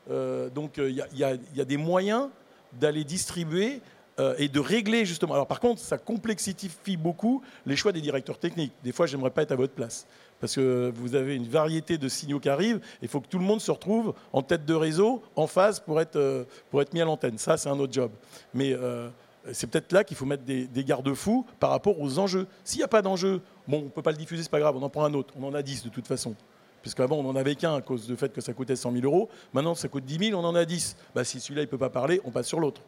Euh, 0.10 0.50
donc 0.50 0.74
il 0.78 1.06
y, 1.14 1.24
a 1.24 1.66
des 1.66 1.78
moyens 1.78 2.28
d'aller 2.74 3.04
distribuer 3.04 3.82
euh, 4.20 4.36
et 4.38 4.50
de 4.50 4.60
régler 4.60 5.06
justement. 5.06 5.34
Alors 5.34 5.48
par 5.48 5.60
contre, 5.60 5.82
ça 5.82 5.98
complexifie 5.98 6.98
beaucoup 6.98 7.42
les 7.66 7.76
choix 7.76 7.92
des 7.92 8.02
directeurs 8.02 8.38
techniques. 8.38 8.74
Des 8.84 8.92
fois, 8.92 9.08
j'aimerais 9.08 9.32
pas 9.32 9.42
être 9.42 9.52
à 9.52 9.56
votre 9.56 9.74
place. 9.74 10.06
Parce 10.40 10.56
que 10.56 10.92
vous 10.96 11.16
avez 11.16 11.36
une 11.36 11.48
variété 11.48 11.98
de 11.98 12.10
signaux 12.10 12.40
qui 12.40 12.50
arrivent, 12.50 12.82
il 13.02 13.08
faut 13.08 13.22
que 13.22 13.28
tout 13.28 13.40
le 13.40 13.46
monde 13.46 13.62
se 13.62 13.72
retrouve 13.72 14.14
en 14.34 14.42
tête 14.42 14.66
de 14.66 14.74
réseau, 14.74 15.22
en 15.36 15.48
phase 15.48 15.80
pour 15.80 16.02
être, 16.02 16.16
euh, 16.16 16.44
pour 16.72 16.82
être 16.82 16.94
mis 16.94 17.02
à 17.02 17.06
l'antenne. 17.06 17.38
Ça, 17.38 17.58
c'est 17.58 17.70
un 17.70 17.80
autre 17.80 17.94
job. 17.94 18.12
Mais 18.54 18.74
euh, 18.74 19.08
c'est 19.54 19.68
peut-être 19.68 19.92
là 19.92 20.04
qu'il 20.04 20.18
faut 20.18 20.26
mettre 20.26 20.44
des, 20.44 20.84
garde-fous 20.84 21.46
par 21.60 21.70
rapport 21.70 22.00
aux 22.00 22.20
enjeux. 22.20 22.48
S'il 22.64 22.80
n'y 22.80 22.84
a 22.84 22.88
pas 22.88 23.02
d'enjeu, 23.02 23.42
bon, 23.68 23.80
on 23.80 23.84
ne 23.84 23.90
peut 23.90 24.02
pas 24.02 24.12
le 24.12 24.18
diffuser, 24.18 24.44
c'est 24.44 24.52
pas 24.52 24.60
grave, 24.60 24.76
on 24.76 24.84
en 24.84 24.90
prend 24.90 25.06
un 25.06 25.14
autre. 25.14 25.34
On 25.40 25.44
en 25.46 25.54
a 25.54 25.62
10 25.62 25.84
de 25.84 25.90
toute 25.90 26.08
façon. 26.08 26.36
Puisqu'avant, 26.82 27.18
on 27.18 27.24
n'en 27.24 27.36
avait 27.36 27.56
qu'un 27.56 27.76
à 27.76 27.82
cause 27.82 28.08
du 28.08 28.16
fait 28.16 28.34
que 28.34 28.42
ça 28.42 28.54
coûtait 28.54 28.76
100 28.76 28.92
000 28.94 29.06
euros. 29.06 29.30
Maintenant, 29.54 29.76
ça 29.76 29.88
coûte 29.88 30.06
10 30.06 30.30
000, 30.30 30.40
on 30.40 30.46
en 30.46 30.56
a 30.56 30.66
10. 30.66 30.96
Bah, 31.14 31.24
si 31.24 31.40
celui-là, 31.40 31.62
il 31.62 31.66
ne 31.66 31.70
peut 31.70 31.78
pas 31.78 31.90
parler, 31.90 32.22
on 32.26 32.32
passe 32.32 32.48
sur 32.48 32.60
l'autre. 32.60 32.82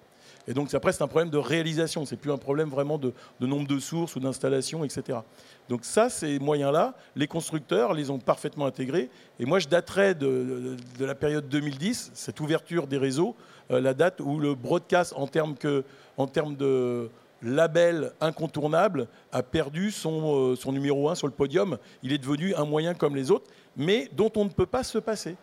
Et 0.47 0.53
donc, 0.53 0.73
après, 0.73 0.91
c'est 0.91 1.03
un 1.03 1.08
problème 1.08 1.29
de 1.29 1.38
réalisation. 1.38 2.06
C'est 2.06 2.17
plus 2.17 2.32
un 2.32 2.38
problème 2.38 2.69
vraiment 2.69 2.97
de, 2.97 3.13
nombre 3.39 3.67
de 3.67 3.79
sources 3.79 4.15
ou 4.15 4.19
d'installation, 4.19 4.84
etc. 4.84 5.19
Donc 5.69 5.86
ça, 5.86 6.10
ces 6.10 6.39
moyens-là, 6.39 6.95
les 7.15 7.27
constructeurs 7.27 7.93
les 7.93 8.10
ont 8.10 8.19
parfaitement 8.19 8.65
intégrés. 8.65 9.10
Et 9.39 9.45
moi, 9.45 9.60
je 9.60 9.67
daterais 9.67 10.15
de, 10.15 10.75
la 10.99 11.15
période 11.15 11.47
2010, 11.47 12.12
cette 12.13 12.39
ouverture 12.41 12.88
des 12.88 12.97
réseaux, 12.97 13.36
euh, 13.71 13.79
la 13.79 13.93
date 13.93 14.19
où 14.19 14.39
le 14.39 14.53
broadcast, 14.56 15.13
en 15.15 15.27
termes, 15.27 15.56
que, 15.56 15.86
en 16.17 16.27
termes 16.27 16.56
de 16.56 17.10
label 17.41 18.12
incontournable, 18.19 19.08
a 19.32 19.43
perdu 19.43 19.91
son, 19.91 20.51
euh, 20.51 20.56
son 20.56 20.73
numéro 20.73 21.10
1 21.10 21.15
sur 21.15 21.27
le 21.27 21.34
podium. 21.34 21.77
Il 22.01 22.12
est 22.12 22.17
devenu 22.17 22.53
un 22.56 22.65
moyen 22.65 22.93
comme 22.93 23.15
les 23.15 23.32
autres 23.32 23.49
mais 23.75 24.09
dont 24.12 24.31
on 24.36 24.45
ne 24.45 24.49
peut 24.49 24.65
pas 24.65 24.83
se 24.83 24.97
passer. 24.97 25.36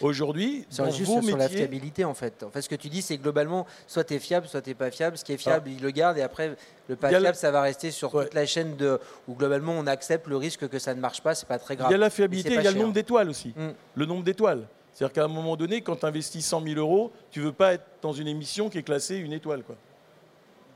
Aujourd'hui, 0.00 0.66
c'est 0.68 0.90
juste 0.90 1.22
sur 1.22 1.36
la 1.36 1.48
fiabilité 1.48 2.04
en 2.04 2.14
fait. 2.14 2.42
En 2.42 2.50
fait, 2.50 2.62
ce 2.62 2.68
que 2.68 2.74
tu 2.74 2.88
dis, 2.88 3.00
c'est 3.00 3.16
globalement, 3.16 3.66
soit 3.86 4.04
tu 4.04 4.14
es 4.14 4.18
fiable, 4.18 4.48
soit 4.48 4.60
tu 4.60 4.70
n'es 4.70 4.74
pas 4.74 4.90
fiable. 4.90 5.16
Ce 5.16 5.24
qui 5.24 5.32
est 5.32 5.36
fiable, 5.36 5.68
ah. 5.68 5.72
il 5.76 5.82
le 5.82 5.90
garde 5.90 6.18
et 6.18 6.22
après, 6.22 6.56
le 6.88 6.96
pas 6.96 7.10
fiable, 7.10 7.36
ça 7.36 7.50
va 7.50 7.62
rester 7.62 7.90
sur 7.90 8.10
toute 8.10 8.34
la 8.34 8.46
chaîne 8.46 8.76
de, 8.76 8.98
où 9.28 9.34
globalement 9.34 9.72
on 9.72 9.86
accepte 9.86 10.26
le 10.26 10.36
risque 10.36 10.68
que 10.68 10.78
ça 10.78 10.94
ne 10.94 11.00
marche 11.00 11.22
pas, 11.22 11.34
c'est 11.34 11.46
pas 11.46 11.58
très 11.58 11.76
grave. 11.76 11.90
Il 11.90 11.92
y 11.92 11.94
a 11.94 11.98
la 11.98 12.10
fiabilité, 12.10 12.54
il 12.54 12.62
y 12.62 12.66
a 12.66 12.72
le 12.72 12.78
nombre 12.78 12.92
d'étoiles 12.92 13.28
aussi. 13.28 13.54
Mm. 13.56 13.70
Le 13.94 14.06
nombre 14.06 14.24
d'étoiles. 14.24 14.66
C'est-à-dire 14.92 15.12
qu'à 15.12 15.24
un 15.24 15.28
moment 15.28 15.56
donné, 15.56 15.80
quand 15.80 15.96
tu 15.96 16.06
investis 16.06 16.44
100 16.44 16.62
000 16.62 16.78
euros, 16.78 17.12
tu 17.30 17.40
veux 17.40 17.52
pas 17.52 17.74
être 17.74 17.84
dans 18.00 18.12
une 18.12 18.28
émission 18.28 18.68
qui 18.68 18.78
est 18.78 18.82
classée 18.82 19.16
une 19.16 19.32
étoile. 19.32 19.62
Quoi. 19.64 19.76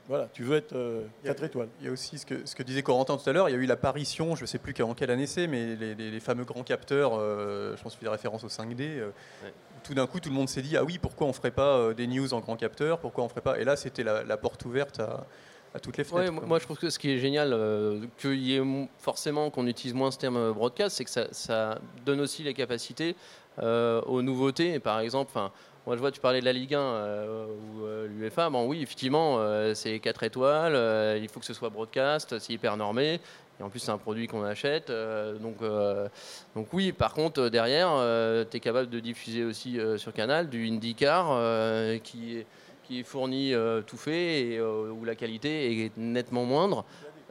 Voilà, 0.08 0.26
tu 0.32 0.42
veux 0.42 0.56
être 0.56 0.74
4 1.22 1.42
euh, 1.42 1.46
étoiles. 1.46 1.68
Il 1.80 1.86
y 1.86 1.88
a 1.88 1.92
aussi 1.92 2.16
ce 2.16 2.24
que, 2.24 2.46
ce 2.46 2.56
que 2.56 2.62
disait 2.62 2.82
Corentin 2.82 3.18
tout 3.18 3.28
à 3.28 3.32
l'heure, 3.34 3.50
il 3.50 3.52
y 3.52 3.54
a 3.54 3.58
eu 3.58 3.66
l'apparition, 3.66 4.34
je 4.36 4.42
ne 4.42 4.46
sais 4.46 4.58
plus 4.58 4.74
en 4.82 4.94
quelle 4.94 5.10
année 5.10 5.26
c'est, 5.26 5.46
mais 5.46 5.76
les, 5.76 6.20
fameux 6.20 6.44
grands 6.44 6.62
capteurs, 6.62 7.12
euh, 7.14 7.76
je 7.76 7.82
pense 7.82 7.92
qu'il 7.94 8.06
fait 8.06 8.10
référence 8.10 8.42
au 8.42 8.48
5D. 8.48 8.80
Euh, 8.80 9.10
tout 9.84 9.92
d'un 9.92 10.06
coup, 10.06 10.18
tout 10.18 10.30
le 10.30 10.34
monde 10.34 10.48
s'est 10.48 10.62
dit, 10.62 10.78
ah 10.78 10.84
oui, 10.84 10.98
pourquoi 10.98 11.26
on 11.26 11.30
ne 11.30 11.34
ferait 11.34 11.50
pas 11.50 11.92
des 11.92 12.06
news 12.06 12.32
en 12.32 12.40
grand 12.40 12.56
capteur 12.56 12.98
Pourquoi 12.98 13.22
on 13.22 13.28
ferait 13.28 13.42
pas 13.42 13.60
Et 13.60 13.64
là, 13.64 13.76
c'était 13.76 14.02
la, 14.02 14.36
porte 14.38 14.64
ouverte 14.64 14.98
à, 15.00 15.26
toutes 15.80 15.98
les 15.98 16.04
fenêtres. 16.04 16.32
moi, 16.32 16.58
je 16.58 16.64
trouve 16.64 16.78
que 16.78 16.88
ce 16.88 16.98
qui 16.98 17.10
est 17.10 17.18
génial, 17.18 17.54
qu'il 18.16 18.42
y 18.42 18.56
ait 18.56 18.88
forcément 18.98 19.50
qu'on 19.50 19.66
utilise 19.66 19.94
moins 19.94 20.10
ce 20.10 20.18
terme 20.18 20.52
broadcast, 20.52 20.96
c'est 20.96 21.04
que 21.04 21.10
ça, 21.10 21.28
ça, 21.32 21.78
donne 22.06 22.20
aussi 22.20 22.42
les 22.42 22.54
capacités 22.54 23.14
aux 23.58 24.22
nouveautés. 24.22 24.80
Par 24.80 25.00
exemple, 25.00 25.38
moi, 25.88 25.96
je 25.96 26.02
vois, 26.02 26.10
tu 26.10 26.20
parlais 26.20 26.40
de 26.40 26.44
la 26.44 26.52
Ligue 26.52 26.74
1 26.74 26.78
euh, 26.78 27.46
ou 27.46 27.86
euh, 27.86 28.08
l'UEFA. 28.08 28.50
Bon, 28.50 28.66
oui, 28.66 28.82
effectivement, 28.82 29.36
euh, 29.38 29.72
c'est 29.72 29.98
4 30.00 30.22
étoiles. 30.24 31.18
il 31.18 31.26
faut 31.30 31.40
que 31.40 31.46
ce 31.46 31.54
soit 31.54 31.70
broadcast, 31.70 32.38
c'est 32.38 32.52
hyper 32.52 32.76
normé. 32.76 33.20
Et 33.58 33.62
en 33.62 33.70
plus, 33.70 33.78
c'est 33.78 33.90
un 33.90 33.96
produit 33.96 34.26
qu'on 34.26 34.44
achète. 34.44 34.92
donc, 35.40 35.56
donc, 36.54 36.66
oui, 36.74 36.92
par 36.92 37.14
contre, 37.14 37.48
derrière, 37.48 37.88
tu 38.50 38.58
es 38.58 38.60
capable 38.60 38.90
de 38.90 39.00
diffuser 39.00 39.44
aussi 39.44 39.78
sur 39.96 40.12
Canal 40.12 40.50
du 40.50 40.68
IndyCar 40.68 42.02
qui, 42.02 42.44
qui 42.84 43.00
est 43.00 43.02
fourni 43.02 43.54
tout 43.86 43.96
fait 43.96 44.40
et 44.40 44.60
où 44.60 45.06
la 45.06 45.14
qualité 45.14 45.86
est 45.86 45.96
nettement 45.96 46.44
moindre. 46.44 46.84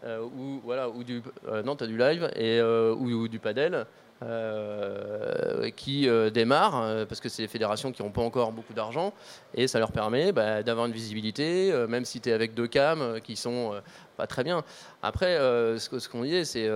ou, 0.04 0.62
voilà, 0.64 0.90
ou 0.90 1.04
du, 1.04 1.22
non, 1.64 1.76
du 1.76 1.96
live 1.96 2.32
et, 2.36 2.60
ou 2.60 3.28
du 3.28 3.38
padel. 3.38 3.86
Euh, 4.24 5.70
qui 5.76 6.10
euh, 6.10 6.32
démarrent, 6.32 6.82
euh, 6.82 7.06
parce 7.06 7.22
que 7.22 7.30
c'est 7.30 7.44
des 7.44 7.48
fédérations 7.48 7.92
qui 7.92 8.02
n'ont 8.02 8.10
pas 8.10 8.24
encore 8.24 8.52
beaucoup 8.52 8.74
d'argent, 8.74 9.14
et 9.54 9.68
ça 9.68 9.78
leur 9.78 9.92
permet 9.92 10.32
bah, 10.32 10.64
d'avoir 10.64 10.88
une 10.88 10.92
visibilité, 10.92 11.72
même 11.88 12.04
si 12.04 12.20
tu 12.20 12.30
es 12.30 12.32
avec 12.34 12.56
deux 12.56 12.68
cams 12.68 13.20
qui 13.22 13.36
sont 13.36 13.74
pas 14.18 14.26
très 14.26 14.44
bien. 14.44 14.64
Après, 15.04 15.38
ce, 15.38 16.10
qu'on 16.10 16.24
disait, 16.24 16.46
c'est 16.46 16.68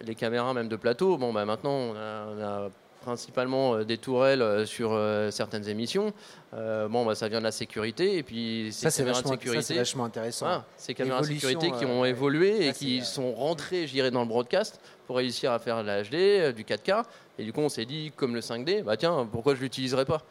les 0.00 0.14
caméras 0.14 0.54
même 0.54 0.68
de 0.68 0.76
plateau. 0.76 1.18
Bon, 1.18 1.34
bah, 1.34 1.44
maintenant, 1.44 1.92
on 1.92 2.42
a, 2.42 2.70
principalement 3.00 3.74
euh, 3.74 3.84
des 3.84 3.98
tourelles 3.98 4.42
euh, 4.42 4.66
sur 4.66 4.92
euh, 4.92 5.30
certaines 5.30 5.68
émissions. 5.68 6.12
Euh, 6.54 6.88
bon, 6.88 7.04
bah, 7.04 7.14
ça 7.14 7.28
vient 7.28 7.38
de 7.38 7.44
la 7.44 7.52
sécurité 7.52 8.16
et 8.16 8.22
puis 8.22 8.68
ces 8.72 8.82
Ça, 8.82 8.90
c'est 8.90 9.02
vachement, 9.02 9.34
vachement 9.74 10.04
intéressant. 10.04 10.46
Voilà, 10.46 10.64
ces 10.76 10.94
caméras 10.94 11.20
de 11.20 11.26
sécurité 11.26 11.70
qui 11.72 11.84
euh, 11.84 11.88
ont 11.88 12.04
évolué 12.04 12.68
et 12.68 12.72
qui 12.72 13.00
euh, 13.00 13.04
sont 13.04 13.32
rentrées, 13.32 13.86
je 13.86 13.92
dirais, 13.92 14.10
dans 14.10 14.22
le 14.22 14.28
broadcast 14.28 14.80
pour 15.10 15.16
réussir 15.16 15.50
à 15.50 15.58
faire 15.58 15.82
de 15.82 15.88
la 15.88 16.04
HD, 16.04 16.14
euh, 16.14 16.52
du 16.52 16.62
4K. 16.62 17.02
Et 17.36 17.42
du 17.44 17.52
coup, 17.52 17.58
on 17.62 17.68
s'est 17.68 17.84
dit, 17.84 18.12
comme 18.14 18.32
le 18.32 18.40
5D, 18.40 18.84
bah 18.84 18.96
tiens, 18.96 19.28
pourquoi 19.32 19.56
je 19.56 19.60
l'utiliserai 19.60 20.04
pas? 20.04 20.22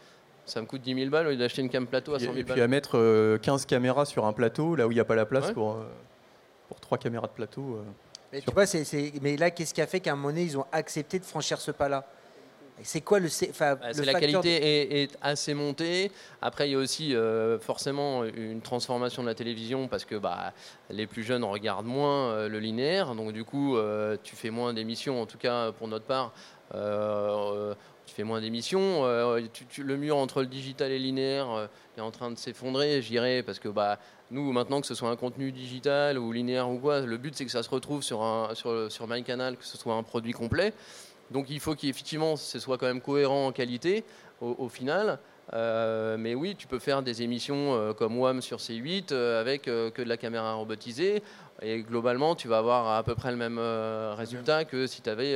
Ça 0.45 0.61
me 0.61 0.65
coûte 0.67 0.81
10 0.81 0.95
000 0.95 1.09
balles 1.09 1.27
au 1.27 1.31
lieu 1.31 1.35
d'acheter 1.35 1.61
une 1.61 1.67
cam 1.69 1.85
plateau 1.85 2.13
à 2.13 2.19
100 2.19 2.27
000 2.27 2.37
Et 2.37 2.43
puis 2.45 2.53
balles. 2.53 2.61
à 2.61 2.67
mettre 2.69 2.97
euh, 2.97 3.37
15 3.39 3.65
caméras 3.65 4.05
sur 4.05 4.25
un 4.25 4.31
plateau, 4.31 4.75
là 4.77 4.87
où 4.87 4.91
il 4.91 4.95
n'y 4.95 5.01
a 5.01 5.05
pas 5.05 5.15
la 5.15 5.25
place 5.25 5.47
Ouais. 5.47 5.53
pour, 5.53 5.73
euh, 5.73 5.83
pour 6.69 6.79
3 6.79 6.97
caméras 6.97 7.27
de 7.27 7.33
plateau. 7.33 7.75
euh. 7.75 7.83
Mais, 8.31 8.39
tu 8.39 8.53
vois, 8.53 8.65
c'est- 8.65 8.85
c'est- 8.85 9.11
mais 9.21 9.35
là, 9.35 9.51
qu'est-ce 9.51 9.73
qui 9.73 9.81
a 9.81 9.85
fait 9.85 9.99
qu'à 9.99 10.13
un 10.13 10.15
moment 10.15 10.29
donné, 10.29 10.43
ils 10.43 10.57
ont 10.57 10.65
accepté 10.71 11.19
de 11.19 11.25
franchir 11.25 11.59
ce 11.59 11.71
pas-là? 11.71 12.05
C'est 12.83 13.01
quoi 13.01 13.19
le, 13.19 13.27
enfin, 13.49 13.75
Bah, 13.75 13.91
le 13.95 14.03
la 14.03 14.19
qualité 14.19 14.49
est, 14.49 15.03
est 15.03 15.17
assez 15.21 15.53
montée. 15.53 16.11
Après, 16.41 16.69
il 16.69 16.71
y 16.71 16.75
a 16.75 16.77
aussi 16.77 17.15
euh, 17.15 17.59
forcément 17.59 18.23
une 18.23 18.61
transformation 18.61 19.21
de 19.21 19.27
la 19.27 19.35
télévision 19.35 19.87
parce 19.87 20.05
que 20.05 20.15
bah, 20.15 20.53
les 20.89 21.07
plus 21.07 21.23
jeunes 21.23 21.43
regardent 21.43 21.85
moins 21.85 22.31
euh, 22.31 22.49
le 22.49 22.59
linéaire. 22.59 23.15
Donc, 23.15 23.33
du 23.33 23.43
coup, 23.43 23.77
euh, 23.77 24.17
tu 24.23 24.35
fais 24.35 24.49
moins 24.49 24.73
d'émissions, 24.73 25.21
en 25.21 25.25
tout 25.25 25.37
cas 25.37 25.71
pour 25.71 25.87
notre 25.87 26.05
part. 26.05 26.33
Tu 28.05 28.15
fais 28.15 28.23
moins 28.23 28.41
d'émissions. 28.41 29.03
Le 29.03 29.97
mur 29.97 30.17
entre 30.17 30.41
le 30.41 30.47
digital 30.47 30.91
et 30.91 30.97
le 30.97 31.05
linéaire 31.05 31.69
est 31.97 32.01
en 32.01 32.11
train 32.11 32.31
de 32.31 32.37
s'effondrer, 32.37 33.01
je 33.01 33.07
dirais, 33.07 33.43
parce 33.43 33.59
que 33.59 33.69
bah, 33.69 33.99
nous, 34.31 34.51
maintenant, 34.51 34.81
que 34.81 34.87
ce 34.87 34.95
soit 34.95 35.09
un 35.09 35.15
contenu 35.15 35.51
digital 35.51 36.17
ou 36.17 36.31
linéaire 36.31 36.69
ou 36.69 36.77
quoi, 36.77 37.01
le 37.01 37.17
but 37.17 37.35
c'est 37.35 37.45
que 37.45 37.51
ça 37.51 37.61
se 37.61 37.69
retrouve 37.69 38.03
sur, 38.03 38.23
un, 38.23 38.55
sur, 38.55 38.91
sur 38.91 39.07
MyCanal, 39.07 39.57
que 39.57 39.65
ce 39.65 39.77
soit 39.77 39.93
un 39.93 40.03
produit 40.03 40.33
complet. 40.33 40.73
Donc 41.31 41.49
il 41.49 41.59
faut 41.59 41.75
qu'effectivement 41.75 42.35
ce 42.35 42.59
soit 42.59 42.77
quand 42.77 42.87
même 42.87 43.01
cohérent 43.01 43.47
en 43.47 43.51
qualité 43.51 44.03
au, 44.41 44.55
au 44.59 44.69
final. 44.69 45.19
Euh, 45.53 46.15
mais 46.17 46.35
oui, 46.35 46.55
tu 46.55 46.67
peux 46.67 46.77
faire 46.79 47.01
des 47.01 47.23
émissions 47.23 47.73
euh, 47.73 47.93
comme 47.93 48.19
WAM 48.19 48.41
sur 48.41 48.57
C8 48.57 49.07
euh, 49.11 49.41
avec 49.41 49.63
que 49.63 50.01
de 50.01 50.07
la 50.07 50.17
caméra 50.17 50.53
robotisée. 50.53 51.23
Et 51.61 51.81
globalement, 51.81 52.35
tu 52.35 52.47
vas 52.47 52.59
avoir 52.59 52.95
à 52.95 53.03
peu 53.03 53.15
près 53.15 53.31
le 53.31 53.37
même 53.37 53.59
résultat 54.15 54.63
que 54.63 54.87
si 54.87 55.01
tu 55.01 55.09
avais 55.09 55.35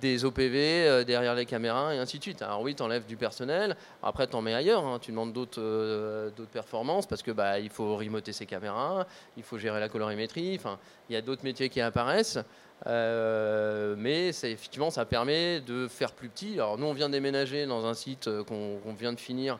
des 0.00 0.24
OPV 0.24 1.04
derrière 1.04 1.34
les 1.34 1.46
caméras 1.46 1.94
et 1.94 1.98
ainsi 1.98 2.18
de 2.18 2.22
suite. 2.22 2.42
Alors 2.42 2.62
oui, 2.62 2.74
tu 2.74 2.82
enlèves 2.82 3.06
du 3.06 3.16
personnel. 3.16 3.76
Après, 4.02 4.26
tu 4.26 4.34
en 4.34 4.42
mets 4.42 4.54
ailleurs. 4.54 4.84
hein. 4.84 4.98
Tu 5.00 5.10
demandes 5.10 5.32
d'autres 5.32 5.60
euh, 5.60 6.30
performances 6.52 7.06
parce 7.06 7.22
que 7.22 7.30
bah, 7.30 7.58
il 7.60 7.70
faut 7.70 7.96
remoter 7.96 8.32
ses 8.32 8.46
caméras, 8.46 9.06
il 9.36 9.42
faut 9.42 9.58
gérer 9.58 9.78
la 9.78 9.88
colorimétrie. 9.88 10.56
Enfin, 10.58 10.78
il 11.08 11.12
y 11.12 11.16
a 11.16 11.20
d'autres 11.20 11.44
métiers 11.44 11.68
qui 11.68 11.80
apparaissent. 11.80 12.38
Euh, 12.86 13.94
mais 13.98 14.32
c'est- 14.32 14.52
effectivement, 14.52 14.90
ça 14.90 15.04
permet 15.04 15.60
de 15.60 15.88
faire 15.88 16.12
plus 16.12 16.28
petit. 16.28 16.54
Alors 16.54 16.78
nous, 16.78 16.86
on 16.86 16.92
vient 16.92 17.08
déménager 17.08 17.66
dans 17.66 17.86
un 17.86 17.94
site 17.94 18.28
euh, 18.28 18.44
qu'on 18.44 18.92
vient 18.98 19.12
de 19.12 19.20
finir. 19.20 19.58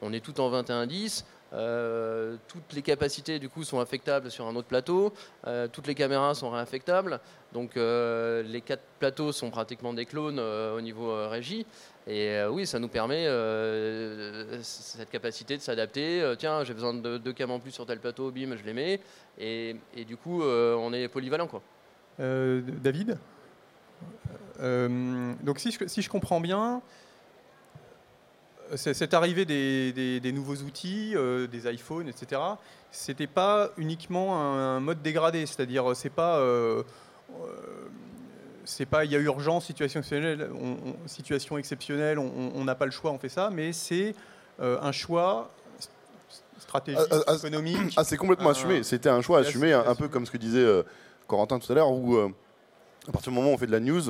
On 0.00 0.12
est 0.12 0.20
tout 0.20 0.40
en 0.40 0.50
2110. 0.50 1.24
Euh, 1.54 2.36
toutes 2.48 2.72
les 2.72 2.80
capacités 2.80 3.38
du 3.38 3.50
coup 3.50 3.62
sont 3.62 3.78
affectables 3.78 4.30
sur 4.30 4.46
un 4.46 4.56
autre 4.56 4.68
plateau. 4.68 5.12
Toutes 5.72 5.86
les 5.86 5.94
caméras 5.94 6.34
sont 6.34 6.50
réaffectables. 6.50 7.20
Donc 7.52 7.72
les 7.76 8.62
quatre 8.64 8.82
plateaux 8.98 9.32
sont 9.32 9.50
pratiquement 9.50 9.92
des 9.92 10.06
clones 10.06 10.40
au 10.40 10.80
niveau 10.80 11.28
régie. 11.28 11.66
Et 12.06 12.40
oui, 12.50 12.66
ça 12.66 12.78
nous 12.78 12.88
permet 12.88 13.26
cette 14.62 15.10
capacité 15.10 15.56
de 15.58 15.62
s'adapter. 15.62 16.34
Tiens, 16.38 16.64
j'ai 16.64 16.72
besoin 16.72 16.94
de 16.94 17.18
deux 17.18 17.32
cams 17.34 17.50
en 17.50 17.60
plus 17.60 17.70
sur 17.72 17.84
tel 17.84 17.98
plateau, 18.00 18.30
bim, 18.30 18.56
je 18.56 18.64
les 18.64 18.72
mets. 18.72 19.00
Et, 19.38 19.76
et 19.94 20.04
du 20.06 20.16
coup, 20.16 20.42
on 20.42 20.92
est 20.94 21.06
polyvalent 21.08 21.46
quoi. 21.48 21.60
Euh, 22.20 22.60
David 22.82 23.18
Euh, 24.60 25.32
Donc 25.42 25.58
si 25.58 25.72
je, 25.72 25.86
si 25.88 26.02
je 26.02 26.10
comprends 26.10 26.40
bien, 26.40 26.82
c'est- 28.76 28.94
cette 28.94 29.14
arrivée 29.14 29.44
des, 29.44 29.92
des- 29.92 30.20
des 30.20 30.32
nouveaux 30.32 30.56
outils, 30.56 31.12
euh, 31.16 31.46
des 31.46 31.72
iPhones, 31.72 32.08
etc., 32.08 32.40
c'était 32.90 33.26
pas 33.26 33.70
uniquement 33.76 34.36
un, 34.40 34.78
mode 34.80 35.02
dégradé, 35.02 35.46
c'est-à-dire 35.46 35.96
c'est 35.96 36.10
pas... 36.10 36.36
euh, 36.38 36.82
euh, 37.40 37.46
c'est 38.64 38.86
pas, 38.86 39.04
il 39.04 39.10
y 39.10 39.16
a 39.16 39.18
urgence, 39.18 39.64
situation 39.66 40.00
exceptionnelle, 40.00 40.48
on, 40.54 40.76
on- 40.90 41.08
situation 41.08 41.58
exceptionnelle, 41.58 42.18
on- 42.18 42.30
on 42.36 42.52
on 42.60 42.64
n'a 42.64 42.74
pas 42.76 42.84
le 42.84 42.92
choix, 42.92 43.10
on 43.10 43.18
fait 43.18 43.28
ça, 43.30 43.50
mais 43.52 43.72
c'est 43.72 44.14
euh, 44.60 44.78
un 44.80 44.92
choix 44.92 45.50
stratégique, 46.58 47.00
Ah, 47.10 47.16
ah, 47.26 47.32
ah, 47.32 47.34
économique. 47.34 47.94
Ah, 47.96 48.04
c'est 48.04 48.16
complètement 48.16 48.50
assumé. 48.50 48.82
C'était 48.84 49.08
un 49.08 49.22
choix 49.22 49.40
assumé, 49.40 49.72
un, 49.72 49.94
peu 49.96 50.06
comme 50.08 50.26
ce 50.26 50.30
que 50.30 50.36
disait 50.36 50.60
euh, 50.60 50.82
Corentin 51.32 51.58
tout 51.58 51.72
à 51.72 51.74
l'heure, 51.74 51.90
où 51.90 52.14
euh, 52.16 52.28
à 53.08 53.12
partir 53.12 53.32
du 53.32 53.36
moment 53.38 53.50
où 53.50 53.54
on 53.54 53.58
fait 53.58 53.66
de 53.66 53.72
la 53.72 53.80
news, 53.80 54.02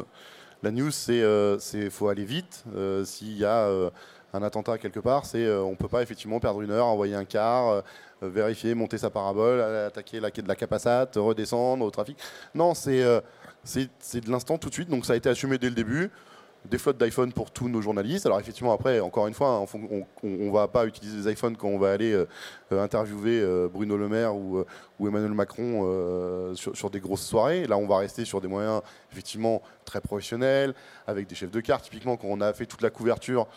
la 0.64 0.72
news, 0.72 0.90
c'est 0.90 1.22
euh, 1.22 1.56
c'est- 1.60 1.88
faut 1.88 2.08
aller 2.08 2.24
vite. 2.24 2.64
Euh, 2.74 3.04
S'il 3.04 3.38
y 3.38 3.44
a 3.44 3.58
euh, 3.68 3.90
un 4.34 4.42
attentat 4.42 4.76
quelque 4.76 4.98
part, 4.98 5.24
c'est 5.24 5.44
euh, 5.44 5.62
on 5.62 5.76
peut 5.76 5.86
pas 5.86 6.02
effectivement 6.02 6.40
perdre 6.40 6.62
une 6.62 6.72
heure, 6.72 6.86
envoyer 6.86 7.14
un 7.14 7.24
car, 7.24 7.68
euh, 7.68 7.80
euh, 8.24 8.28
vérifier, 8.28 8.74
monter 8.74 8.98
sa 8.98 9.08
parabole, 9.08 9.60
attaquer 9.60 10.18
la 10.18 10.32
quai 10.32 10.42
de 10.42 10.48
la 10.48 10.56
capassate, 10.56 11.14
redescendre 11.14 11.84
au 11.84 11.90
trafic. 11.92 12.18
Non, 12.56 12.74
c'est 12.74 13.00
euh, 13.04 13.20
de 13.76 14.30
l'instant 14.32 14.58
tout 14.58 14.68
de 14.68 14.74
suite. 14.74 14.88
Donc 14.88 15.06
ça 15.06 15.12
a 15.12 15.16
été 15.16 15.28
assumé 15.28 15.58
dès 15.58 15.68
le 15.68 15.76
début 15.76 16.10
des 16.64 16.78
flottes 16.78 16.98
d'iPhone 16.98 17.32
pour 17.32 17.50
tous 17.50 17.68
nos 17.68 17.82
journalistes. 17.82 18.26
Alors 18.26 18.38
effectivement, 18.38 18.72
après, 18.72 19.00
encore 19.00 19.26
une 19.26 19.34
fois, 19.34 19.48
hein, 19.56 19.66
on 20.22 20.28
ne 20.28 20.50
va 20.50 20.68
pas 20.68 20.86
utiliser 20.86 21.22
des 21.22 21.32
iPhones 21.32 21.56
quand 21.56 21.68
on 21.68 21.78
va 21.78 21.90
aller 21.90 22.12
euh, 22.12 22.26
euh, 22.70 22.82
interviewer 22.82 23.40
euh, 23.40 23.68
Bruno 23.68 23.96
Le 23.96 24.08
Maire 24.08 24.36
ou, 24.36 24.64
Emmanuel 25.00 25.32
Macron 25.32 26.54
sur, 26.54 26.90
des 26.90 27.00
grosses 27.00 27.26
soirées. 27.26 27.66
Là, 27.66 27.76
on 27.76 27.88
va 27.88 27.98
rester 27.98 28.24
sur 28.24 28.40
des 28.40 28.46
moyens 28.46 28.82
effectivement 29.10 29.60
très 29.84 30.00
professionnels, 30.00 30.74
avec 31.08 31.26
des 31.26 31.34
chefs 31.34 31.50
de 31.50 31.60
carte. 31.60 31.84
Typiquement, 31.84 32.16
quand 32.16 32.28
on 32.28 32.40
a 32.40 32.52
fait 32.52 32.66
toute 32.66 32.82
la 32.82 32.90
couverture 32.90 33.48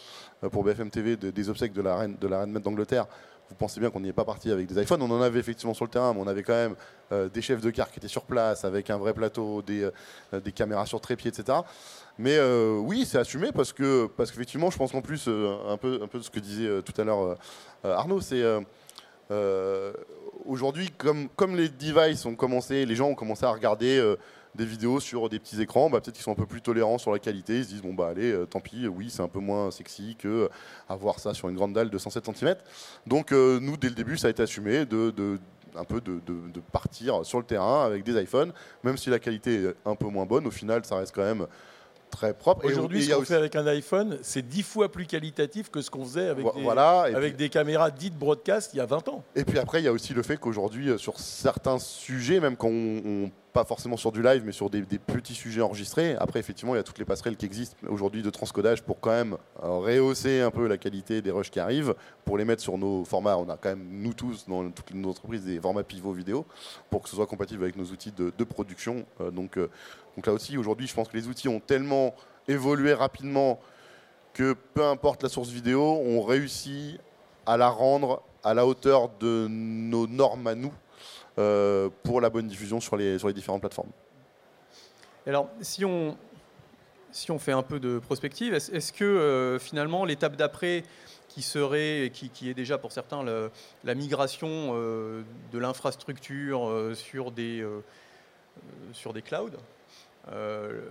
pour 0.52 0.64
BFM 0.64 0.90
TV 0.90 1.18
de- 1.18 1.30
des 1.30 1.50
obsèques 1.50 1.74
de 1.74 1.84
la 1.84 1.98
reine 1.98 2.18
de 2.20 2.28
la 2.28 2.40
reine 2.40 2.54
d'Angleterre, 2.54 3.06
vous 3.48 3.56
pensez 3.56 3.80
bien 3.80 3.92
qu'on 3.92 4.00
n'y 4.00 4.10
est 4.10 4.14
pas 4.14 4.26
parti 4.26 4.50
avec 4.50 4.66
des 4.66 4.82
iPhones. 4.82 5.04
On 5.04 5.12
en 5.12 5.22
avait 5.22 5.40
effectivement 5.40 5.76
sur 5.76 5.86
le 5.86 5.92
terrain, 5.92 6.16
mais 6.16 6.20
on 6.20 6.28
avait 6.28 6.42
quand 6.42 6.54
même 6.54 7.30
des 7.32 7.42
chefs 7.44 7.62
de 7.62 7.70
carte 7.70 7.92
qui 7.92 8.00
étaient 8.00 8.08
sur 8.08 8.24
place, 8.24 8.66
avec 8.66 8.90
un 8.90 8.98
vrai 8.98 9.14
plateau, 9.14 9.62
des 9.62 9.92
caméras 10.52 10.88
sur 10.88 11.00
trépied, 11.00 11.30
etc. 11.30 11.60
Mais 12.18 12.38
euh, 12.38 12.78
oui, 12.78 13.06
c'est 13.06 13.18
assumé 13.18 13.52
parce 13.52 13.74
que 13.74 14.08
parce 14.16 14.32
qu'effectivement, 14.32 14.70
je 14.70 14.78
pense 14.78 14.92
qu'en 14.94 15.02
plus, 15.02 15.26
euh, 15.28 15.56
un 15.68 15.78
peu 15.78 16.00
un 16.02 16.08
peu 16.08 16.20
de 16.20 16.24
ce 16.24 16.30
que 16.30 16.40
disait 16.40 16.68
euh, 16.68 16.82
tout 16.82 16.94
à 17.00 17.04
l'heure 17.04 17.38
Arnaud, 17.84 18.22
c'est 18.22 18.42
aujourd'hui 20.46 20.90
comme 20.98 21.28
comme 21.36 21.56
les 21.56 21.70
devices 21.70 22.26
ont 22.26 22.36
commencé, 22.36 22.86
les 22.86 22.96
gens 22.96 23.10
ont 23.10 23.16
commencé 23.16 23.46
à 23.46 23.52
regarder. 23.52 24.16
des 24.56 24.66
vidéos 24.66 25.02
sur 25.02 25.28
des 25.28 25.38
petits 25.38 25.62
écrans, 25.62 25.90
bah, 25.90 26.00
peut-être 26.00 26.16
qu'ils 26.16 26.24
sont 26.24 26.32
un 26.32 26.36
peu 26.36 26.46
plus 26.46 26.62
tolérants 26.62 26.98
sur 26.98 27.12
la 27.12 27.20
qualité. 27.20 27.58
Ils 27.58 27.66
se 27.66 27.70
disent 27.72 27.82
bon 27.82 27.94
bah 27.94 28.08
allez, 28.12 28.34
tant 28.50 28.62
pis, 28.62 28.88
oui 28.88 29.10
c'est 29.10 29.22
un 29.22 29.28
peu 29.28 29.40
moins 29.42 29.70
sexy 29.70 30.16
que 30.18 30.50
avoir 30.88 31.20
ça 31.20 31.34
sur 31.34 31.50
une 31.50 31.58
grande 31.58 31.74
dalle 31.74 31.90
de 31.90 31.98
107 31.98 32.24
cm. 32.34 32.56
Donc 33.06 33.32
nous 33.34 33.76
dès 33.76 33.90
le 33.90 33.96
début 33.96 34.18
ça 34.18 34.28
a 34.28 34.30
été 34.30 34.42
assumé 34.44 34.86
de, 34.86 35.12
de- 35.12 35.40
un 35.76 35.84
peu 35.84 36.00
de- 36.00 36.22
de 36.26 36.62
partir 36.72 37.26
sur 37.26 37.38
le 37.40 37.44
terrain 37.44 37.86
avec 37.86 38.06
des 38.06 38.14
iPhones, 38.22 38.54
même 38.86 38.96
si 38.96 39.10
la 39.10 39.20
qualité 39.20 39.56
est 39.56 39.76
un 39.86 39.96
peu 39.96 40.06
moins 40.08 40.26
bonne. 40.26 40.48
Au 40.48 40.52
final 40.52 40.86
ça 40.86 40.96
reste 40.96 41.14
quand 41.14 41.24
même 41.26 41.48
très 42.16 42.34
propre. 42.34 42.66
Aujourd'hui, 42.66 43.04
ce 43.04 43.12
qu'on 43.12 43.18
aussi- 43.22 43.28
fait 43.28 43.36
avec 43.36 43.56
un 43.56 43.68
iPhone, 43.68 44.18
c'est 44.22 44.48
dix 44.48 44.64
fois 44.64 44.92
plus 44.92 45.06
qualitatif 45.06 45.70
que 45.70 45.82
ce 45.82 45.90
qu'on 45.92 46.06
faisait 46.06 46.30
avec, 46.30 46.46
des, 46.56 46.62
voilà. 46.62 47.06
Et 47.10 47.16
avec 47.16 47.36
puis- 47.36 47.46
des 47.46 47.50
caméras 47.50 47.92
dites 47.92 48.18
broadcast 48.18 48.72
il 48.74 48.78
y 48.78 48.80
a 48.80 48.86
20 48.86 49.08
ans. 49.10 49.24
Et 49.36 49.44
puis 49.44 49.60
après, 49.60 49.82
il 49.82 49.86
y 49.86 49.88
a 49.88 49.92
aussi 49.92 50.14
le 50.14 50.24
fait 50.24 50.38
qu'aujourd'hui, 50.38 50.90
euh, 50.90 50.98
sur 50.98 51.20
certains 51.20 51.80
sujets, 51.80 52.40
même 52.40 52.56
quand 52.56 52.70
on, 52.70 53.02
on- 53.06 53.32
pas 53.56 53.64
forcément 53.64 53.96
sur 53.96 54.12
du 54.12 54.22
live, 54.22 54.44
mais 54.46 54.52
sur 54.52 54.70
des, 54.70 54.82
petits 54.82 55.34
sujets 55.34 55.62
enregistrés, 55.62 56.18
après, 56.20 56.40
effectivement, 56.42 56.76
il 56.76 56.78
y 56.78 56.82
a 56.82 56.84
toutes 56.84 57.00
les 57.00 57.06
passerelles 57.06 57.38
qui 57.38 57.46
existent 57.46 57.78
aujourd'hui 57.88 58.22
de 58.22 58.30
transcodage 58.30 58.84
pour 58.84 59.00
quand 59.00 59.12
même 59.12 59.38
euh, 59.64 59.70
rehausser 59.78 60.42
un 60.42 60.52
peu 60.52 60.68
la 60.68 60.78
qualité 60.78 61.22
des 61.22 61.32
rushs 61.32 61.50
qui 61.50 61.62
arrivent, 61.62 61.96
pour 62.26 62.38
les 62.38 62.44
mettre 62.44 62.62
sur 62.62 62.78
nos 62.78 63.06
formats. 63.06 63.38
On 63.38 63.48
a 63.48 63.56
quand 63.56 63.70
même, 63.70 63.88
nous 63.90 64.14
tous, 64.14 64.46
dans 64.50 64.70
toutes 64.72 64.94
nos 64.94 65.12
entreprises, 65.12 65.46
des 65.46 65.58
formats 65.62 65.84
pivot 65.84 66.12
vidéo, 66.12 66.46
pour 66.90 67.02
que 67.02 67.08
ce 67.08 67.16
soit 67.16 67.28
compatible 67.28 67.64
avec 67.64 67.78
nos 67.78 67.86
outils 67.86 68.12
de, 68.12 68.34
de 68.38 68.44
production. 68.44 69.06
Euh, 69.22 69.32
donc, 69.32 69.58
euh, 69.58 69.70
donc 70.18 70.28
là 70.28 70.34
aussi, 70.34 70.58
aujourd'hui, 70.58 70.86
je 70.86 70.94
pense 70.94 71.08
que 71.08 71.16
les 71.16 71.30
outils 71.30 71.48
ont 71.48 71.62
tellement 71.62 72.14
évolué 72.50 72.94
rapidement 72.94 73.62
que 74.34 74.54
peu 74.74 74.84
importe 74.84 75.24
la 75.24 75.30
source 75.30 75.48
vidéo, 75.48 75.82
on 76.06 76.22
réussit 76.22 77.00
à 77.46 77.56
la 77.56 77.70
rendre 77.70 78.22
à 78.44 78.54
la 78.54 78.66
hauteur 78.68 79.12
de 79.22 79.48
nos 79.50 80.08
normes 80.08 80.48
à 80.48 80.56
nous 80.56 80.74
pour 81.36 82.22
la 82.22 82.30
bonne 82.30 82.48
diffusion 82.48 82.80
sur 82.80 82.96
les, 82.98 83.18
différentes 83.34 83.62
plateformes. 83.62 83.92
Alors, 85.28 85.50
si 85.62 85.84
on, 85.84 86.18
fait 87.40 87.52
un 87.52 87.64
peu 87.64 87.80
de 87.80 88.00
prospective, 88.00 88.54
est-ce 88.54 88.94
que 88.94 89.04
euh, 89.04 89.60
finalement 89.60 90.06
l'étape 90.06 90.36
d'après, 90.36 90.84
qui 91.28 91.42
serait, 91.42 92.12
qui, 92.14 92.30
qui 92.30 92.50
est 92.50 92.54
déjà 92.54 92.78
pour 92.78 92.94
certains 92.94 93.24
la 93.84 93.96
migration 93.96 94.72
euh, 94.74 95.24
de 95.52 95.60
l'infrastructure 95.60 96.70
euh, 96.70 96.94
sur, 96.94 97.32
des, 97.32 97.60
euh, 97.60 97.82
euh, 99.06 99.22
clouds, 99.22 99.58
euh, 100.32 100.82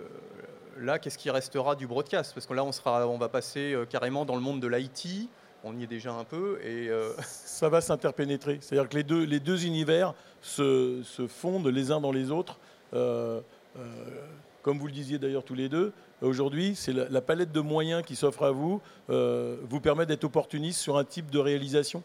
là, 0.79 0.99
qu'est-ce 0.99 1.19
qui 1.19 1.31
restera 1.31 1.77
du 1.77 1.87
broadcast? 1.87 2.35
Parce 2.35 2.47
que 2.47 2.55
là, 2.55 2.65
on, 2.65 3.19
va 3.19 3.29
passer 3.29 3.73
euh, 3.73 3.87
carrément 3.87 4.25
dans 4.25 4.35
le 4.35 4.41
monde 4.41 4.61
de 4.61 4.69
l'IT, 4.69 5.29
on 5.65 5.77
y 5.77 5.83
est 5.83 5.89
déjà 5.89 6.13
un 6.13 6.25
peu, 6.25 6.61
et 6.63 6.89
euh, 6.89 7.13
Ça 7.23 7.69
va 7.69 7.81
s'interpénétrer. 7.81 8.59
C'est-à-dire 8.61 8.89
que 8.89 8.97
les 8.97 9.41
deux, 9.41 9.65
univers 9.65 10.15
se, 10.43 11.03
fondent 11.29 11.67
les 11.67 11.91
uns 11.91 12.01
dans 12.01 12.13
les 12.13 12.31
autres. 12.31 12.59
Euh, 12.93 13.41
euh, 13.79 13.83
comme 14.63 14.79
vous 14.79 14.87
le 14.87 14.93
disiez 14.93 15.19
d'ailleurs 15.19 15.45
tous 15.45 15.55
les 15.55 15.69
deux, 15.69 15.93
aujourd'hui, 16.23 16.75
c'est 16.75 16.93
la, 16.93 17.21
palette 17.21 17.53
de 17.53 17.61
moyens 17.61 18.03
qui 18.05 18.17
s'offre 18.17 18.45
à 18.45 18.51
vous, 18.51 18.81
vous 19.09 19.81
permet 19.81 20.07
d'être 20.07 20.25
opportuniste 20.25 20.81
sur 20.81 20.97
un 20.97 21.05
type 21.05 21.31
de 21.31 21.39
réalisation 21.39 22.03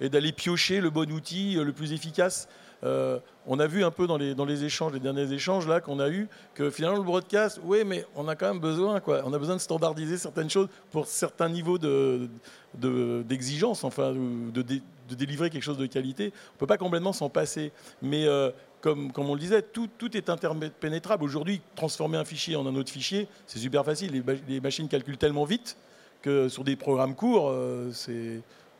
et 0.00 0.08
d'aller 0.08 0.32
piocher 0.32 0.80
le 0.80 0.90
bon 0.90 1.10
outil 1.12 1.54
le 1.54 1.72
plus 1.72 1.92
efficace. 1.92 2.48
Euh, 2.82 3.18
on 3.46 3.58
a 3.58 3.66
vu 3.66 3.84
un 3.84 3.90
peu 3.90 4.06
dans 4.06 4.16
les, 4.16 4.64
échanges, 4.64 4.92
les 4.92 5.00
derniers 5.00 5.32
échanges 5.32 5.66
là 5.66 5.80
qu'on 5.80 5.98
a 5.98 6.08
eu, 6.08 6.28
que 6.54 6.70
finalement 6.70 6.98
le 6.98 7.04
broadcast, 7.04 7.60
oui, 7.64 7.82
mais 7.84 8.04
on 8.14 8.28
a 8.28 8.36
quand 8.36 8.46
même 8.46 8.60
besoin, 8.60 9.00
quoi. 9.00 9.22
On 9.24 9.32
a 9.32 9.38
besoin 9.38 9.56
de 9.56 9.60
standardiser 9.60 10.18
certaines 10.18 10.50
choses 10.50 10.68
pour 10.90 11.06
certains 11.06 11.48
niveaux 11.48 11.78
d'exigence, 11.78 13.82
de, 13.82 13.86
enfin, 13.86 14.12
de, 14.12 14.62
de, 14.62 15.14
délivrer 15.14 15.50
quelque 15.50 15.62
chose 15.62 15.78
de 15.78 15.86
qualité. 15.86 16.32
On 16.50 16.54
ne 16.54 16.58
peut 16.58 16.66
pas 16.66 16.78
complètement 16.78 17.12
s'en 17.12 17.28
passer. 17.28 17.72
Mais 18.02 18.26
euh, 18.26 18.50
comme, 18.80 19.12
comme, 19.12 19.28
on 19.28 19.34
le 19.34 19.40
disait, 19.40 19.62
tout, 19.62 19.88
tout 19.98 20.16
est 20.16 20.30
interpénétrable. 20.30 21.24
Aujourd'hui, 21.24 21.60
transformer 21.74 22.18
un 22.18 22.24
fichier 22.24 22.56
en 22.56 22.66
un 22.66 22.74
autre 22.76 22.92
fichier, 22.92 23.26
c'est 23.46 23.58
super 23.58 23.84
facile. 23.84 24.22
Les, 24.48 24.60
machines 24.60 24.88
calculent 24.88 25.18
tellement 25.18 25.44
vite 25.44 25.76
que 26.22 26.48
sur 26.48 26.64
des 26.64 26.76
programmes 26.76 27.14
courts, 27.14 27.50
euh, 27.50 27.90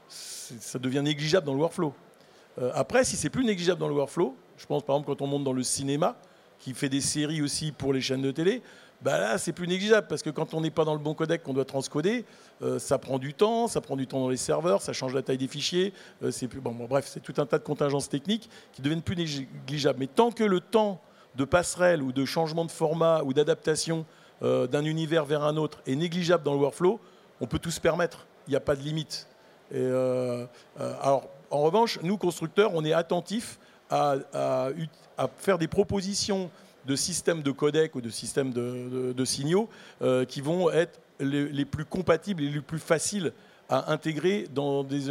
ça 0.09 0.79
devient 0.79 1.03
négligeable 1.03 1.47
dans 1.47 1.55
le 1.55 1.61
workflow. 1.61 1.95
Euh, 2.61 2.71
après, 2.75 3.05
si 3.05 3.17
c'est 3.17 3.31
plus 3.31 3.45
négligeable 3.45 3.81
dans 3.81 3.89
le 3.89 3.95
workflow, 3.95 4.37
je 4.57 4.67
pense 4.67 4.83
par 4.83 4.97
exemple 4.97 5.17
quand 5.17 5.25
on 5.25 5.29
monte 5.29 5.45
dans 5.45 5.53
le 5.53 5.63
cinéma, 5.63 6.17
qui 6.59 6.75
fait 6.75 6.91
des 6.91 7.01
séries 7.01 7.41
aussi 7.41 7.73
pour 7.73 7.93
les 7.93 8.03
chaînes 8.03 8.23
de 8.23 8.31
télé, 8.31 8.63
bah 9.01 9.19
là 9.19 9.39
c'est 9.39 9.53
plus 9.53 9.67
négligeable 9.67 10.07
parce 10.09 10.23
que 10.23 10.29
quand 10.29 10.53
on 10.53 10.61
n'est 10.61 10.71
pas 10.71 10.85
dans 10.85 10.93
le 10.93 11.01
bon 11.01 11.15
codec 11.15 11.43
qu'on 11.43 11.55
doit 11.55 11.65
transcoder, 11.65 12.27
euh, 12.61 12.79
ça 12.79 12.99
prend 12.99 13.19
du 13.19 13.33
temps, 13.33 13.67
ça 13.67 13.81
prend 13.81 13.97
du 13.97 14.07
temps 14.07 14.21
dans 14.21 14.29
les 14.29 14.37
serveurs, 14.37 14.83
ça 14.83 14.93
change 14.93 15.15
la 15.15 15.23
taille 15.23 15.39
des 15.39 15.49
fichiers, 15.49 15.95
euh, 16.23 16.31
c'est 16.31 16.49
bref 16.55 17.07
c'est 17.09 17.21
tout 17.21 17.33
un 17.39 17.47
tas 17.47 17.59
de 17.59 17.65
contingences 17.65 18.11
techniques 18.11 18.51
qui 18.73 18.83
deviennent 18.83 19.01
plus 19.01 19.17
négligeables. 19.17 19.99
Mais 19.99 20.07
tant 20.07 20.31
que 20.31 20.45
le 20.45 20.61
temps 20.61 21.01
de 21.37 21.45
passerelle 21.45 22.03
ou 22.03 22.13
de 22.13 22.27
changement 22.27 22.67
de 22.67 22.71
format 22.71 23.23
ou 23.23 23.33
d'adaptation 23.33 24.05
d'un 24.43 24.87
univers 24.87 25.27
vers 25.27 25.45
un 25.45 25.59
autre 25.59 25.83
est 25.87 25.95
négligeable 25.95 26.43
dans 26.43 26.55
le 26.55 26.61
workflow, 26.61 26.99
on 27.43 27.47
peut 27.47 27.59
tout 27.59 27.71
se 27.71 27.81
permettre. 27.81 28.27
Il 28.47 28.51
n'y 28.53 28.57
a 28.57 28.61
pas 28.61 28.75
de 28.75 28.81
limite. 28.81 29.29
Alors 30.79 31.29
en 31.51 31.63
revanche, 31.63 31.99
nous, 32.03 32.17
constructeurs, 32.17 32.73
on 32.75 32.85
est 32.85 32.93
attentifs 32.93 33.59
à, 33.91 34.71
faire 35.39 35.59
des 35.59 35.69
propositions 35.69 36.51
de 36.87 36.97
systèmes 36.97 37.43
de 37.43 37.51
codec 37.51 37.95
ou 37.95 38.01
de 38.01 38.09
systèmes 38.09 38.53
de, 38.53 39.25
signaux 39.25 39.69
euh, 40.03 40.25
qui 40.25 40.41
vont 40.41 40.71
être 40.71 41.01
les, 41.19 41.65
plus 41.65 41.85
compatibles 41.85 42.43
et 42.43 42.49
les 42.49 42.61
plus 42.61 42.79
faciles 42.79 43.33
à 43.69 43.93
intégrer 43.93 44.47
dans 44.53 44.83
des, 44.83 45.11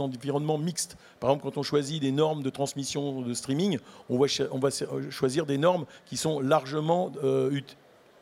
environnements 0.00 0.58
mixtes. 0.58 0.96
Par 1.18 1.30
exemple, 1.30 1.44
quand 1.44 1.58
on 1.58 1.62
choisit 1.62 2.00
des 2.00 2.12
normes 2.12 2.42
de 2.42 2.50
transmission 2.50 3.20
de 3.20 3.34
streaming, 3.34 3.78
on 4.08 4.18
va, 4.18 4.26
on 4.52 4.58
va 4.58 4.68
choisir 5.10 5.44
des 5.46 5.58
normes 5.58 5.84
qui 6.06 6.16
sont 6.16 6.40
largement 6.40 7.12
euh, 7.22 7.60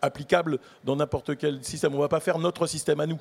applicables 0.03 0.59
dans 0.85 0.97
n'importe 0.97 1.37
quel 1.37 1.63
système. 1.63 1.93
On 1.93 1.99
ne 1.99 2.03
va 2.03 2.09
pas 2.09 2.21
faire 2.21 2.39
notre 2.39 2.67
système 2.67 3.01
à 3.01 3.07
nous. 3.07 3.19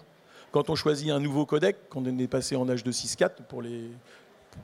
Quand 0.51 0.69
on 0.69 0.75
choisit 0.75 1.09
un 1.09 1.19
nouveau 1.19 1.45
codec, 1.45 1.77
quand 1.89 2.01
on 2.05 2.17
est 2.17 2.27
passé 2.27 2.55
en 2.55 2.65
H264 2.65 3.17
6.4 3.17 3.29
pour 3.47 3.61
les, 3.61 3.89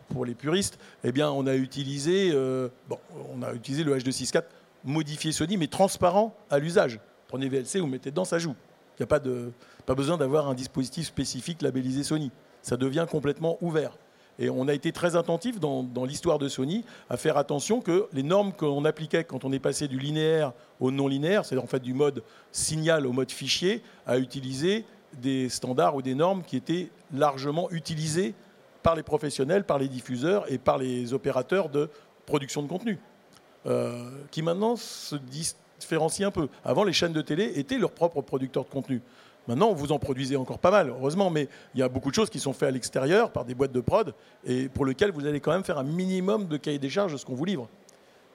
pour 0.09 0.25
les 0.25 0.33
puristes, 0.33 0.79
eh 1.03 1.11
bien, 1.11 1.29
on 1.29 1.45
a 1.45 1.55
utilisé, 1.55 2.31
euh, 2.33 2.69
bon, 2.87 2.97
on 3.35 3.41
a 3.41 3.53
utilisé 3.53 3.83
le 3.83 3.97
H264 3.97 4.43
modifié 4.85 5.31
Sony, 5.31 5.57
mais 5.57 5.67
transparent 5.67 6.35
à 6.49 6.59
l'usage. 6.59 6.99
Prenez 7.27 7.49
VLC, 7.49 7.79
vous 7.79 7.87
mettez 7.87 8.11
dedans, 8.11 8.25
ça 8.25 8.39
joue. 8.39 8.55
Il 8.97 9.01
n'y 9.01 9.03
a 9.03 9.07
pas, 9.07 9.19
de, 9.19 9.51
pas 9.85 9.95
besoin 9.95 10.17
d'avoir 10.17 10.47
un 10.47 10.53
dispositif 10.53 11.07
spécifique 11.07 11.61
labellisé 11.61 12.03
Sony. 12.03 12.31
Ça 12.61 12.77
devient 12.77 13.05
complètement 13.09 13.57
ouvert. 13.61 13.97
Et 14.39 14.49
on 14.49 14.67
a 14.67 14.73
été 14.73 14.91
très 14.91 15.15
attentif 15.15 15.59
dans, 15.59 15.83
dans 15.83 16.05
l'histoire 16.05 16.39
de 16.39 16.47
Sony 16.47 16.83
à 17.09 17.17
faire 17.17 17.37
attention 17.37 17.81
que 17.81 18.07
les 18.13 18.23
normes 18.23 18.51
qu'on 18.51 18.83
appliquait 18.83 19.23
quand 19.23 19.45
on 19.45 19.51
est 19.51 19.59
passé 19.59 19.87
du 19.87 19.99
linéaire 19.99 20.53
au 20.79 20.91
non 20.91 21.07
linéaire, 21.07 21.45
c'est 21.45 21.57
en 21.57 21.67
fait 21.67 21.79
du 21.79 21.93
mode 21.93 22.23
signal 22.51 23.05
au 23.05 23.11
mode 23.11 23.31
fichier, 23.31 23.83
à 24.07 24.17
utiliser 24.17 24.85
des 25.21 25.49
standards 25.49 25.95
ou 25.95 26.01
des 26.01 26.15
normes 26.15 26.43
qui 26.43 26.57
étaient 26.57 26.89
largement 27.13 27.69
utilisés 27.71 28.33
par 28.81 28.95
les 28.95 29.03
professionnels, 29.03 29.63
par 29.63 29.79
les 29.79 29.87
diffuseurs 29.87 30.51
et 30.51 30.57
par 30.57 30.77
les 30.77 31.13
opérateurs 31.13 31.69
de 31.69 31.89
production 32.25 32.61
de 32.61 32.67
contenu, 32.67 32.99
euh, 33.65 34.09
qui 34.31 34.41
maintenant 34.41 34.75
se 34.75 35.15
différencient 35.79 36.27
un 36.27 36.31
peu. 36.31 36.49
Avant, 36.63 36.83
les 36.83 36.93
chaînes 36.93 37.13
de 37.13 37.21
télé 37.21 37.53
étaient 37.55 37.77
leurs 37.77 37.91
propres 37.91 38.21
producteurs 38.21 38.65
de 38.65 38.69
contenu. 38.69 39.01
Maintenant, 39.47 39.73
vous 39.73 39.91
en 39.91 39.99
produisez 39.99 40.37
encore 40.37 40.59
pas 40.59 40.71
mal, 40.71 40.89
heureusement, 40.89 41.29
mais 41.29 41.49
il 41.73 41.79
y 41.79 41.83
a 41.83 41.89
beaucoup 41.89 42.09
de 42.09 42.15
choses 42.15 42.29
qui 42.29 42.39
sont 42.39 42.53
faites 42.53 42.69
à 42.69 42.71
l'extérieur 42.71 43.31
par 43.31 43.43
des 43.43 43.55
boîtes 43.55 43.73
de 43.73 43.81
prod 43.81 44.13
et 44.45 44.69
pour 44.69 44.85
lesquelles 44.85 45.11
vous 45.11 45.25
allez 45.25 45.41
quand 45.41 45.51
même 45.51 45.65
faire 45.65 45.77
un 45.77 45.83
minimum 45.83 46.47
de 46.47 46.55
cahier 46.55 46.79
des 46.79 46.89
charges 46.89 47.11
de 47.11 47.17
ce 47.17 47.25
qu'on 47.25 47.35
vous 47.35 47.43
livre. 47.43 47.67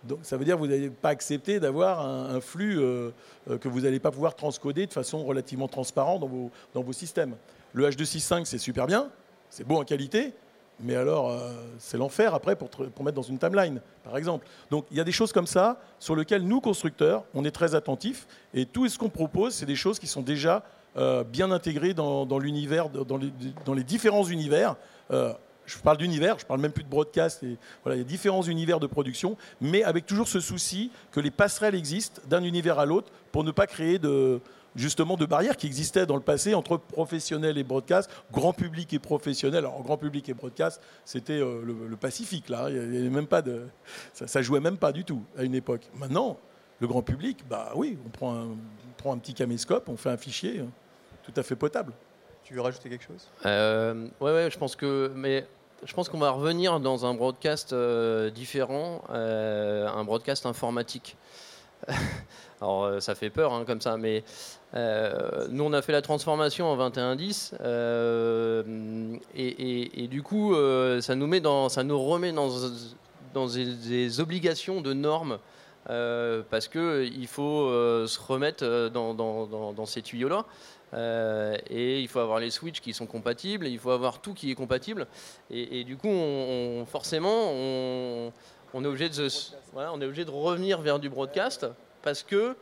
Donc 0.05 0.21
ça 0.23 0.37
veut 0.37 0.45
dire 0.45 0.57
que 0.57 0.61
vous 0.61 0.67
n'allez 0.67 0.91
pas 0.91 1.11
accepter 1.11 1.61
d'avoir 1.61 2.07
un, 2.07 2.41
flux 2.41 2.79
euh, 2.79 3.11
euh, 3.51 3.59
que 3.59 3.69
vous 3.69 3.81
n'allez 3.81 3.99
pas 3.99 4.11
pouvoir 4.11 4.35
transcoder 4.35 4.87
de 4.87 4.93
façon 4.93 5.25
relativement 5.25 5.69
transparente 5.69 6.21
dans 6.75 6.83
vos, 6.83 6.93
systèmes. 6.93 7.35
Le 7.73 7.89
H265, 7.89 8.45
c'est 8.45 8.59
super 8.59 8.87
bien, 8.87 9.09
c'est 9.51 9.67
beau 9.67 9.77
en 9.77 9.85
qualité, 9.85 10.33
mais 10.81 10.95
alors 10.95 11.31
euh, 11.31 11.51
c'est 11.79 11.97
l'enfer 11.97 12.35
après 12.35 12.55
pour, 12.57 12.71
mettre 13.03 13.17
dans 13.17 13.23
une 13.23 13.39
timeline, 13.39 13.81
par 14.05 14.17
exemple. 14.17 14.47
Donc 14.71 14.87
il 14.91 14.97
y 14.97 15.01
a 15.01 15.05
des 15.05 15.13
choses 15.13 15.33
comme 15.33 15.47
ça 15.47 15.81
sur 15.99 16.15
lesquelles 16.15 16.43
nous, 16.43 16.61
constructeurs, 16.61 17.25
on 17.35 17.45
est 17.45 17.51
très 17.51 17.75
attentifs, 17.75 18.27
et 18.55 18.67
tout 18.67 18.89
ce 18.89 18.99
qu'on 18.99 19.11
propose, 19.11 19.55
c'est 19.55 19.67
des 19.67 19.77
choses 19.77 19.99
qui 19.99 20.07
sont 20.07 20.23
déjà 20.23 20.63
bien 21.31 21.53
intégrées 21.53 21.95
dans, 21.95 22.39
l'univers, 22.41 22.89
dans 22.89 23.75
les, 23.75 23.85
différents 23.85 24.25
univers 24.25 24.75
je 25.69 25.79
parle 25.79 25.99
d'univers, 25.99 26.39
je 26.39 26.47
parle 26.47 26.61
même 26.61 26.73
plus 26.73 26.85
de 26.85 26.89
broadcast. 26.89 27.43
Et, 27.43 27.57
voilà, 27.85 27.97
il 27.97 27.99
y 28.01 28.03
a 28.03 28.05
différents 28.05 28.43
univers 28.43 28.81
de 28.81 28.87
production, 28.87 29.37
mais 29.61 29.83
avec 29.85 30.07
toujours 30.07 30.29
ce 30.29 30.41
souci 30.41 30.91
que 31.13 31.21
les 31.21 31.31
passerelles 31.31 31.75
existent 31.75 32.21
d'un 32.29 32.43
univers 32.43 32.79
à 32.79 32.87
l'autre 32.87 33.13
pour 33.33 33.45
ne 33.45 33.51
pas 33.51 33.67
créer 33.67 33.99
de, 33.99 34.41
justement 34.75 35.17
de 35.17 35.27
barrières 35.27 35.57
qui 35.57 35.67
existaient 35.67 36.07
dans 36.07 36.17
le 36.17 36.23
passé 36.23 36.55
entre 36.55 36.77
professionnels 36.77 37.59
et 37.59 37.65
broadcast, 37.65 38.11
grand 38.33 38.53
public 38.53 38.93
et 38.93 38.99
professionnel. 38.99 39.59
Alors 39.59 39.83
grand 39.83 39.99
public 39.99 40.29
et 40.29 40.35
broadcast, 40.35 40.81
c'était 41.05 41.41
euh, 41.41 41.63
le, 41.63 41.97
Pacifique 41.97 42.49
là, 42.49 42.71
il 42.71 42.77
y 42.77 42.79
avait 42.79 43.11
même 43.11 43.27
pas 43.27 43.43
de, 43.43 43.67
ça, 44.13 44.29
ça, 44.29 44.41
jouait 44.41 44.61
même 44.61 44.79
pas 44.79 44.93
du 44.93 45.05
tout 45.05 45.23
à 45.37 45.43
une 45.43 45.55
époque. 45.55 45.83
Maintenant, 45.99 46.39
le 46.81 46.87
grand 46.87 47.03
public, 47.03 47.39
bah 47.51 47.73
oui, 47.75 47.99
on 48.07 48.09
prend 48.09 48.35
un, 48.37 48.45
on 48.45 48.93
prend 48.97 49.13
un 49.13 49.19
petit 49.19 49.35
caméscope, 49.35 49.89
on 49.89 49.97
fait 49.97 50.11
un 50.11 50.17
fichier 50.17 50.61
hein, 50.61 50.69
tout 51.25 51.33
à 51.37 51.43
fait 51.43 51.57
potable. 51.57 51.93
Tu 52.45 52.55
veux 52.55 52.61
rajouter 52.61 52.89
quelque 52.89 53.05
chose? 53.05 53.29
Euh, 53.45 54.07
Ouais, 54.21 54.33
ouais, 54.33 54.49
je 54.51 54.57
pense 54.57 54.77
que, 54.77 55.11
mais 55.15 55.45
je 55.85 55.93
pense 55.95 56.09
qu'on 56.09 56.19
va 56.19 56.31
revenir 56.31 56.81
dans 56.81 57.07
un 57.07 57.15
broadcast 57.15 57.73
euh, 57.73 58.31
différent, 58.31 59.03
euh, 59.11 59.89
un 59.89 60.05
broadcast 60.05 60.47
informatique. 60.47 61.17
Alors 62.61 62.85
euh, 62.85 63.01
ça 63.01 63.15
fait 63.15 63.31
peur 63.31 63.53
hein, 63.53 63.65
comme 63.65 63.81
ça, 63.81 63.97
mais 63.97 64.25
nous 64.75 65.65
on 65.65 65.73
a 65.73 65.81
fait 65.81 65.93
la 65.93 66.03
transformation 66.03 66.67
en 66.67 66.77
2110 66.77 67.55
et, 69.35 70.05
et, 70.05 70.09
du 70.09 70.23
coup 70.23 70.55
ça 71.01 71.15
nous 71.15 71.25
remet 71.25 71.41
dans, 71.41 71.69
des, 73.47 74.21
obligations 74.21 74.81
de 74.83 74.93
normes 74.93 75.39
parce 75.87 76.69
que 76.69 77.05
il 77.05 77.27
faut 77.29 77.71
se 78.07 78.21
remettre 78.21 78.91
dans 78.91 79.87
ces 79.87 80.03
tuyaux 80.03 80.29
là. 80.29 80.45
Euh, 80.95 81.57
et 81.69 82.01
il 82.01 82.09
faut 82.09 82.21
avoir 82.21 82.39
les 82.41 82.51
switches 82.51 82.81
qui 82.81 82.95
sont 82.95 83.07
compatibles, 83.07 83.67
il 83.67 83.79
faut 83.79 83.91
avoir 83.91 84.21
tout 84.21 84.35
qui 84.35 84.51
est 84.51 84.55
compatible. 84.55 85.07
Et, 85.51 85.85
du 85.85 85.97
coup, 85.97 86.09
forcément, 86.87 87.51
on, 87.53 88.33
est 88.75 88.87
obligé 88.87 89.09
de, 89.09 89.29
on 89.75 90.01
est 90.01 90.07
obligé 90.07 90.25
de 90.25 90.31
revenir 90.31 90.81
vers 90.81 90.99
du 90.99 91.09
broadcast 91.09 91.67
parce 92.03 92.23
que 92.23 92.57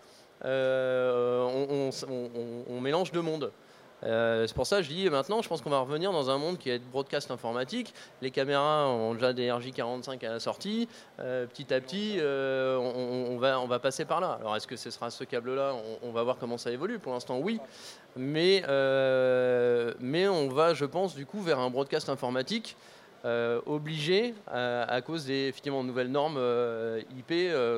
euh, 0.44 1.90
on, 2.68 2.80
mélange 2.80 3.12
deux 3.12 3.22
mondes. 3.22 3.52
Euh, 4.04 4.46
c'est 4.46 4.54
pour 4.54 4.66
ça 4.66 4.78
que 4.78 4.82
je 4.82 4.88
dis 4.88 5.08
maintenant, 5.08 5.40
je 5.42 5.48
pense 5.48 5.62
qu'on 5.62 5.70
va 5.70 5.80
revenir 5.80 6.12
dans 6.12 6.30
un 6.30 6.38
monde 6.38 6.58
qui 6.58 6.70
est 6.70 6.78
broadcast 6.78 7.30
informatique. 7.30 7.94
Les 8.20 8.30
caméras 8.30 8.88
ont 8.88 9.14
déjà 9.14 9.32
des 9.32 9.48
RJ45 9.48 10.24
à 10.26 10.30
la 10.30 10.40
sortie. 10.40 10.88
Euh, 11.20 11.46
petit 11.46 11.72
à 11.72 11.80
petit, 11.80 12.16
euh, 12.18 12.76
on, 12.76 13.36
va, 13.38 13.58
on 13.60 13.66
va 13.66 13.78
passer 13.78 14.04
par 14.04 14.20
là. 14.20 14.38
Alors, 14.40 14.56
est-ce 14.56 14.66
que 14.66 14.76
ce 14.76 14.90
sera 14.90 15.10
ce 15.10 15.24
câble-là? 15.24 15.74
On, 16.02 16.12
va 16.12 16.22
voir 16.22 16.36
comment 16.38 16.58
ça 16.58 16.70
évolue. 16.70 16.98
Pour 16.98 17.12
l'instant, 17.12 17.38
oui. 17.38 17.58
Mais, 18.16 18.62
mais 20.00 20.28
on 20.28 20.48
va, 20.48 20.74
je 20.74 20.84
pense, 20.84 21.14
du 21.14 21.26
coup, 21.26 21.40
vers 21.40 21.58
un 21.58 21.70
broadcast 21.70 22.08
informatique. 22.08 22.76
obligé 23.66 24.34
à, 24.46 25.00
cause 25.00 25.26
des 25.26 25.48
effectivement, 25.48 25.82
nouvelles 25.82 26.10
normes 26.10 26.40
IP 27.16 27.32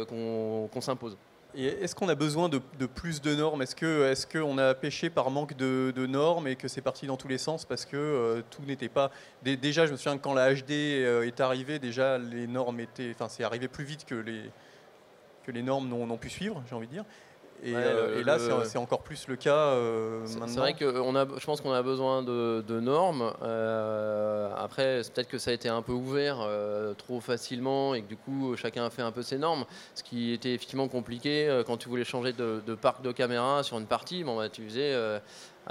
qu'on 0.09 0.81
s'impose. 0.81 1.17
Est-ce 1.57 1.95
qu'on 1.95 2.09
a 2.09 2.15
besoin 2.15 2.49
de, 2.49 2.59
plus 2.87 3.23
de 3.23 3.35
normes? 3.35 3.63
Est-ce 3.63 4.27
qu'on 4.27 4.59
a 4.59 4.75
pêché 4.75 5.09
par 5.09 5.31
manque 5.31 5.57
de, 5.57 6.07
normes 6.07 6.47
et 6.47 6.57
que 6.57 6.69
c'est 6.69 6.83
parti 6.83 7.07
dans 7.07 7.17
tous 7.17 7.29
les 7.29 7.39
sens 7.39 7.65
parce 7.65 7.87
que 7.87 7.97
euh, 7.97 8.43
tout 8.51 8.63
n'était 8.63 8.91
pas. 8.91 9.11
Déjà, 9.43 9.87
je 9.87 9.93
me 9.93 9.97
souviens 9.97 10.19
que 10.19 10.23
quand 10.23 10.35
la 10.35 10.55
HD 10.55 10.71
euh, 10.71 11.27
est 11.27 11.41
arrivée, 11.41 11.79
déjà 11.79 12.19
les 12.19 12.47
normes 12.47 12.81
étaient. 12.81 13.13
Enfin, 13.15 13.29
c'est 13.29 13.45
arrivé 13.45 13.67
plus 13.67 13.85
vite 13.85 14.05
que 14.05 14.15
les, 14.15 14.43
que 15.45 15.51
les 15.51 15.63
normes 15.63 15.89
n'ont 15.89 16.17
pu 16.19 16.29
suivre, 16.29 16.63
j'ai 16.69 16.75
envie 16.75 16.87
de 16.87 16.93
dire. 16.93 17.05
Et, 17.65 17.75
Ouais, 17.75 17.83
euh, 17.85 18.15
le- 18.15 18.21
et 18.21 18.25
là, 18.25 18.39
le- 18.39 18.65
c'est 18.65 18.79
encore 18.79 19.03
plus 19.03 19.27
le 19.27 19.35
cas 19.35 19.53
euh, 19.73 20.21
C'est- 20.25 20.35
maintenant. 20.39 20.47
C'est 20.55 20.61
vrai 20.61 20.75
que 20.75 21.01
on 21.01 21.17
a, 21.17 21.27
je 21.39 21.45
pense 21.45 21.61
qu'on 21.61 21.73
a 21.73 21.83
besoin 21.83 22.23
de, 22.23 22.63
de 22.67 22.79
normes. 22.79 23.33
Euh, 23.43 24.49
après, 24.57 25.01
peut-être 25.13 25.29
que 25.29 25.39
ça 25.39 25.51
a 25.51 25.55
été 25.55 25.69
un 25.69 25.83
peu 25.83 25.93
ouvert 25.93 26.39
euh, 26.41 26.95
trop 26.95 27.21
facilement 27.21 27.95
et 27.95 28.03
que 28.03 28.09
du 28.09 28.17
coup, 28.17 28.55
chacun 28.57 28.85
a 28.85 28.91
fait 28.91 29.03
un 29.03 29.11
peu 29.13 29.23
ses 29.23 29.39
normes. 29.39 29.65
Ce 29.95 30.03
qui 30.03 30.33
était 30.33 30.55
effectivement 30.55 30.89
compliqué 30.89 31.49
euh, 31.49 31.65
quand 31.65 31.77
tu 31.77 31.89
voulais 31.89 32.05
changer 32.05 32.33
de, 32.33 32.63
de 32.65 32.75
parc 32.75 33.03
de 33.03 33.11
caméra 33.13 33.63
sur 33.63 33.79
une 33.79 33.87
partie. 33.87 34.23
Bon, 34.25 34.37
bah, 34.37 34.49
tu 34.49 34.63
faisais. 34.65 34.93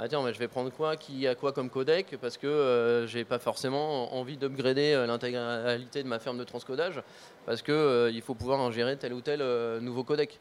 Ah 0.00 0.06
tiens, 0.08 0.22
mais 0.22 0.32
je 0.32 0.38
vais 0.38 0.46
prendre 0.46 0.70
quoi 0.70 0.96
Qui 0.96 1.26
a 1.26 1.34
quoi 1.34 1.52
comme 1.52 1.68
codec 1.70 2.16
Parce 2.20 2.36
que 2.36 2.46
euh, 2.46 3.06
j'ai 3.08 3.24
pas 3.24 3.38
forcément 3.40 4.14
envie 4.16 4.36
d'upgrader 4.36 4.92
euh, 4.94 5.06
l'intégralité 5.06 6.02
de 6.04 6.08
ma 6.08 6.20
ferme 6.20 6.38
de 6.38 6.44
transcodage 6.44 7.02
parce 7.46 7.62
que 7.62 7.72
euh, 7.72 8.10
il 8.12 8.22
faut 8.22 8.34
pouvoir 8.34 8.60
ingérer 8.60 8.96
tel 8.96 9.12
ou 9.12 9.20
tel 9.20 9.40
euh, 9.42 9.80
nouveau 9.80 10.04
codec. 10.04 10.38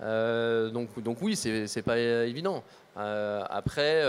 Euh, 0.00 0.70
donc, 0.70 1.02
donc 1.02 1.18
oui, 1.22 1.34
c'est 1.34 1.82
pas 1.82 1.98
évident. 1.98 2.62
Après, 2.96 4.02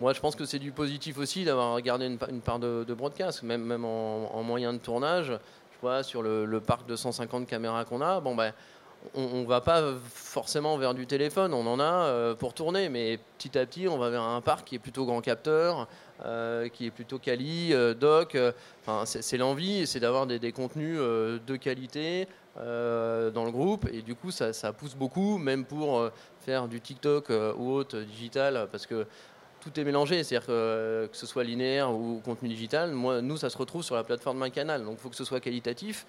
moi 0.00 0.12
je 0.12 0.20
pense 0.20 0.34
que 0.36 0.44
c'est 0.44 0.58
du 0.58 0.72
positif 0.72 1.18
aussi 1.18 1.44
d'avoir 1.44 1.80
gardé 1.82 2.06
une, 2.06 2.18
pa- 2.18 2.28
une 2.30 2.40
part 2.40 2.58
de, 2.58 2.84
broadcast, 2.94 3.42
même, 3.44 3.62
même 3.62 3.84
en, 3.84 4.34
en 4.34 4.42
moyen 4.42 4.72
de 4.72 4.78
tournage. 4.78 5.28
Je 5.28 5.80
vois 5.80 6.02
sur 6.02 6.22
le, 6.22 6.46
le 6.46 6.60
parc 6.60 6.86
de 6.88 6.96
150 6.96 7.46
caméras 7.46 7.84
qu'on 7.84 8.00
a, 8.00 8.18
bon 8.20 8.34
ben. 8.34 8.52
On, 9.14 9.22
on 9.22 9.44
va 9.44 9.60
pas 9.60 9.94
forcément 10.36 10.76
vers 10.76 10.92
du 10.92 11.06
téléphone, 11.06 11.54
on 11.54 11.66
en 11.66 11.80
a 11.80 11.84
euh, 11.84 12.34
pour 12.34 12.52
tourner, 12.52 12.88
mais 12.88 13.18
petit 13.38 13.56
à 13.58 13.64
petit, 13.64 13.88
on 13.88 13.96
va 13.96 14.10
vers 14.10 14.22
un 14.22 14.40
parc 14.42 14.66
qui 14.66 14.74
est 14.74 14.78
plutôt 14.78 15.06
grand 15.06 15.22
capteur, 15.22 15.88
euh, 16.24 16.68
qui 16.68 16.86
est 16.86 16.90
plutôt 16.90 17.18
quali, 17.18 17.72
euh, 17.72 17.94
doc. 17.94 18.36
Enfin, 18.82 19.06
c'est 19.06 19.38
l'envie, 19.38 19.86
c'est 19.86 20.00
d'avoir 20.00 20.26
des, 20.26 20.52
contenus 20.52 20.98
de 20.98 21.56
qualité 21.56 22.28
dans 22.56 23.44
le 23.44 23.50
groupe, 23.50 23.88
et 23.92 24.02
du 24.02 24.14
coup, 24.14 24.30
ça, 24.30 24.72
pousse 24.72 24.94
beaucoup, 24.94 25.38
même 25.38 25.64
pour 25.64 26.10
faire 26.40 26.68
du 26.68 26.80
TikTok 26.80 27.30
ou 27.58 27.72
autre 27.72 27.98
digital, 28.00 28.68
parce 28.70 28.86
que 28.86 29.06
tout 29.60 29.80
est 29.80 29.84
mélangé, 29.84 30.22
c'est-à-dire 30.22 30.46
que, 30.46 31.08
que 31.10 31.16
ce 31.16 31.26
soit 31.26 31.44
linéaire 31.44 31.92
ou 31.92 32.20
contenu 32.24 32.48
digital, 32.48 32.92
nous, 32.92 33.36
ça 33.36 33.50
se 33.50 33.58
retrouve 33.58 33.82
sur 33.82 33.94
la 33.94 34.04
plateforme 34.04 34.40
d'un 34.40 34.50
canal, 34.50 34.84
donc 34.84 34.98
il 34.98 35.00
faut 35.00 35.08
que 35.08 35.16
ce 35.16 35.24
soit 35.24 35.40
qualitatif. 35.40 36.06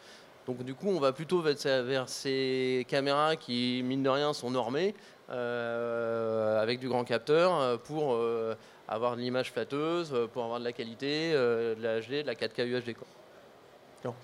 Donc 0.47 0.63
du 0.63 0.73
coup, 0.73 0.87
on 0.89 0.99
va 0.99 1.11
plutôt 1.11 1.41
vers, 1.41 2.07
ces- 2.07 2.85
caméras 2.87 3.35
qui, 3.35 3.81
mine 3.83 4.01
de 4.01 4.09
rien, 4.09 4.33
sont 4.33 4.49
normées, 4.49 4.95
euh, 5.29 6.61
avec 6.61 6.79
du 6.79 6.87
grand 6.87 7.03
capteur, 7.03 7.59
euh, 7.59 7.77
pour 7.77 8.13
euh, 8.13 8.55
avoir 8.87 9.15
de 9.17 9.21
l'image 9.21 9.51
flatteuse, 9.51 10.13
pour 10.33 10.43
avoir 10.45 10.59
de 10.59 10.63
la 10.63 10.71
qualité, 10.71 11.31
euh, 11.33 11.75
de 11.75 11.83
la 11.83 11.99
HD, 11.99 12.21
de 12.23 12.27
la 12.27 12.35
4K 12.35 12.65
UHD. 12.65 12.95
Quoi. 12.95 14.15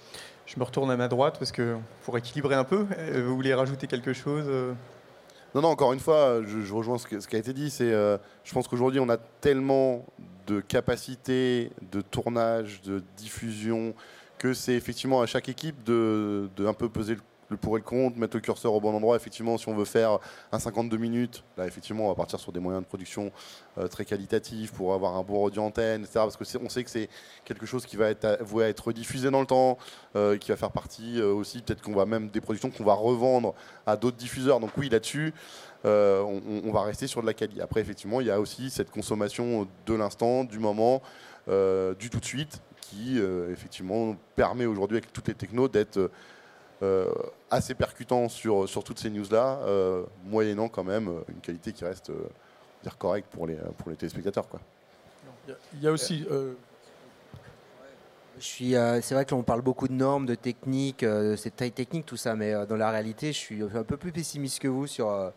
Je 0.45 0.57
me 0.59 0.63
retourne 0.63 0.89
à 0.91 0.95
ma 0.97 1.07
droite 1.09 1.36
parce 1.39 1.51
que 1.51 1.76
pour 2.03 2.17
équilibrer 2.17 2.55
un 2.55 2.63
peu, 2.63 2.86
vous 3.15 3.36
voulez 3.36 3.53
rajouter 3.53 3.88
quelque 3.88 4.13
chose 4.13 4.45
Non, 5.55 5.61
non, 5.61 5.67
encore 5.69 5.93
une 5.93 5.99
fois, 5.99 6.41
je, 6.45 6.61
je 6.61 6.74
rejoins 6.74 6.97
ce, 6.97 7.05
que- 7.07 7.19
ce 7.19 7.28
qui 7.28 7.36
a 7.36 7.39
été 7.39 7.53
dit. 7.53 7.69
C'est, 7.69 7.91
euh, 7.91 8.17
je 8.43 8.53
pense 8.53 8.67
qu'aujourd'hui, 8.67 8.99
on 8.99 9.09
a 9.09 9.17
tellement 9.17 10.05
de 10.47 10.61
capacités 10.61 11.69
de 11.91 12.01
tournage, 12.01 12.82
de 12.82 13.03
diffusion, 13.17 13.93
que 14.44 14.54
c'est 14.54 14.74
effectivement 14.74 15.22
à 15.22 15.26
chaque 15.26 15.48
équipe 15.48 15.86
de, 15.86 16.50
un 16.60 16.74
peu 16.74 16.89
peser 16.89 17.16
le, 17.50 17.56
pour 17.56 17.78
et 17.78 17.80
le 17.80 17.86
contre, 17.86 18.18
mettre 18.18 18.36
le 18.36 18.41
curseur 18.41 18.74
au 18.74 18.82
bon 18.82 18.94
endroit. 18.94 19.16
Effectivement, 19.16 19.58
si 19.58 19.70
on 19.70 19.74
veut 19.74 19.86
faire 19.86 20.20
un 20.52 20.60
52 20.60 20.98
minutes, 20.98 21.46
là, 21.56 21.66
effectivement, 21.66 22.08
on 22.08 22.08
va 22.10 22.16
partir 22.16 22.41
sur 22.41 22.52
des 22.52 22.60
moyens 22.60 22.84
de 22.84 22.88
production 22.89 23.32
euh, 23.78 23.88
très 23.88 24.04
qualitatifs 24.04 24.74
pour 24.74 24.94
avoir 24.94 25.16
un 25.16 25.24
bon 25.24 25.41
audio 25.46 25.62
antenne, 25.62 26.02
etc. 26.02 26.16
Parce 26.16 26.36
que 26.36 26.44
c'est- 26.44 26.60
on 26.62 26.68
sait 26.68 26.84
que 26.84 26.89
c'est 26.89 27.08
quelque 27.46 27.66
chose 27.66 27.86
qui 27.86 27.96
va 27.96 28.10
être 28.10 28.26
à 28.26 28.68
être 28.68 28.91
diffusé 28.91 29.32
dans 29.32 29.39
le 29.39 29.46
temps, 29.46 29.78
euh, 30.18 30.38
qui 30.38 30.52
va 30.52 30.58
faire 30.58 30.72
partie 30.72 31.22
euh, 31.22 31.32
aussi, 31.34 31.62
peut-être 31.62 31.82
qu'on 31.82 31.96
va 31.96 32.06
même 32.06 32.28
des 32.28 32.41
productions 32.41 32.70
qu'on 32.70 32.84
va 32.84 32.96
revendre 32.96 33.54
à 33.86 33.96
d'autres 33.96 34.18
diffuseurs. 34.18 34.60
Donc 34.60 34.72
oui, 34.78 34.89
là-dessus, 34.89 35.34
on, 35.86 36.41
on 36.66 36.72
va 36.74 36.82
rester 36.82 37.08
sur 37.08 37.22
de 37.22 37.28
la 37.28 37.34
qualité. 37.34 37.62
Après, 37.62 37.80
effectivement, 37.80 38.20
il 38.20 38.28
y 38.28 38.32
a 38.32 38.41
aussi 38.41 38.70
cette 38.70 38.91
consommation 38.91 39.70
de 39.86 39.94
l'instant, 39.94 40.44
du 40.44 40.60
moment, 40.60 41.02
du 41.48 42.10
tout 42.10 42.20
de 42.20 42.26
suite, 42.26 42.62
qui 42.86 43.20
euh, 43.20 43.52
effectivement 43.52 44.16
permet 44.36 44.66
aujourd'hui 44.66 44.98
avec 44.98 45.12
toutes 45.14 45.28
les 45.28 45.34
technos 45.34 45.68
d'être 45.68 46.12
euh, 46.82 47.12
assez 47.50 47.76
percutant 47.76 48.28
sur, 48.30 48.68
sur 48.68 48.84
toutes 48.84 49.00
ces 49.00 49.10
news-là, 49.10 49.60
euh, 49.66 50.04
moyennant 50.26 50.68
quand 50.68 50.84
même 50.84 51.10
une 51.30 51.40
qualité 51.42 51.72
qui 51.72 51.86
reste 51.86 52.10
euh, 52.10 52.28
dire 52.84 52.98
correcte 52.98 53.28
pour 53.32 53.48
les, 53.48 53.58
pour 53.78 53.90
les 53.90 53.96
téléspectateurs. 53.96 54.48
Quoi. 54.48 54.60
Il 55.74 55.82
y 55.82 55.88
a- 55.88 55.92
aussi. 55.92 56.26
euh, 56.30 56.54
Je 58.40 58.44
suis, 58.44 58.76
euh, 58.76 59.00
c'est 59.02 59.14
vrai 59.16 59.26
que 59.26 59.36
l'on 59.36 59.44
parle 59.44 59.62
beaucoup 59.62 59.88
de 59.88 59.94
normes, 59.94 60.26
de 60.26 60.36
techniques, 60.36 61.04
euh, 61.04 61.36
c'est 61.38 61.56
taille 61.56 61.72
technique 61.72 62.06
tout 62.06 62.18
ça, 62.18 62.36
mais 62.36 62.54
euh, 62.54 62.66
dans 62.66 62.76
la 62.76 62.90
réalité, 62.92 63.28
je 63.32 63.38
suis 63.38 63.62
un 63.62 63.84
peu 63.84 63.96
plus 63.98 64.12
pessimiste 64.12 64.60
que 64.60 64.68
vous 64.68 64.88
sur. 64.88 65.32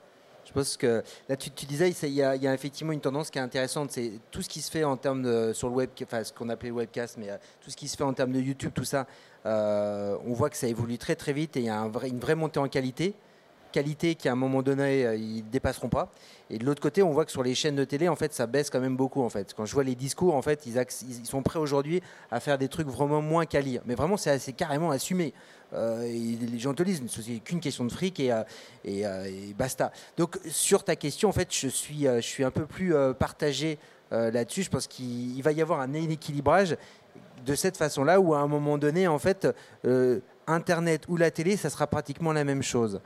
Je 0.47 0.53
pense 0.53 0.77
que 0.77 1.03
là, 1.29 1.37
tu, 1.37 1.51
disais, 1.67 1.91
il 1.91 2.15
y, 2.15 2.23
a, 2.23 2.55
effectivement 2.55 2.93
une 2.93 3.01
tendance 3.01 3.31
qui 3.31 3.39
est 3.39 3.43
intéressante, 3.43 3.91
c'est 3.91 4.13
tout 4.31 4.43
ce 4.43 4.49
qui 4.49 4.63
se 4.63 4.71
fait 4.71 4.85
en 4.85 4.97
termes 4.97 5.23
de 5.23 5.53
sur 5.53 5.69
le 5.69 5.75
web, 5.75 5.91
enfin 6.03 6.23
ce 6.23 6.33
qu'on 6.33 6.49
appelait 6.49 6.71
webcast, 6.71 7.17
mais 7.19 7.31
euh, 7.31 7.37
tout 7.61 7.71
ce 7.71 7.77
qui 7.77 7.89
se 7.89 7.97
fait 7.97 8.05
en 8.05 8.13
termes 8.13 8.33
de 8.33 8.41
YouTube, 8.41 8.71
tout 8.73 8.85
ça, 8.85 9.07
euh, 9.45 10.17
on 10.25 10.33
voit 10.33 10.49
que 10.49 10.57
ça 10.57 10.69
évolue 10.69 10.99
très 10.99 11.17
très 11.17 11.33
vite 11.33 11.57
et 11.57 11.61
il 11.61 11.67
y 11.67 11.69
a 11.69 11.81
une 12.05 12.21
vraie 12.21 12.35
montée 12.35 12.61
en 12.61 12.69
qualité 12.69 13.15
qualité 13.73 14.15
qui 14.15 14.29
à 14.29 14.33
un 14.33 14.37
moment 14.37 14.63
donné 14.63 15.05
euh, 15.05 15.17
ils 15.17 15.49
dépasseront 15.49 15.89
pas. 15.89 16.11
Et 16.51 16.59
de 16.59 16.65
l'autre 16.65 16.81
côté 16.81 17.03
on 17.03 17.11
voit 17.11 17.25
que 17.25 17.31
sur 17.31 17.43
les 17.43 17.55
chaînes 17.55 17.77
de 17.77 17.85
télé 17.85 18.09
en 18.09 18.17
fait 18.17 18.33
ça 18.33 18.47
baisse 18.47 18.71
quand 18.71 18.81
même 18.81 18.97
beaucoup 18.97 19.23
en 19.23 19.29
fait. 19.29 19.53
Quand 19.55 19.65
je 19.67 19.75
vois 19.75 19.85
les 19.85 19.95
discours 19.95 20.35
en 20.35 20.43
fait 20.43 20.67
ils, 20.67 21.27
sont 21.27 21.43
prêts 21.43 21.59
aujourd'hui 21.59 22.03
à 22.31 22.41
faire 22.41 22.59
des 22.59 22.69
trucs 22.69 22.89
vraiment 22.89 23.21
moins 23.21 23.47
quali 23.47 23.79
mais 23.85 23.95
vraiment 23.95 24.17
c'est 24.17 24.31
assez 24.31 24.53
carrément 24.53 24.91
assumé. 24.91 25.33
Euh, 25.75 26.03
les 26.03 26.59
gens 26.59 26.75
te 26.75 26.83
le 26.83 26.91
disent 26.91 27.03
c'est 27.09 27.41
qu'une 27.41 27.61
question 27.61 27.85
de 27.85 27.93
fric 27.93 28.21
et, 28.21 28.33
euh, 28.33 28.45
et, 28.85 29.55
basta. 29.55 29.93
Donc 30.17 30.39
sur 30.49 30.85
ta 30.85 30.97
question 30.97 31.29
en 31.29 31.33
fait 31.33 31.49
je 31.53 31.69
suis 31.69 32.05
je 32.05 32.21
suis 32.21 32.45
un 32.45 32.51
peu 32.51 32.67
plus 32.67 32.95
partagé 33.19 33.79
là-dessus. 34.11 34.63
Je 34.63 34.71
pense 34.71 34.87
qu'il 34.87 35.37
il 35.37 35.43
va 35.43 35.53
y 35.53 35.61
avoir 35.61 35.81
un 35.81 35.93
équilibrage 35.95 36.77
de 37.45 37.55
cette 37.55 37.77
façon-là 37.77 38.21
où 38.21 38.35
à 38.35 38.39
un 38.39 38.47
moment 38.47 38.79
donné 38.79 39.09
en 39.09 39.19
fait 39.19 39.49
internet 40.47 41.07
ou 41.09 41.17
la 41.17 41.31
télé 41.31 41.57
ça 41.57 41.71
sera 41.71 41.87
pratiquement 41.87 42.33
la 42.33 42.45
même 42.45 42.63
chose 42.63 43.01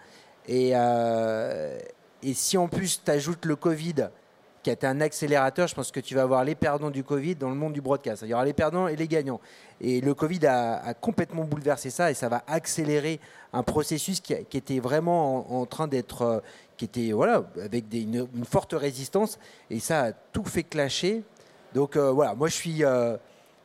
et, 0.46 0.72
euh, 0.74 1.78
et 2.22 2.34
si 2.34 2.56
en 2.56 2.68
plus 2.68 3.02
tu 3.04 3.10
ajoutes 3.10 3.44
le 3.44 3.56
Covid, 3.56 4.08
qui 4.62 4.70
a 4.70 4.74
été 4.74 4.86
un 4.86 5.00
accélérateur, 5.00 5.66
je 5.68 5.74
pense 5.74 5.90
que 5.90 6.00
tu 6.00 6.14
vas 6.14 6.22
avoir 6.22 6.44
les 6.44 6.54
perdants 6.54 6.90
du 6.90 7.02
Covid 7.02 7.34
dans 7.34 7.48
le 7.48 7.54
monde 7.54 7.72
du 7.72 7.80
broadcast. 7.80 8.22
Il 8.22 8.28
y 8.28 8.34
aura 8.34 8.44
les 8.44 8.52
perdants 8.52 8.88
et 8.88 8.96
les 8.96 9.08
gagnants. 9.08 9.40
Et 9.80 10.00
le 10.00 10.12
Covid 10.14 10.46
a, 10.46 10.94
complètement 10.94 11.44
bouleversé 11.44 11.88
ça 11.88 12.10
et 12.10 12.14
ça 12.14 12.28
va 12.28 12.42
accélérer 12.46 13.20
un 13.52 13.62
processus 13.62 14.20
qui, 14.20 14.34
était 14.34 14.78
vraiment 14.78 15.58
en, 15.58 15.64
train 15.66 15.88
d'être, 15.88 16.22
euh, 16.22 16.40
qui 16.76 16.84
était 16.84 17.12
voilà, 17.12 17.44
avec 17.62 17.86
une, 17.92 18.28
forte 18.44 18.74
résistance. 18.74 19.38
Et 19.70 19.80
ça 19.80 20.04
a 20.04 20.12
tout 20.12 20.44
fait 20.44 20.64
clasher. 20.64 21.22
Donc 21.74 21.96
euh, 21.96 22.10
voilà, 22.10 22.34
moi 22.34 22.48
je 22.48 22.54
suis, 22.54 22.82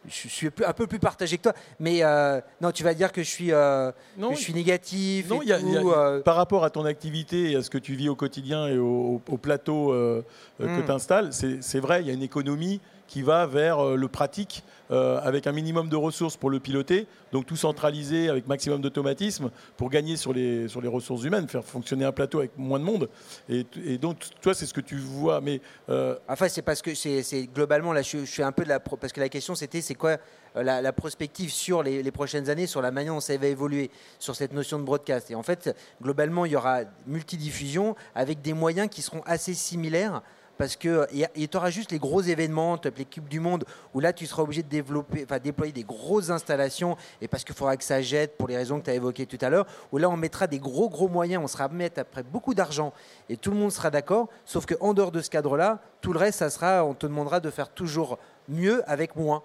je 0.07 0.27
suis 0.27 0.49
un 0.65 0.73
peu 0.73 0.87
plus 0.87 0.99
partagé 0.99 1.37
que 1.37 1.43
toi. 1.43 1.53
Mais 1.79 2.03
euh, 2.03 2.39
non, 2.61 2.71
tu 2.71 2.83
vas 2.83 2.93
dire 2.93 3.11
que 3.11 3.23
je 3.23 3.29
suis, 3.29 3.51
euh, 3.51 3.91
non, 4.17 4.29
que 4.31 4.35
je 4.35 4.41
suis 4.41 4.53
négatif. 4.53 5.29
Non, 5.29 5.41
et 5.41 5.45
il 5.45 5.49
y 5.49 5.53
a- 5.53 5.59
il 5.59 5.71
y 5.71 5.77
a- 5.77 5.81
tout, 5.81 5.91
euh, 5.91 6.21
par 6.21 6.35
rapport 6.35 6.63
à 6.63 6.69
ton 6.69 6.85
activité 6.85 7.51
et 7.51 7.55
à 7.55 7.63
ce 7.63 7.69
que 7.69 7.77
tu 7.77 7.95
vis 7.95 8.09
au 8.09 8.15
quotidien 8.15 8.67
et 8.67 8.77
au, 8.77 9.21
au 9.29 9.37
plateau 9.37 9.87
que 9.89 10.63
Mm. 10.63 10.85
tu 10.85 10.91
installes, 10.91 11.29
c'est 11.33 11.61
c'est 11.63 11.79
vrai, 11.79 12.01
il 12.01 12.07
y 12.07 12.09
a 12.09 12.13
une 12.13 12.23
économie 12.23 12.79
qui 13.07 13.21
va 13.21 13.45
vers 13.45 13.79
euh, 13.79 13.95
le 13.95 14.07
pratique 14.07 14.63
euh, 14.91 15.19
avec 15.23 15.47
un 15.47 15.51
minimum 15.51 15.89
de 15.89 15.95
ressources 15.95 16.37
pour 16.37 16.51
le 16.51 16.59
piloter, 16.59 17.07
donc 17.31 17.47
tout 17.47 17.55
centraliser 17.55 18.29
avec 18.29 18.47
maximum 18.47 18.81
d'automatisme 18.81 19.49
pour 19.77 19.89
gagner 19.89 20.15
sur 20.15 20.31
les, 20.31 20.67
sur 20.67 20.79
les 20.79 20.87
ressources 20.87 21.23
humaines, 21.23 21.47
faire 21.47 21.63
fonctionner 21.63 22.05
un 22.05 22.11
plateau 22.11 22.37
avec 22.37 22.51
moins 22.55 22.77
de 22.77 22.83
monde. 22.83 23.09
Et, 23.49 23.65
donc, 23.97 24.17
toi, 24.41 24.53
c'est 24.53 24.67
ce 24.67 24.75
que 24.75 24.81
tu 24.81 24.97
vois. 24.97 25.41
Mais 25.41 25.59
euh, 25.89 26.15
Enfin, 26.27 26.49
c'est 26.49 26.61
parce 26.61 26.83
que 26.83 26.93
c'est 26.93 27.49
globalement 27.51 27.93
là, 27.93 28.03
je, 28.03 28.25
suis 28.25 28.43
un 28.43 28.51
peu 28.51 28.63
de 28.63 28.69
la 28.69 28.79
parce 28.79 29.11
que 29.11 29.19
la 29.19 29.29
question 29.29 29.55
c'était 29.55 29.81
c'est 29.81 29.95
quoi 29.95 30.17
euh, 30.55 30.61
la, 30.61 30.83
la 30.83 30.93
prospective 30.93 31.51
sur 31.51 31.81
les, 31.81 32.03
les 32.03 32.11
prochaines 32.11 32.51
années, 32.51 32.67
sur 32.67 32.83
la 32.83 32.91
manière 32.91 33.13
dont 33.13 33.19
ça 33.19 33.35
va 33.37 33.47
évoluer, 33.47 33.89
sur 34.19 34.35
cette 34.35 34.53
notion 34.53 34.77
de 34.77 34.83
broadcast. 34.83 35.31
Et 35.31 35.35
en 35.35 35.43
fait, 35.43 35.75
globalement, 35.99 36.45
il 36.45 36.51
y 36.51 36.55
aura 36.55 36.81
multidiffusion 37.07 37.95
avec 38.13 38.43
des 38.43 38.53
moyens 38.53 38.87
qui 38.87 39.01
seront 39.01 39.23
assez 39.25 39.55
similaires. 39.55 40.21
Parce 40.57 40.75
que 40.75 41.07
tu 41.33 41.57
auras 41.57 41.69
juste 41.69 41.91
les 41.91 41.99
gros 41.99 42.21
événements, 42.21 42.77
type 42.77 42.97
les 42.97 43.05
Cubes 43.05 43.27
du 43.27 43.39
Monde, 43.39 43.65
où 43.93 43.99
là 43.99 44.13
tu 44.13 44.25
seras 44.25 44.43
obligé 44.43 44.63
de 44.63 44.69
développer, 44.69 45.23
enfin, 45.25 45.39
déployer 45.39 45.73
des 45.73 45.83
grosses 45.83 46.29
installations, 46.29 46.95
et 47.21 47.27
parce 47.27 47.43
qu'il 47.43 47.55
faudra 47.55 47.75
que 47.77 47.83
ça 47.83 48.01
jette 48.01 48.37
pour 48.37 48.47
les 48.47 48.55
raisons 48.55 48.79
que 48.79 48.85
tu 48.85 48.91
as 48.91 48.95
évoquées 48.95 49.25
tout 49.25 49.37
à 49.41 49.49
l'heure, 49.49 49.65
où 49.91 49.97
là 49.97 50.09
on 50.09 50.17
mettra 50.17 50.47
des 50.47 50.59
gros 50.59 50.89
gros 50.89 51.07
moyens, 51.07 51.43
on 51.43 51.47
sera 51.47 51.67
mettre 51.67 51.99
après 51.99 52.23
beaucoup 52.23 52.53
d'argent, 52.53 52.93
et 53.29 53.37
tout 53.37 53.51
le 53.51 53.57
monde 53.57 53.71
sera 53.71 53.89
d'accord, 53.89 54.29
sauf 54.45 54.65
qu'en 54.65 54.93
dehors 54.93 55.11
de 55.11 55.21
ce 55.21 55.29
cadre-là, 55.29 55.81
tout 56.01 56.13
le 56.13 56.19
reste, 56.19 56.39
ça 56.39 56.49
sera, 56.49 56.85
on 56.85 56.93
te 56.93 57.05
demandera 57.05 57.39
de 57.39 57.49
faire 57.49 57.69
toujours 57.69 58.17
mieux 58.47 58.83
avec 58.89 59.15
moins. 59.15 59.43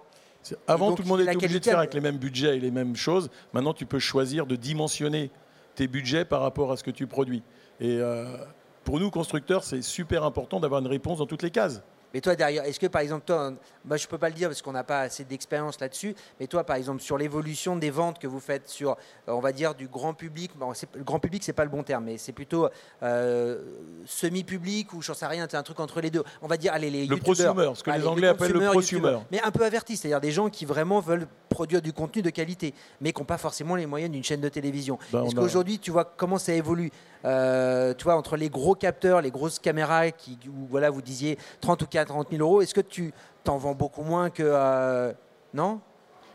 avant, 0.67 0.89
donc, 0.89 0.97
tout 0.97 1.03
le 1.03 1.09
monde 1.09 1.21
était 1.21 1.35
obligé 1.35 1.59
de 1.59 1.63
faire 1.63 1.79
avec 1.79 1.93
les 1.93 2.01
mêmes 2.01 2.17
budgets 2.17 2.57
et 2.57 2.59
les 2.59 2.71
mêmes 2.71 2.95
choses. 2.95 3.29
Maintenant, 3.53 3.73
tu 3.73 3.85
peux 3.85 3.99
choisir 3.99 4.45
de 4.45 4.55
dimensionner 4.55 5.31
tes 5.75 5.87
budgets 5.87 6.25
par 6.25 6.41
rapport 6.41 6.71
à 6.71 6.77
ce 6.77 6.83
que 6.83 6.91
tu 6.91 7.07
produis. 7.07 7.43
Et 7.79 7.97
euh, 7.99 8.37
pour 8.83 8.99
nous, 8.99 9.11
constructeurs, 9.11 9.63
c'est 9.63 9.81
super 9.81 10.23
important 10.23 10.59
d'avoir 10.59 10.81
une 10.81 10.87
réponse 10.87 11.19
dans 11.19 11.25
toutes 11.25 11.43
les 11.43 11.51
cases. 11.51 11.81
Mais 12.13 12.21
toi, 12.21 12.35
derrière, 12.35 12.65
est-ce 12.65 12.79
que 12.79 12.87
par 12.87 13.01
exemple, 13.01 13.23
toi, 13.25 13.53
bah, 13.85 13.97
je 13.97 14.05
ne 14.05 14.09
peux 14.09 14.17
pas 14.17 14.29
le 14.29 14.35
dire 14.35 14.49
parce 14.49 14.61
qu'on 14.61 14.73
n'a 14.73 14.83
pas 14.83 15.01
assez 15.01 15.23
d'expérience 15.23 15.79
là-dessus, 15.79 16.15
mais 16.39 16.47
toi, 16.47 16.63
par 16.63 16.75
exemple, 16.75 17.01
sur 17.01 17.17
l'évolution 17.17 17.75
des 17.75 17.89
ventes 17.89 18.19
que 18.19 18.27
vous 18.27 18.39
faites 18.39 18.67
sur, 18.67 18.91
euh, 18.91 18.95
on 19.27 19.39
va 19.39 19.51
dire, 19.51 19.75
du 19.75 19.87
grand 19.87 20.13
public, 20.13 20.51
bon, 20.57 20.73
le 20.95 21.03
grand 21.03 21.19
public, 21.19 21.43
c'est 21.43 21.53
pas 21.53 21.63
le 21.63 21.69
bon 21.69 21.83
terme, 21.83 22.05
mais 22.05 22.17
c'est 22.17 22.33
plutôt 22.33 22.67
euh, 23.03 23.61
semi-public 24.05 24.93
ou 24.93 25.01
j'en 25.01 25.13
sais 25.13 25.25
rien, 25.25 25.47
c'est 25.49 25.57
un 25.57 25.63
truc 25.63 25.79
entre 25.79 26.01
les 26.01 26.09
deux. 26.09 26.23
On 26.41 26.47
va 26.47 26.57
dire, 26.57 26.73
allez, 26.73 26.89
les 26.89 27.07
Le 27.07 27.17
prosumer, 27.17 27.71
ce 27.75 27.83
que 27.83 27.91
les 27.91 28.05
Anglais 28.05 28.27
appellent 28.27 28.51
le 28.51 28.71
prosumer. 28.71 29.17
Mais 29.31 29.41
un 29.41 29.51
peu 29.51 29.63
averti, 29.63 29.95
c'est-à-dire 29.95 30.21
des 30.21 30.31
gens 30.31 30.49
qui 30.49 30.65
vraiment 30.65 30.99
veulent 30.99 31.27
produire 31.49 31.81
du 31.81 31.93
contenu 31.93 32.21
de 32.21 32.29
qualité, 32.29 32.73
mais 32.99 33.13
qui 33.13 33.21
n'ont 33.21 33.25
pas 33.25 33.37
forcément 33.37 33.75
les 33.75 33.85
moyens 33.85 34.11
d'une 34.11 34.23
chaîne 34.23 34.41
de 34.41 34.49
télévision. 34.49 34.97
Ben, 35.11 35.25
est-ce 35.25 35.35
qu'aujourd'hui, 35.35 35.79
tu 35.79 35.91
vois 35.91 36.05
comment 36.05 36.37
ça 36.37 36.53
évolue? 36.53 36.91
Euh, 37.25 37.93
tu 37.93 38.05
vois, 38.05 38.15
entre 38.15 38.35
les 38.35 38.49
gros 38.49 38.75
capteurs, 38.75 39.21
les 39.21 39.31
grosses 39.31 39.59
caméras, 39.59 40.11
qui, 40.11 40.37
où, 40.47 40.65
voilà, 40.69 40.89
vous 40.89 41.01
disiez 41.01 41.37
30 41.61 41.81
ou 41.83 41.87
40 41.87 42.27
000 42.31 42.41
euros, 42.41 42.61
est-ce 42.61 42.73
que 42.73 42.81
tu 42.81 43.13
t'en 43.43 43.57
vends 43.57 43.75
beaucoup 43.75 44.03
moins 44.03 44.29
que. 44.29 44.43
Euh, 44.43 45.13
non? 45.53 45.79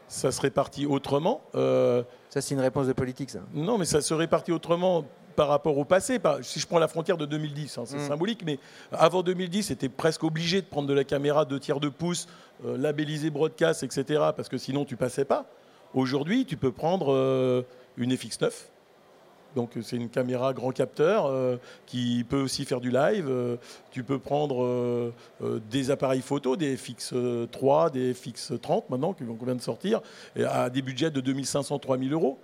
Ça 0.08 0.30
se 0.30 0.40
répartit 0.40 0.86
autrement. 0.86 1.42
Euh, 1.54 2.02
ça, 2.30 2.40
c'est 2.40 2.54
une 2.54 2.60
réponse 2.60 2.86
de 2.86 2.92
politique, 2.92 3.30
ça. 3.30 3.40
Non, 3.52 3.78
mais 3.78 3.84
ça 3.84 4.00
se 4.00 4.14
répartit 4.14 4.52
autrement 4.52 5.04
par 5.34 5.48
rapport 5.48 5.76
au 5.76 5.84
passé. 5.84 6.18
Si 6.42 6.60
je 6.60 6.66
prends 6.66 6.78
la 6.78 6.88
frontière 6.88 7.16
de 7.16 7.26
2010, 7.26 7.78
hein, 7.78 7.82
c'est 7.84 7.96
mm. 7.96 8.08
symbolique, 8.08 8.42
mais 8.46 8.58
avant 8.92 9.22
2010, 9.22 9.64
c'était 9.64 9.88
presque 9.88 10.22
obligé 10.24 10.62
de 10.62 10.66
prendre 10.66 10.88
de 10.88 10.94
la 10.94 11.04
caméra 11.04 11.44
de 11.44 11.58
tiers 11.58 11.80
de 11.80 11.88
pouce, 11.88 12.26
labellisée 12.64 13.28
broadcast, 13.28 13.82
etc., 13.82 14.04
parce 14.34 14.48
que 14.48 14.56
sinon 14.56 14.86
tu 14.86 14.96
passais 14.96 15.26
pas. 15.26 15.44
Aujourd'hui, 15.92 16.46
tu 16.46 16.56
peux 16.56 16.72
prendre 16.72 17.64
une 17.98 18.14
FX9 18.14 18.50
donc 19.56 19.70
c'est 19.82 19.96
une 19.96 20.10
caméra 20.10 20.52
grand 20.52 20.70
capteur 20.70 21.26
euh, 21.26 21.56
qui 21.86 22.24
peut 22.28 22.40
aussi 22.40 22.64
faire 22.64 22.80
du 22.80 22.90
live. 22.90 23.26
Euh, 23.28 23.56
tu 23.90 24.04
peux 24.04 24.18
prendre 24.18 24.62
euh, 24.62 25.12
des 25.70 25.90
appareils 25.90 26.20
photo, 26.20 26.56
des 26.56 26.76
FX3, 26.76 27.90
des 27.90 28.12
FX30 28.12 28.84
maintenant 28.90 29.14
qui 29.14 29.24
vient 29.24 29.54
de 29.54 29.60
sortir, 29.60 30.02
à 30.38 30.70
des 30.70 30.82
budgets 30.82 31.10
de 31.10 31.20
2500, 31.20 31.78
3000 31.78 32.12
euros. 32.12 32.38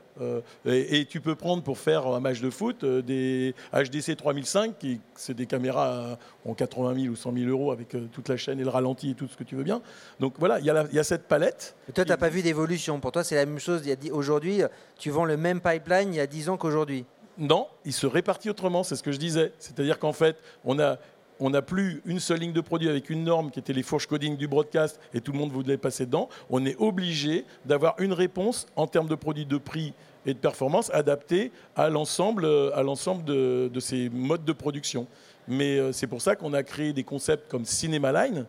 Et, 0.67 1.07
tu 1.07 1.21
peux 1.21 1.35
prendre 1.35 1.63
pour 1.63 1.79
faire 1.79 2.07
un 2.07 2.21
match 2.21 2.41
de 2.41 2.51
foot 2.51 2.85
des 2.85 3.55
HDC 3.73 4.17
3005, 4.17 4.79
qui 4.79 5.01
c'est 5.15 5.35
des 5.35 5.47
caméras 5.47 6.19
en 6.45 6.55
80 6.55 6.95
000 7.03 7.13
ou 7.13 7.17
100 7.17 7.33
000 7.33 7.51
euros 7.51 7.73
avec 7.73 7.89
toute 8.13 8.29
la 8.29 8.37
chaîne 8.37 8.61
et 8.61 8.65
le 8.65 8.71
ralenti 8.71 9.11
et 9.11 9.15
tout 9.15 9.29
ce 9.29 9.37
que 9.37 9.45
tu 9.45 9.57
veux 9.57 9.65
bien. 9.65 9.83
Donc 10.21 10.35
voilà, 10.39 10.59
il 10.61 10.65
y, 10.65 10.95
y, 10.95 10.99
a 10.99 11.05
cette 11.05 11.29
palette. 11.29 11.75
Et 11.89 11.93
toi, 11.93 12.05
tu 12.05 12.11
n'as 12.11 12.17
pas 12.17 12.29
vu 12.29 12.43
d'évolution. 12.43 13.01
Pour 13.01 13.13
toi, 13.13 13.25
c'est 13.25 13.37
la 13.37 13.47
même 13.47 13.59
chose. 13.59 13.83
Aujourd'hui, 14.13 14.63
tu 14.99 15.11
vends 15.11 15.25
le 15.25 15.37
même 15.37 15.61
pipeline 15.61 16.13
il 16.13 16.17
y 16.17 16.21
a 16.21 16.27
10 16.27 16.51
ans 16.51 16.57
qu'aujourd'hui. 16.57 17.05
Non, 17.39 17.67
il 17.85 17.93
se 17.93 18.07
répartit 18.07 18.51
autrement, 18.51 18.83
c'est 18.83 18.97
ce 18.97 19.03
que 19.03 19.13
je 19.13 19.19
disais. 19.19 19.53
C'est-à-dire 19.59 19.99
qu'en 19.99 20.13
fait, 20.13 20.37
on 20.65 20.79
a 20.79 20.99
on 21.43 21.51
n'a 21.51 21.63
plus 21.63 22.03
une 22.07 22.21
seule 22.21 22.39
ligne 22.39 22.53
de 22.53 22.61
produit 22.61 22.89
avec 22.89 23.11
une 23.11 23.25
norme 23.25 23.51
qui 23.51 23.59
était 23.59 23.73
les 23.73 23.83
fourches 23.83 24.07
coding 24.07 24.37
du 24.37 24.47
broadcast 24.47 25.01
et 25.13 25.21
tout 25.21 25.33
le 25.33 25.39
monde 25.39 25.51
voulait 25.51 25.77
passer 25.77 26.07
dedans. 26.07 26.29
On 26.51 26.65
est 26.65 26.77
obligé 26.79 27.45
d'avoir 27.65 27.97
une 27.99 28.13
réponse 28.13 28.67
en 28.77 28.87
termes 28.87 29.09
de 29.09 29.15
produits 29.15 29.47
de 29.47 29.59
prix 29.59 29.93
et 30.25 30.35
de 30.35 30.39
performance 30.39 30.91
adaptée 30.95 31.51
à 31.75 31.91
l'ensemble, 31.91 32.47
à 32.75 32.83
l'ensemble 32.83 33.25
de, 33.25 33.81
ces 33.81 34.09
modes 34.09 34.45
de 34.45 34.53
production. 34.53 35.09
Mais 35.49 35.79
euh, 35.79 35.93
c'est 35.93 36.07
pour 36.07 36.23
ça 36.23 36.37
qu'on 36.37 36.53
a 36.55 36.63
créé 36.63 36.93
des 36.93 37.03
concepts 37.03 37.51
comme 37.51 37.65
Cinema 37.65 38.13
Line. 38.13 38.47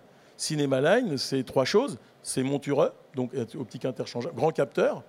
Line, 0.50 1.18
c'est 1.18 1.44
trois 1.44 1.66
choses. 1.66 1.98
C'est 2.22 2.44
montureux, 2.44 2.92
donc 3.16 3.32
optique 3.60 3.86
interchangeable, 3.86 4.36
grand 4.36 4.52
capteur 4.52 5.04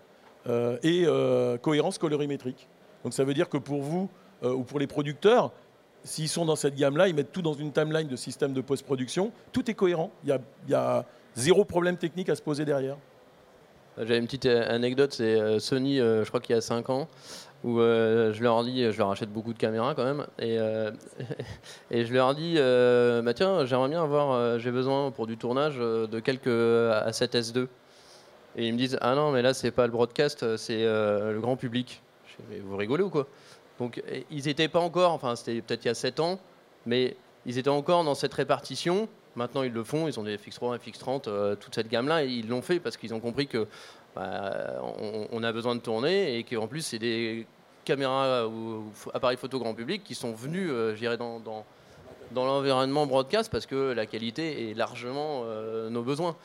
euh, 0.49 0.79
et 0.83 1.05
euh, 1.07 1.57
cohérence 1.59 1.97
colorimétrique. 1.97 2.69
Donc 3.05 3.15
ça 3.15 3.25
veut 3.25 3.35
dire 3.35 3.49
que 3.49 3.57
pour 3.57 3.83
vous 3.83 4.11
euh, 4.43 4.53
ou 4.53 4.65
pour 4.65 4.79
les 4.79 4.87
producteurs, 4.87 5.53
s'ils 6.05 6.29
sont 6.29 6.45
dans 6.45 6.57
cette 6.57 6.77
gamme-là, 6.77 7.09
ils 7.09 7.15
mettent 7.15 7.33
tout 7.33 7.43
dans 7.43 7.55
une 7.55 7.73
timeline 7.73 8.09
de 8.09 8.17
système 8.17 8.53
de 8.53 8.61
post-production. 8.61 9.33
Tout 9.53 9.71
est 9.71 9.75
cohérent. 9.75 10.11
Il 10.25 10.39
y, 10.69 10.75
a, 10.75 11.05
zéro 11.35 11.65
problème 11.65 11.97
technique 11.97 12.29
à 12.29 12.37
se 12.37 12.43
poser 12.43 12.65
derrière. 12.65 12.97
J'avais 13.97 14.19
une 14.19 14.25
petite 14.25 14.47
euh, 14.47 14.75
anecdote, 14.75 15.13
c'est 15.13 15.41
euh, 15.41 15.59
Sony, 15.59 15.99
je 15.99 16.27
crois 16.29 16.41
qu'il 16.41 16.55
y 16.55 16.59
a 16.59 16.61
5 16.61 16.91
ans, 16.91 17.09
où 17.63 17.79
je 17.79 18.43
leur 18.43 18.63
dis, 18.65 18.91
je 18.93 18.99
leur 18.99 19.11
achète 19.11 19.31
beaucoup 19.31 19.53
de 19.53 19.59
caméras 19.59 19.95
quand 19.95 20.05
même, 20.05 20.27
et, 20.39 20.59
je 21.91 22.13
leur 22.13 22.35
dis, 22.35 22.57
bah 23.25 23.35
tiens, 23.35 23.65
j'aimerais 23.65 23.89
bien 23.89 24.03
avoir, 24.03 24.59
j'ai 24.59 24.71
besoin 24.71 25.11
pour 25.11 25.27
du 25.27 25.37
tournage 25.37 25.77
de 25.79 26.21
quelques 26.21 26.49
A7S2. 26.49 27.69
Et 28.57 28.69
ils 28.69 28.73
me 28.73 28.79
disent, 28.79 28.99
ah 29.01 29.15
non, 29.15 29.33
mais 29.33 29.43
là 29.43 29.55
c'est 29.55 29.71
pas 29.71 29.87
le 29.87 29.93
broadcast, 29.93 30.57
c'est 30.57 30.85
le 30.85 31.39
grand 31.41 31.57
public 31.57 32.03
vous 32.65 32.77
rigolez 32.77 33.03
ou 33.03 33.11
quoi? 33.11 33.27
Donc 33.79 34.03
ils 34.31 34.45
n'étaient 34.45 34.69
pas 34.69 34.81
encore, 34.81 35.13
enfin 35.13 35.37
c'était 35.37 35.61
peut-être 35.61 35.85
il 35.85 35.89
y 35.89 35.91
a 35.91 35.95
7 35.95 36.21
ans, 36.21 36.39
mais 36.87 37.17
ils 37.47 37.59
étaient 37.59 37.69
encore 37.69 38.05
dans 38.05 38.15
cette 38.15 38.35
répartition. 38.35 39.09
Maintenant 39.37 39.63
ils 39.63 39.73
le 39.73 39.83
font, 39.83 40.07
ils 40.07 40.19
ont 40.21 40.23
des 40.23 40.37
FX3, 40.37 40.79
FX30, 40.79 41.25
euh, 41.27 41.57
toute 41.57 41.75
cette 41.75 41.89
gamme-là, 41.89 42.25
et 42.25 42.29
ils 42.29 42.49
l'ont 42.49 42.63
fait 42.63 42.79
parce 42.79 42.97
qu'ils 42.97 43.13
ont 43.15 43.21
compris 43.21 43.49
que 43.49 43.67
bah, 44.15 44.81
on, 45.33 45.43
a 45.43 45.53
besoin 45.53 45.75
de 45.75 45.81
tourner 45.81 46.39
et 46.39 46.45
qu'en 46.45 46.69
plus 46.69 46.83
c'est 46.83 47.01
des 47.01 47.47
caméras 47.85 48.47
ou, 48.47 48.85
appareils 49.13 49.37
photo 49.37 49.59
grand 49.59 49.75
public 49.75 50.05
qui 50.05 50.15
sont 50.15 50.33
venus, 50.33 50.71
euh, 50.71 50.95
j'irais 50.95 51.17
dans, 51.17 51.41
dans, 51.41 51.65
l'environnement 52.33 53.07
broadcast 53.07 53.51
parce 53.51 53.67
que 53.67 53.93
la 53.93 54.07
qualité 54.07 54.71
est 54.71 54.75
largement 54.75 55.43
euh, 55.45 55.91
nos 55.91 56.03
besoins. 56.03 56.37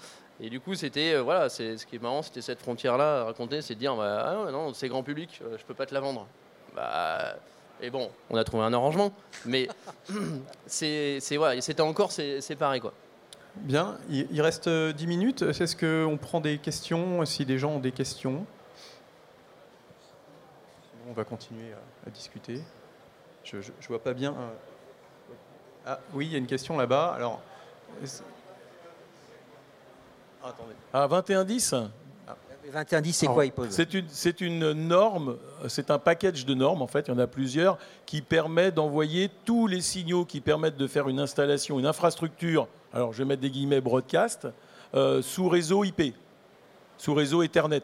Et 0.42 0.50
du 0.50 0.60
coup, 0.60 0.74
c'était 0.76 1.14
euh, 1.14 1.22
voilà, 1.22 1.50
c'est 1.50 1.78
ce 1.78 1.86
qui 1.86 1.98
est 1.98 2.02
marrant, 2.02 2.22
c'était 2.22 2.42
cette 2.42 2.60
frontière-là 2.60 3.22
à 3.22 3.24
raconter, 3.26 3.62
c'est 3.62 3.76
de 3.76 3.80
dire 3.80 3.96
bah, 3.96 4.46
ah 4.48 4.52
non, 4.52 4.74
c'est 4.74 4.88
grand 4.88 5.04
public, 5.04 5.42
euh, 5.44 5.58
je 5.58 5.66
peux 5.66 5.74
pas 5.74 5.86
te 5.86 5.94
la 5.94 6.00
vendre. 6.00 6.28
Bah, 6.80 7.36
et 7.82 7.90
bon, 7.90 8.10
on 8.30 8.38
a 8.38 8.44
trouvé 8.46 8.64
un 8.64 8.72
arrangement, 8.72 9.12
mais 9.46 9.68
c'est 10.66 11.20
voilà, 11.36 11.60
c'était 11.60 11.82
encore 11.82 12.14
séparé 12.14 12.80
quoi. 12.80 12.94
Bien, 13.56 13.98
il 14.10 14.42
reste 14.42 14.70
10 14.70 14.70
euh, 14.70 15.08
minutes. 15.08 15.42
Est-ce 15.42 15.76
qu'on 15.76 16.16
prend 16.16 16.40
des 16.40 16.58
questions 16.58 17.26
Si 17.26 17.46
des 17.46 17.58
gens 17.58 17.72
ont 17.72 17.80
des 17.80 17.92
questions, 17.92 18.46
on 21.10 21.12
va 21.12 21.26
continuer 21.26 21.74
à, 22.08 22.10
discuter. 22.12 22.62
Je, 23.44 23.58
ne 23.58 23.88
vois 23.90 24.02
pas 24.02 24.14
bien. 24.14 24.34
Ah 25.86 26.00
oui, 26.14 26.28
il 26.28 26.32
y 26.32 26.36
a 26.36 26.38
une 26.38 26.48
question 26.48 26.78
là-bas. 26.78 27.14
Alors. 27.14 27.42
Ah, 30.94 31.08
2110 31.10 31.76
2110, 32.66 33.14
c'est 33.14 33.28
quoi 33.28 33.46
il 33.46 33.52
pose 33.52 33.70
C'est 33.70 33.94
une, 33.94 34.06
c'est 34.10 34.42
une 34.42 34.74
norme, 34.74 35.38
c'est 35.68 35.92
un 35.92 36.00
package 36.00 36.46
de 36.46 36.54
normes, 36.54 36.82
en 36.82 36.88
fait, 36.88 37.08
il 37.08 37.12
y 37.12 37.14
en 37.14 37.20
a 37.20 37.28
plusieurs, 37.28 37.78
qui 38.06 38.22
permet 38.22 38.72
d'envoyer 38.72 39.30
tous 39.46 39.68
les 39.68 39.82
signaux 39.82 40.26
qui 40.26 40.42
permettent 40.42 40.78
de 40.78 40.88
faire 40.88 41.10
une 41.10 41.20
installation, 41.20 41.80
une 41.80 41.86
infrastructure, 41.86 42.68
alors 42.94 43.14
je 43.14 43.20
vais 43.20 43.26
mettre 43.26 43.42
des 43.42 43.50
guillemets 43.50 43.82
broadcast, 43.82 44.48
euh, 44.96 45.22
sous 45.22 45.48
réseau 45.50 45.84
IP, 45.84 46.16
sous 46.98 47.14
réseau 47.14 47.44
Ethernet, 47.44 47.84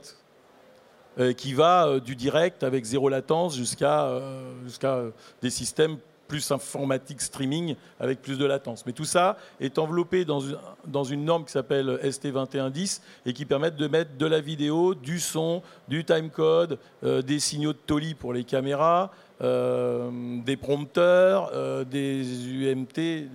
euh, 1.19 1.33
qui 1.33 1.53
va 1.53 1.87
euh, 1.87 1.99
du 1.99 2.15
direct 2.15 2.63
avec 2.63 2.83
zéro 2.83 3.09
latence 3.09 3.55
jusqu'à, 3.55 4.21
jusqu'à 4.63 5.03
des 5.41 5.49
systèmes 5.49 5.97
plus 6.27 6.51
informatique 6.51 7.21
streaming 7.21 7.75
avec 7.99 8.21
plus 8.21 8.37
de 8.37 8.45
latence. 8.45 8.85
Mais 8.85 8.91
tout 8.91 9.05
ça 9.05 9.37
est 9.59 9.77
enveloppé 9.77 10.25
dans 10.25 10.39
une, 10.39 10.57
dans 10.87 11.03
une 11.03 11.25
norme 11.25 11.45
qui 11.45 11.51
s'appelle 11.51 11.99
ST2110 12.03 13.01
et 13.25 13.33
qui 13.33 13.45
permet 13.45 13.71
de 13.71 13.87
mettre 13.87 14.17
de 14.17 14.25
la 14.25 14.41
vidéo, 14.41 14.95
du 14.95 15.19
son, 15.19 15.61
du 15.87 16.03
timecode, 16.03 16.79
euh, 17.03 17.21
des 17.21 17.39
signaux 17.39 17.73
de 17.73 17.77
TOLI 17.77 18.15
pour 18.15 18.33
les 18.33 18.43
caméras, 18.43 19.11
euh, 19.41 20.09
des 20.43 20.57
prompteurs, 20.57 21.51
euh, 21.53 21.83
des 21.83 22.23
UMT, 22.47 23.29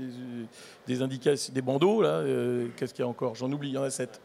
des, 0.86 1.02
indications, 1.02 1.52
des 1.52 1.62
bandeaux. 1.62 2.02
Là, 2.02 2.22
qu'est-ce 2.76 2.94
qu'il 2.94 3.04
y 3.04 3.06
a 3.06 3.10
encore? 3.10 3.34
J'en 3.34 3.50
oublie, 3.52 3.70
il 3.70 3.74
y 3.74 3.78
en 3.78 3.82
a 3.82 3.90
sept. 3.90 4.20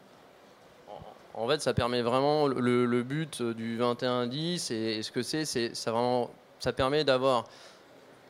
En 1.34 1.50
fait, 1.50 1.62
ça 1.62 1.74
permet 1.74 2.02
vraiment 2.02 2.48
le, 2.48 3.04
but 3.04 3.42
du 3.42 3.78
2110 3.78 4.72
et 4.72 5.04
ce 5.04 5.12
que 5.12 5.22
c'est, 5.22 5.44
c'est 5.44 5.76
ça 5.76 5.92
vraiment, 5.92 6.30
ça 6.60 6.72
permet 6.72 7.04
d'avoir 7.04 7.44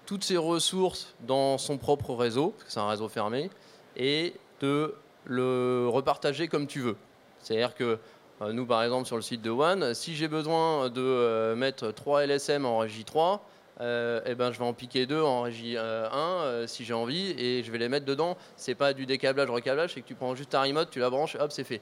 toutes 0.06 0.24
ses 0.24 0.38
ressources 0.38 1.14
dans 1.22 1.58
son 1.58 1.78
propre 1.78 2.14
réseau, 2.14 2.50
parce 2.52 2.64
que 2.66 2.72
c'est 2.72 2.80
un 2.80 2.88
réseau 2.88 3.10
fermé, 3.10 3.50
et 3.98 4.34
de 4.62 4.96
le 5.26 5.88
repartager 5.90 6.48
comme 6.48 6.68
tu 6.68 6.80
veux. 6.80 6.96
C'est-à-dire 7.40 7.76
que 7.76 8.00
euh, 8.42 8.52
nous, 8.52 8.66
par 8.66 8.84
exemple, 8.84 9.08
sur 9.08 9.16
le 9.16 9.22
site 9.22 9.42
de 9.42 9.50
One, 9.50 9.94
si 9.94 10.16
j'ai 10.16 10.28
besoin 10.28 10.90
de 10.90 11.02
euh, 11.02 11.56
mettre 11.56 11.92
3 11.92 12.26
LSM 12.26 12.66
en 12.66 12.80
régie 12.80 13.06
3, 13.06 13.46
euh, 13.82 14.22
eh 14.26 14.36
ben, 14.36 14.52
je 14.52 14.60
vais 14.60 14.66
en 14.66 14.74
piquer 14.74 15.06
2 15.06 15.22
en 15.22 15.44
régie 15.44 15.78
1 15.78 16.66
si 16.68 16.86
j'ai 16.86 16.94
envie, 16.94 17.32
et 17.38 17.64
je 17.64 17.72
vais 17.72 17.78
les 17.78 17.90
mettre 17.90 18.06
dedans. 18.06 18.38
C'est 18.58 18.76
pas 18.76 18.94
du 18.94 19.06
décablage, 19.06 19.50
recablage, 19.50 19.94
c'est 19.94 20.02
que 20.02 20.08
tu 20.08 20.16
prends 20.16 20.36
juste 20.36 20.52
ta 20.52 20.62
remote, 20.62 20.90
tu 20.90 21.00
la 21.00 21.10
branches, 21.10 21.36
hop, 21.40 21.52
c'est 21.52 21.64
fait. 21.64 21.82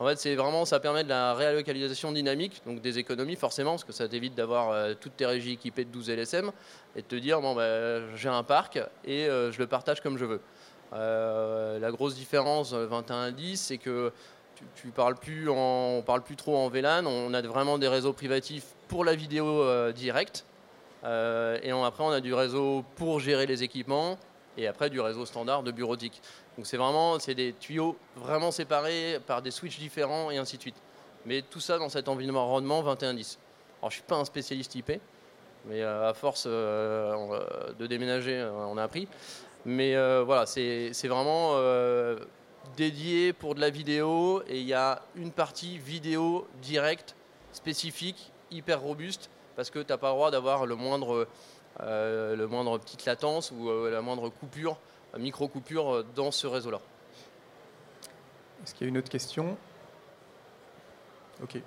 En 0.00 0.06
fait, 0.06 0.18
c'est 0.18 0.34
vraiment, 0.34 0.64
ça 0.64 0.80
permet 0.80 1.04
de 1.04 1.10
la 1.10 1.34
réallocation 1.34 2.10
dynamique, 2.10 2.62
donc 2.64 2.80
des 2.80 2.98
économies 2.98 3.36
forcément, 3.36 3.72
parce 3.72 3.84
que 3.84 3.92
ça 3.92 4.08
t'évite 4.08 4.34
d'avoir 4.34 4.70
euh, 4.70 4.94
toutes 4.98 5.14
tes 5.18 5.26
régies 5.26 5.52
équipées 5.52 5.84
de 5.84 5.90
12 5.90 6.08
LSM 6.08 6.52
et 6.96 7.02
de 7.02 7.06
te 7.06 7.16
dire, 7.16 7.42
bon, 7.42 7.54
bah, 7.54 8.16
j'ai 8.16 8.30
un 8.30 8.42
parc 8.42 8.80
et 9.04 9.26
euh, 9.26 9.52
je 9.52 9.58
le 9.58 9.66
partage 9.66 10.00
comme 10.00 10.16
je 10.16 10.24
veux. 10.24 10.40
Euh, 10.94 11.78
la 11.78 11.90
grosse 11.90 12.14
différence 12.14 12.72
21.10, 12.72 13.56
c'est 13.56 13.76
que 13.76 14.10
tu, 14.74 14.88
parles 14.88 15.16
plus 15.16 15.50
en, 15.50 15.98
on 15.98 16.02
parle 16.02 16.22
plus 16.22 16.36
trop 16.36 16.56
en 16.56 16.70
VLAN, 16.70 17.04
on 17.04 17.34
a 17.34 17.42
vraiment 17.42 17.76
des 17.76 17.88
réseaux 17.88 18.14
privatifs 18.14 18.68
pour 18.88 19.04
la 19.04 19.14
vidéo 19.14 19.92
directe. 19.92 20.46
et 21.04 21.70
après, 21.70 22.04
on 22.04 22.10
a 22.10 22.20
du 22.20 22.32
réseau 22.32 22.84
pour 22.96 23.20
gérer 23.20 23.46
les 23.46 23.62
équipements, 23.62 24.18
et 24.56 24.66
après 24.66 24.90
du 24.90 25.00
réseau 25.00 25.26
standard 25.26 25.62
de 25.62 25.70
bureautique. 25.70 26.20
Donc 26.56 26.66
c'est 26.66 26.76
vraiment 26.76 27.18
c'est 27.18 27.34
des 27.34 27.54
tuyaux 27.54 27.96
vraiment 28.16 28.50
séparés 28.50 29.18
par 29.26 29.42
des 29.42 29.50
switches 29.50 29.78
différents 29.78 30.30
et 30.30 30.38
ainsi 30.38 30.56
de 30.56 30.62
suite. 30.62 30.76
Mais 31.26 31.42
tout 31.42 31.60
ça 31.60 31.78
dans 31.78 31.88
cet 31.88 32.08
environnement 32.08 32.82
2110. 32.82 33.38
Alors 33.80 33.90
je 33.90 33.96
suis 33.96 34.04
pas 34.04 34.16
un 34.16 34.24
spécialiste 34.24 34.74
IP, 34.74 34.92
mais 35.66 35.82
à 35.82 36.12
force 36.14 36.46
de 36.46 37.86
déménager, 37.86 38.46
on 38.68 38.78
a 38.78 38.82
appris. 38.82 39.06
Mais 39.66 39.94
voilà, 40.22 40.46
c'est 40.46 41.08
vraiment 41.08 41.56
dédié 42.76 43.32
pour 43.32 43.54
de 43.54 43.60
la 43.60 43.70
vidéo 43.70 44.42
et 44.48 44.58
il 44.60 44.66
y 44.66 44.74
a 44.74 45.02
une 45.16 45.32
partie 45.32 45.78
vidéo 45.78 46.46
directe, 46.62 47.14
spécifique, 47.52 48.32
hyper 48.50 48.80
robuste, 48.80 49.30
parce 49.56 49.70
que 49.70 49.80
tu 49.80 49.92
n'as 49.92 49.98
pas 49.98 50.08
le 50.08 50.14
droit 50.14 50.30
d'avoir 50.30 50.66
le 50.66 50.74
moindre, 50.74 51.14
euh, 51.14 51.28
le 51.78 52.46
moindre 52.46 52.78
petite 52.78 53.04
latence 53.04 53.52
ou 53.52 53.68
euh, 53.68 53.90
la 53.90 54.02
moindre 54.02 54.28
coupure, 54.28 54.78
micro-coupure 55.18 55.94
euh, 55.94 56.06
dans 56.14 56.30
ce 56.30 56.46
réseau-là. 56.46 56.80
Est-ce 58.64 58.74
qu'il 58.74 58.86
y 58.86 58.88
a 58.88 58.90
une 58.90 58.98
autre 58.98 59.10
question? 59.10 59.56
Ok. 61.42 61.60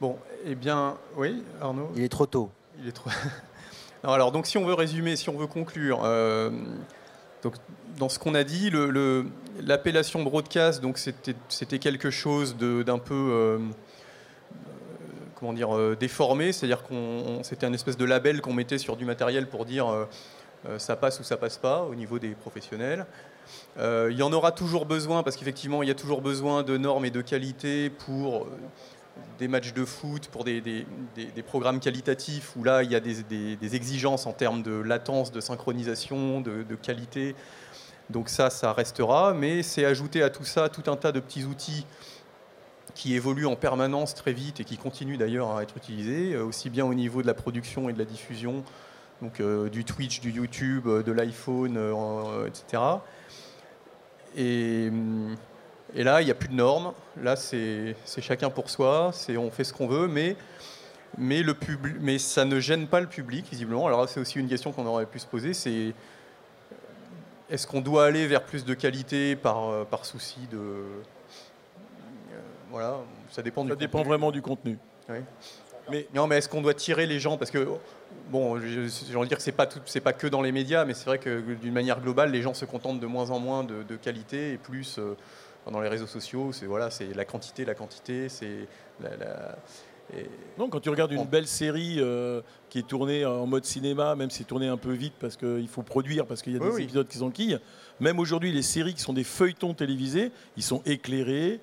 Bon, 0.00 0.18
eh 0.46 0.54
bien, 0.54 0.96
oui, 1.16 1.42
Arnaud? 1.60 1.90
Il 1.94 2.02
est 2.02 2.08
trop 2.08 2.26
tôt. 2.26 2.50
Il 2.78 2.88
est 2.88 2.92
trop. 2.92 3.10
alors, 4.02 4.32
donc, 4.32 4.46
si 4.46 4.56
on 4.56 4.64
veut 4.64 4.74
résumer, 4.74 5.16
si 5.16 5.28
on 5.28 5.36
veut 5.36 5.46
conclure, 5.46 6.02
donc, 7.42 7.54
dans 7.96 8.08
ce 8.08 8.18
qu'on 8.18 8.34
a 8.34 8.44
dit, 8.44 8.70
l'appellation 9.60 10.22
broadcast, 10.22 10.80
donc 10.80 10.98
c'était 10.98 11.78
quelque 11.78 12.10
chose 12.10 12.56
d'un 12.56 12.98
peu 12.98 13.14
euh, 13.14 13.58
comment 15.40 15.52
dire 15.52 15.74
euh, 15.74 15.96
déformé, 15.98 16.52
c'est-à-dire 16.52 16.82
qu'on 16.82 17.40
c'était 17.42 17.66
un 17.66 17.72
espèce 17.72 17.96
de 17.96 18.04
label 18.04 18.40
qu'on 18.40 18.52
mettait 18.52 18.78
sur 18.78 18.96
du 18.96 19.04
matériel 19.04 19.48
pour 19.48 19.64
dire 19.64 19.88
euh, 19.88 20.78
ça 20.78 20.94
passe 20.94 21.18
ou 21.18 21.24
ça 21.24 21.38
passe 21.38 21.56
pas 21.56 21.82
au 21.82 21.94
niveau 21.94 22.18
des 22.18 22.30
professionnels. 22.30 23.06
il 23.78 24.16
y 24.16 24.22
en 24.22 24.32
aura 24.32 24.52
toujours 24.52 24.84
besoin 24.84 25.22
parce 25.22 25.36
qu'effectivement 25.36 25.82
il 25.82 25.88
y 25.88 25.92
a 25.92 25.94
toujours 25.94 26.20
besoin 26.20 26.62
de 26.62 26.76
normes 26.76 27.06
et 27.06 27.10
de 27.10 27.22
qualité 27.22 27.88
pour 27.88 28.46
des 29.38 29.48
matchs 29.48 29.72
de 29.72 29.84
foot, 29.84 30.28
pour 30.28 30.44
des, 30.44 30.62
programmes 31.46 31.80
qualitatifs 31.80 32.52
où 32.56 32.64
là 32.64 32.82
il 32.82 32.90
y 32.90 32.94
a 32.94 33.00
des, 33.00 33.74
exigences 33.74 34.26
en 34.26 34.32
termes 34.32 34.62
de 34.62 34.72
latence, 34.72 35.32
de 35.32 35.40
synchronisation, 35.40 36.40
de, 36.40 36.74
qualité. 36.74 37.34
Donc 38.10 38.28
ça, 38.28 38.50
ça 38.50 38.72
restera, 38.72 39.32
mais 39.34 39.62
c'est 39.62 39.84
ajouter 39.84 40.22
à 40.22 40.30
tout 40.30 40.44
ça 40.44 40.68
tout 40.68 40.90
un 40.90 40.96
tas 40.96 41.12
de 41.12 41.20
petits 41.20 41.44
outils 41.44 41.86
qui 43.00 43.14
évoluent 43.14 43.46
en 43.46 43.56
permanence 43.56 44.14
très 44.14 44.34
vite 44.34 44.60
et 44.60 44.64
qui 44.64 44.76
continuent 44.76 45.16
d'ailleurs 45.16 45.56
à 45.56 45.62
être 45.62 45.74
utilisés, 45.74 46.34
euh, 46.34 46.44
aussi 46.44 46.68
bien 46.68 46.84
au 46.84 46.92
niveau 46.92 47.22
de 47.22 47.26
la 47.26 47.32
production 47.32 47.88
et 47.88 47.94
de 47.94 47.98
la 47.98 48.04
diffusion, 48.04 48.62
donc 49.22 49.40
euh, 49.40 49.70
du 49.70 49.86
Twitch, 49.86 50.20
du 50.20 50.30
YouTube, 50.30 50.86
euh, 50.86 51.02
de 51.02 51.10
l'iPhone, 51.10 51.78
etc. 52.46 52.82
Et 54.36 54.88
hum, 54.90 55.34
et 55.96 56.04
là, 56.04 56.20
il 56.20 56.26
n'y 56.26 56.30
a 56.30 56.34
plus 56.34 56.50
de 56.50 56.54
normes. 56.54 56.92
Là, 57.22 57.36
c'est 57.36 57.96
chacun 58.20 58.50
pour 58.50 58.68
soi. 58.68 59.12
On 59.30 59.50
fait 59.50 59.64
ce 59.64 59.72
qu'on 59.72 59.88
veut, 59.88 60.06
mais, 60.06 60.36
mais, 61.16 61.42
le 61.42 61.56
mais 62.00 62.18
ça 62.18 62.44
ne 62.44 62.60
gêne 62.60 62.86
pas 62.86 63.00
le 63.00 63.06
public, 63.06 63.46
visiblement. 63.50 63.86
Alors, 63.86 64.08
c'est 64.10 64.20
aussi 64.20 64.38
une 64.38 64.46
question 64.46 64.72
qu'on 64.72 64.86
aurait 64.86 65.06
pu 65.06 65.18
se 65.18 65.26
poser. 65.26 65.54
C'est 65.54 65.94
est-ce 67.48 67.66
qu'on 67.66 67.80
doit 67.80 68.04
aller 68.04 68.26
vers 68.26 68.44
plus 68.44 68.66
de 68.66 68.74
qualité 68.74 69.36
par 69.36 70.04
souci 70.04 70.40
de. 70.52 70.84
Voilà, 72.70 72.98
ça 73.30 73.42
dépend 73.42 73.66
Ça 73.66 73.76
dépend 73.76 74.02
vraiment 74.02 74.30
du 74.30 74.42
contenu. 74.42 74.78
Mais, 75.90 76.06
non, 76.14 76.26
mais 76.26 76.36
est-ce 76.36 76.48
qu'on 76.48 76.62
doit 76.62 76.74
tirer 76.74 77.06
les 77.06 77.18
gens? 77.18 77.36
Parce 77.36 77.50
que, 77.50 77.66
bon, 78.30 78.60
j'ai 78.60 79.16
envie 79.16 79.24
de 79.24 79.28
dire 79.28 79.38
que 79.38 79.42
ce 79.42 79.50
n'est 79.50 79.56
pas, 79.56 79.66
pas 79.66 80.12
que 80.12 80.26
dans 80.28 80.42
les 80.42 80.52
médias, 80.52 80.84
mais 80.84 80.94
c'est 80.94 81.06
vrai 81.06 81.18
que 81.18 81.40
d'une 81.54 81.72
manière 81.72 82.00
globale, 82.00 82.30
les 82.30 82.42
gens 82.42 82.54
se 82.54 82.64
contentent 82.64 83.00
de 83.00 83.06
moins 83.06 83.30
en 83.30 83.40
moins 83.40 83.64
de, 83.64 83.96
qualité 83.96 84.52
et 84.52 84.58
plus. 84.58 84.98
Euh, 84.98 85.16
dans 85.70 85.80
les 85.80 85.88
réseaux 85.88 86.06
sociaux, 86.06 86.52
c'est 86.52 86.66
voilà, 86.66 86.90
c'est 86.90 87.14
la 87.14 87.24
quantité, 87.24 87.64
la 87.64 87.74
quantité, 87.74 88.28
c'est 88.28 88.66
la, 89.00 89.56
Non, 90.58 90.68
quand 90.68 90.80
tu 90.80 90.90
regardes 90.90 91.12
une 91.12 91.26
belle 91.26 91.46
série 91.46 91.96
euh, 91.98 92.40
qui 92.68 92.78
est 92.78 92.86
tournée 92.86 93.24
en 93.24 93.46
mode 93.46 93.64
cinéma, 93.64 94.16
même 94.16 94.30
si 94.30 94.38
c'est 94.38 94.44
tourné 94.44 94.66
un 94.68 94.76
peu 94.76 94.92
vite 94.92 95.14
parce 95.20 95.36
qu'il 95.36 95.68
faut 95.68 95.82
produire, 95.82 96.26
parce 96.26 96.42
qu'il 96.42 96.54
y 96.54 96.56
a 96.56 96.58
des 96.58 96.82
épisodes 96.82 97.06
qui 97.06 97.18
s'enquillent, 97.18 97.58
même 98.00 98.18
aujourd'hui, 98.18 98.52
les 98.52 98.62
séries 98.62 98.94
qui 98.94 99.02
sont 99.02 99.12
des 99.12 99.24
feuilletons 99.24 99.74
télévisés, 99.74 100.32
ils 100.56 100.62
sont 100.62 100.82
éclairés, 100.86 101.60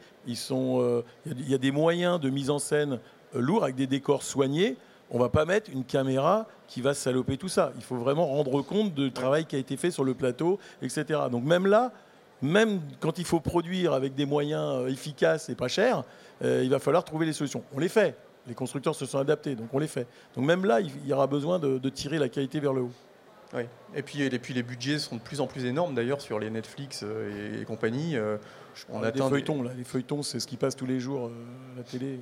euh, 0.52 1.04
il 1.26 1.50
y, 1.50 1.54
a 1.54 1.58
des 1.58 1.72
moyens 1.72 2.20
de 2.20 2.30
mise 2.30 2.50
en 2.50 2.60
scène 2.60 3.00
euh, 3.36 3.40
lourds 3.40 3.64
avec 3.64 3.76
des 3.76 3.88
décors 3.88 4.24
soignés. 4.24 4.78
On 5.10 5.20
va 5.20 5.30
pas 5.30 5.46
mettre 5.46 5.72
une 5.72 5.86
caméra 5.86 6.48
qui 6.68 6.82
va 6.82 6.94
saloper 6.94 7.38
tout 7.38 7.48
ça. 7.48 7.72
Il 7.78 7.84
faut 7.84 7.96
vraiment 7.96 8.26
rendre 8.28 8.62
compte 8.62 8.94
du 8.94 9.12
travail 9.12 9.46
qui 9.46 9.56
a 9.56 9.60
été 9.60 9.78
fait 9.78 9.92
sur 9.92 10.04
le 10.04 10.14
plateau, 10.14 10.60
etc. 10.82 11.22
Donc 11.32 11.46
même 11.46 11.66
là, 11.66 11.94
même 12.42 12.82
quand 13.00 13.18
il 13.18 13.26
faut 13.26 13.40
produire 13.40 13.94
avec 13.94 14.16
des 14.16 14.26
moyens 14.26 14.82
euh, 14.82 14.88
efficaces 14.88 15.50
et 15.50 15.56
pas 15.56 15.70
chers, 15.70 16.04
il 16.44 16.70
va 16.70 16.78
falloir 16.78 17.04
trouver 17.04 17.26
les 17.26 17.34
solutions. 17.34 17.64
On 17.74 17.80
les 17.80 17.90
fait. 17.90 18.16
Les 18.48 18.54
constructeurs 18.54 18.94
se 18.94 19.08
sont 19.08 19.18
adaptés, 19.18 19.56
donc 19.56 19.70
on 19.74 19.80
les 19.80 19.88
fait. 19.88 20.06
Donc 20.36 20.46
même 20.46 20.66
là, 20.66 20.80
il 20.82 20.92
y 21.08 21.12
aura 21.12 21.26
besoin 21.26 21.58
de, 21.58 21.90
tirer 21.90 22.20
la 22.20 22.30
qualité 22.30 22.60
vers 22.60 22.74
le 22.74 22.82
haut. 22.82 22.92
Et 23.96 24.04
puis, 24.04 24.54
les 24.54 24.62
budgets 24.62 25.00
sont 25.00 25.16
de 25.16 25.22
plus 25.22 25.42
en 25.42 25.48
plus 25.48 25.66
énormes 25.66 25.96
d'ailleurs 25.96 26.22
sur 26.22 26.38
les 26.38 26.52
Netflix 26.52 27.04
et, 27.04 27.66
compagnie. 27.66 28.16
On 28.90 29.04
a 29.04 29.12
des 29.12 29.22
feuilletons, 29.22 29.62
là. 29.64 29.72
Les 29.76 29.84
feuilletons, 29.84 30.24
c'est 30.24 30.40
ce 30.40 30.48
qui 30.48 30.58
passe 30.58 30.76
tous 30.76 30.86
les 30.86 31.00
jours 31.00 31.28
à 31.28 31.78
la 31.78 31.84
télé. 31.84 32.20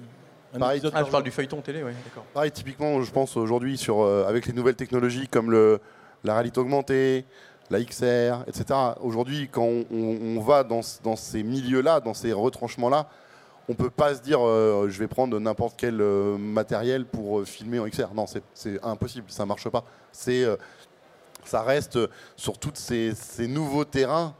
Pareil, 0.57 0.81
ah, 0.93 1.03
je 1.03 1.11
parle 1.11 1.23
du 1.23 1.31
feuilleton 1.31 1.59
télé, 1.61 1.83
oui, 1.83 1.91
d'accord. 2.05 2.23
Pareil, 2.33 2.51
typiquement, 2.51 3.01
je 3.01 3.11
pense 3.11 3.35
aujourd'hui, 3.35 3.77
sur, 3.77 4.05
avec 4.05 4.45
les 4.45 4.53
nouvelles 4.53 4.75
technologies 4.75 5.27
comme 5.27 5.51
le, 5.51 5.81
la 6.23 6.33
réalité 6.33 6.59
augmentée, 6.59 7.25
la 7.69 7.83
XR, 7.83 8.43
etc. 8.47 8.79
Aujourd'hui, 9.01 9.49
quand 9.51 9.69
on, 9.91 10.39
va 10.39 10.63
dans, 10.63 10.81
ces 10.81 11.43
milieux-là, 11.43 11.99
dans 11.99 12.13
ces 12.13 12.33
retranchements-là, 12.33 13.07
on 13.67 13.71
ne 13.71 13.77
peut 13.77 13.89
pas 13.89 14.13
se 14.13 14.21
dire 14.21 14.39
euh, 14.41 14.87
je 14.89 14.99
vais 14.99 15.07
prendre 15.07 15.39
n'importe 15.39 15.73
quel 15.75 15.99
euh, 15.99 16.37
matériel 16.37 17.05
pour 17.05 17.39
euh, 17.39 17.45
filmer 17.45 17.79
en 17.79 17.87
XR. 17.87 18.13
Non, 18.13 18.25
c'est 18.53 18.83
impossible, 18.83 19.25
ça 19.29 19.43
ne 19.43 19.47
marche 19.47 19.67
pas. 19.69 19.83
ça 20.11 21.63
reste 21.63 21.97
sur 22.35 22.59
tous 22.59 22.75
ces, 22.75 23.47
nouveaux 23.47 23.85
terrains 23.85 24.35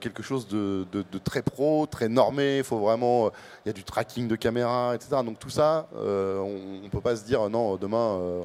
quelque 0.00 0.22
chose 0.22 0.46
de, 0.48 0.86
très 1.24 1.42
pro, 1.42 1.86
très 1.86 2.08
normé. 2.08 2.58
Il 2.58 2.64
faut 2.64 2.78
vraiment, 2.78 3.30
il 3.64 3.68
y 3.68 3.70
a 3.70 3.72
du 3.72 3.84
tracking 3.84 4.28
de 4.28 4.36
caméra, 4.36 4.94
etc. 4.94 5.16
Donc 5.24 5.38
tout 5.38 5.50
ça, 5.50 5.88
on 5.94 6.80
ne 6.82 6.88
peut 6.88 7.00
pas 7.00 7.16
se 7.16 7.24
dire 7.24 7.48
non 7.50 7.76
demain 7.76 8.44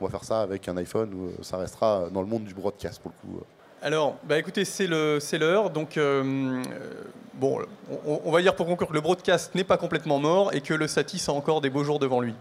on 0.00 0.04
va 0.06 0.10
faire 0.10 0.24
ça 0.24 0.42
avec 0.42 0.68
un 0.68 0.76
iPhone 0.76 1.10
euh, 1.14 1.42
ça 1.42 1.56
restera 1.56 2.08
dans 2.12 2.20
le 2.20 2.26
monde 2.26 2.44
du 2.44 2.54
broadcast 2.54 3.00
pour 3.00 3.12
le 3.12 3.28
coup. 3.28 3.38
Euh. 3.38 3.44
Alors, 3.86 4.16
bah 4.24 4.38
écoutez, 4.38 4.64
c'est 4.64 4.86
l'heure. 4.86 5.68
Donc, 5.68 5.98
euh, 5.98 6.62
bon, 7.34 7.58
on, 8.06 8.30
va 8.30 8.40
dire 8.40 8.56
pour 8.56 8.66
conclure 8.66 8.88
que 8.88 8.94
le 8.94 9.02
broadcast 9.02 9.54
n'est 9.54 9.64
pas 9.64 9.76
complètement 9.76 10.18
mort 10.18 10.54
et 10.54 10.62
que 10.62 10.72
le 10.72 10.88
Satis 10.88 11.28
a 11.28 11.32
encore 11.32 11.60
des 11.60 11.68
beaux 11.68 11.84
jours 11.84 11.98
devant 11.98 12.20
lui. 12.20 12.34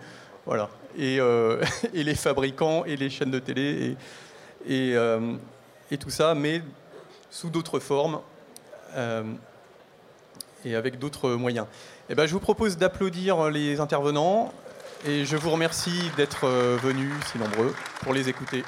Voilà. 0.46 0.70
Et, 0.98 1.20
les 1.94 2.16
fabricants 2.16 2.86
et 2.86 2.96
les 2.96 3.10
chaînes 3.10 3.32
de 3.32 3.40
télé 3.40 3.98
et, 4.66 4.96
et 5.92 5.98
tout 5.98 6.10
ça, 6.10 6.34
mais 6.34 6.62
sous 7.34 7.50
d'autres 7.50 7.80
formes 7.80 8.20
et 10.66 10.76
avec 10.76 11.00
d'autres 11.00 11.32
moyens. 11.32 11.66
Eh 12.10 12.16
ben, 12.16 12.28
je 12.28 12.34
vous 12.34 12.40
propose 12.40 12.78
d'applaudir 12.78 13.50
les 13.50 13.80
intervenants. 13.80 14.54
Et 15.06 15.26
je 15.26 15.36
vous 15.36 15.50
remercie 15.50 16.10
d'être 16.16 16.46
euh, 16.46 16.78
venus 16.82 17.12
si 17.30 17.38
nombreux 17.38 17.76
pour 18.04 18.14
les 18.14 18.30
écouter. 18.30 18.64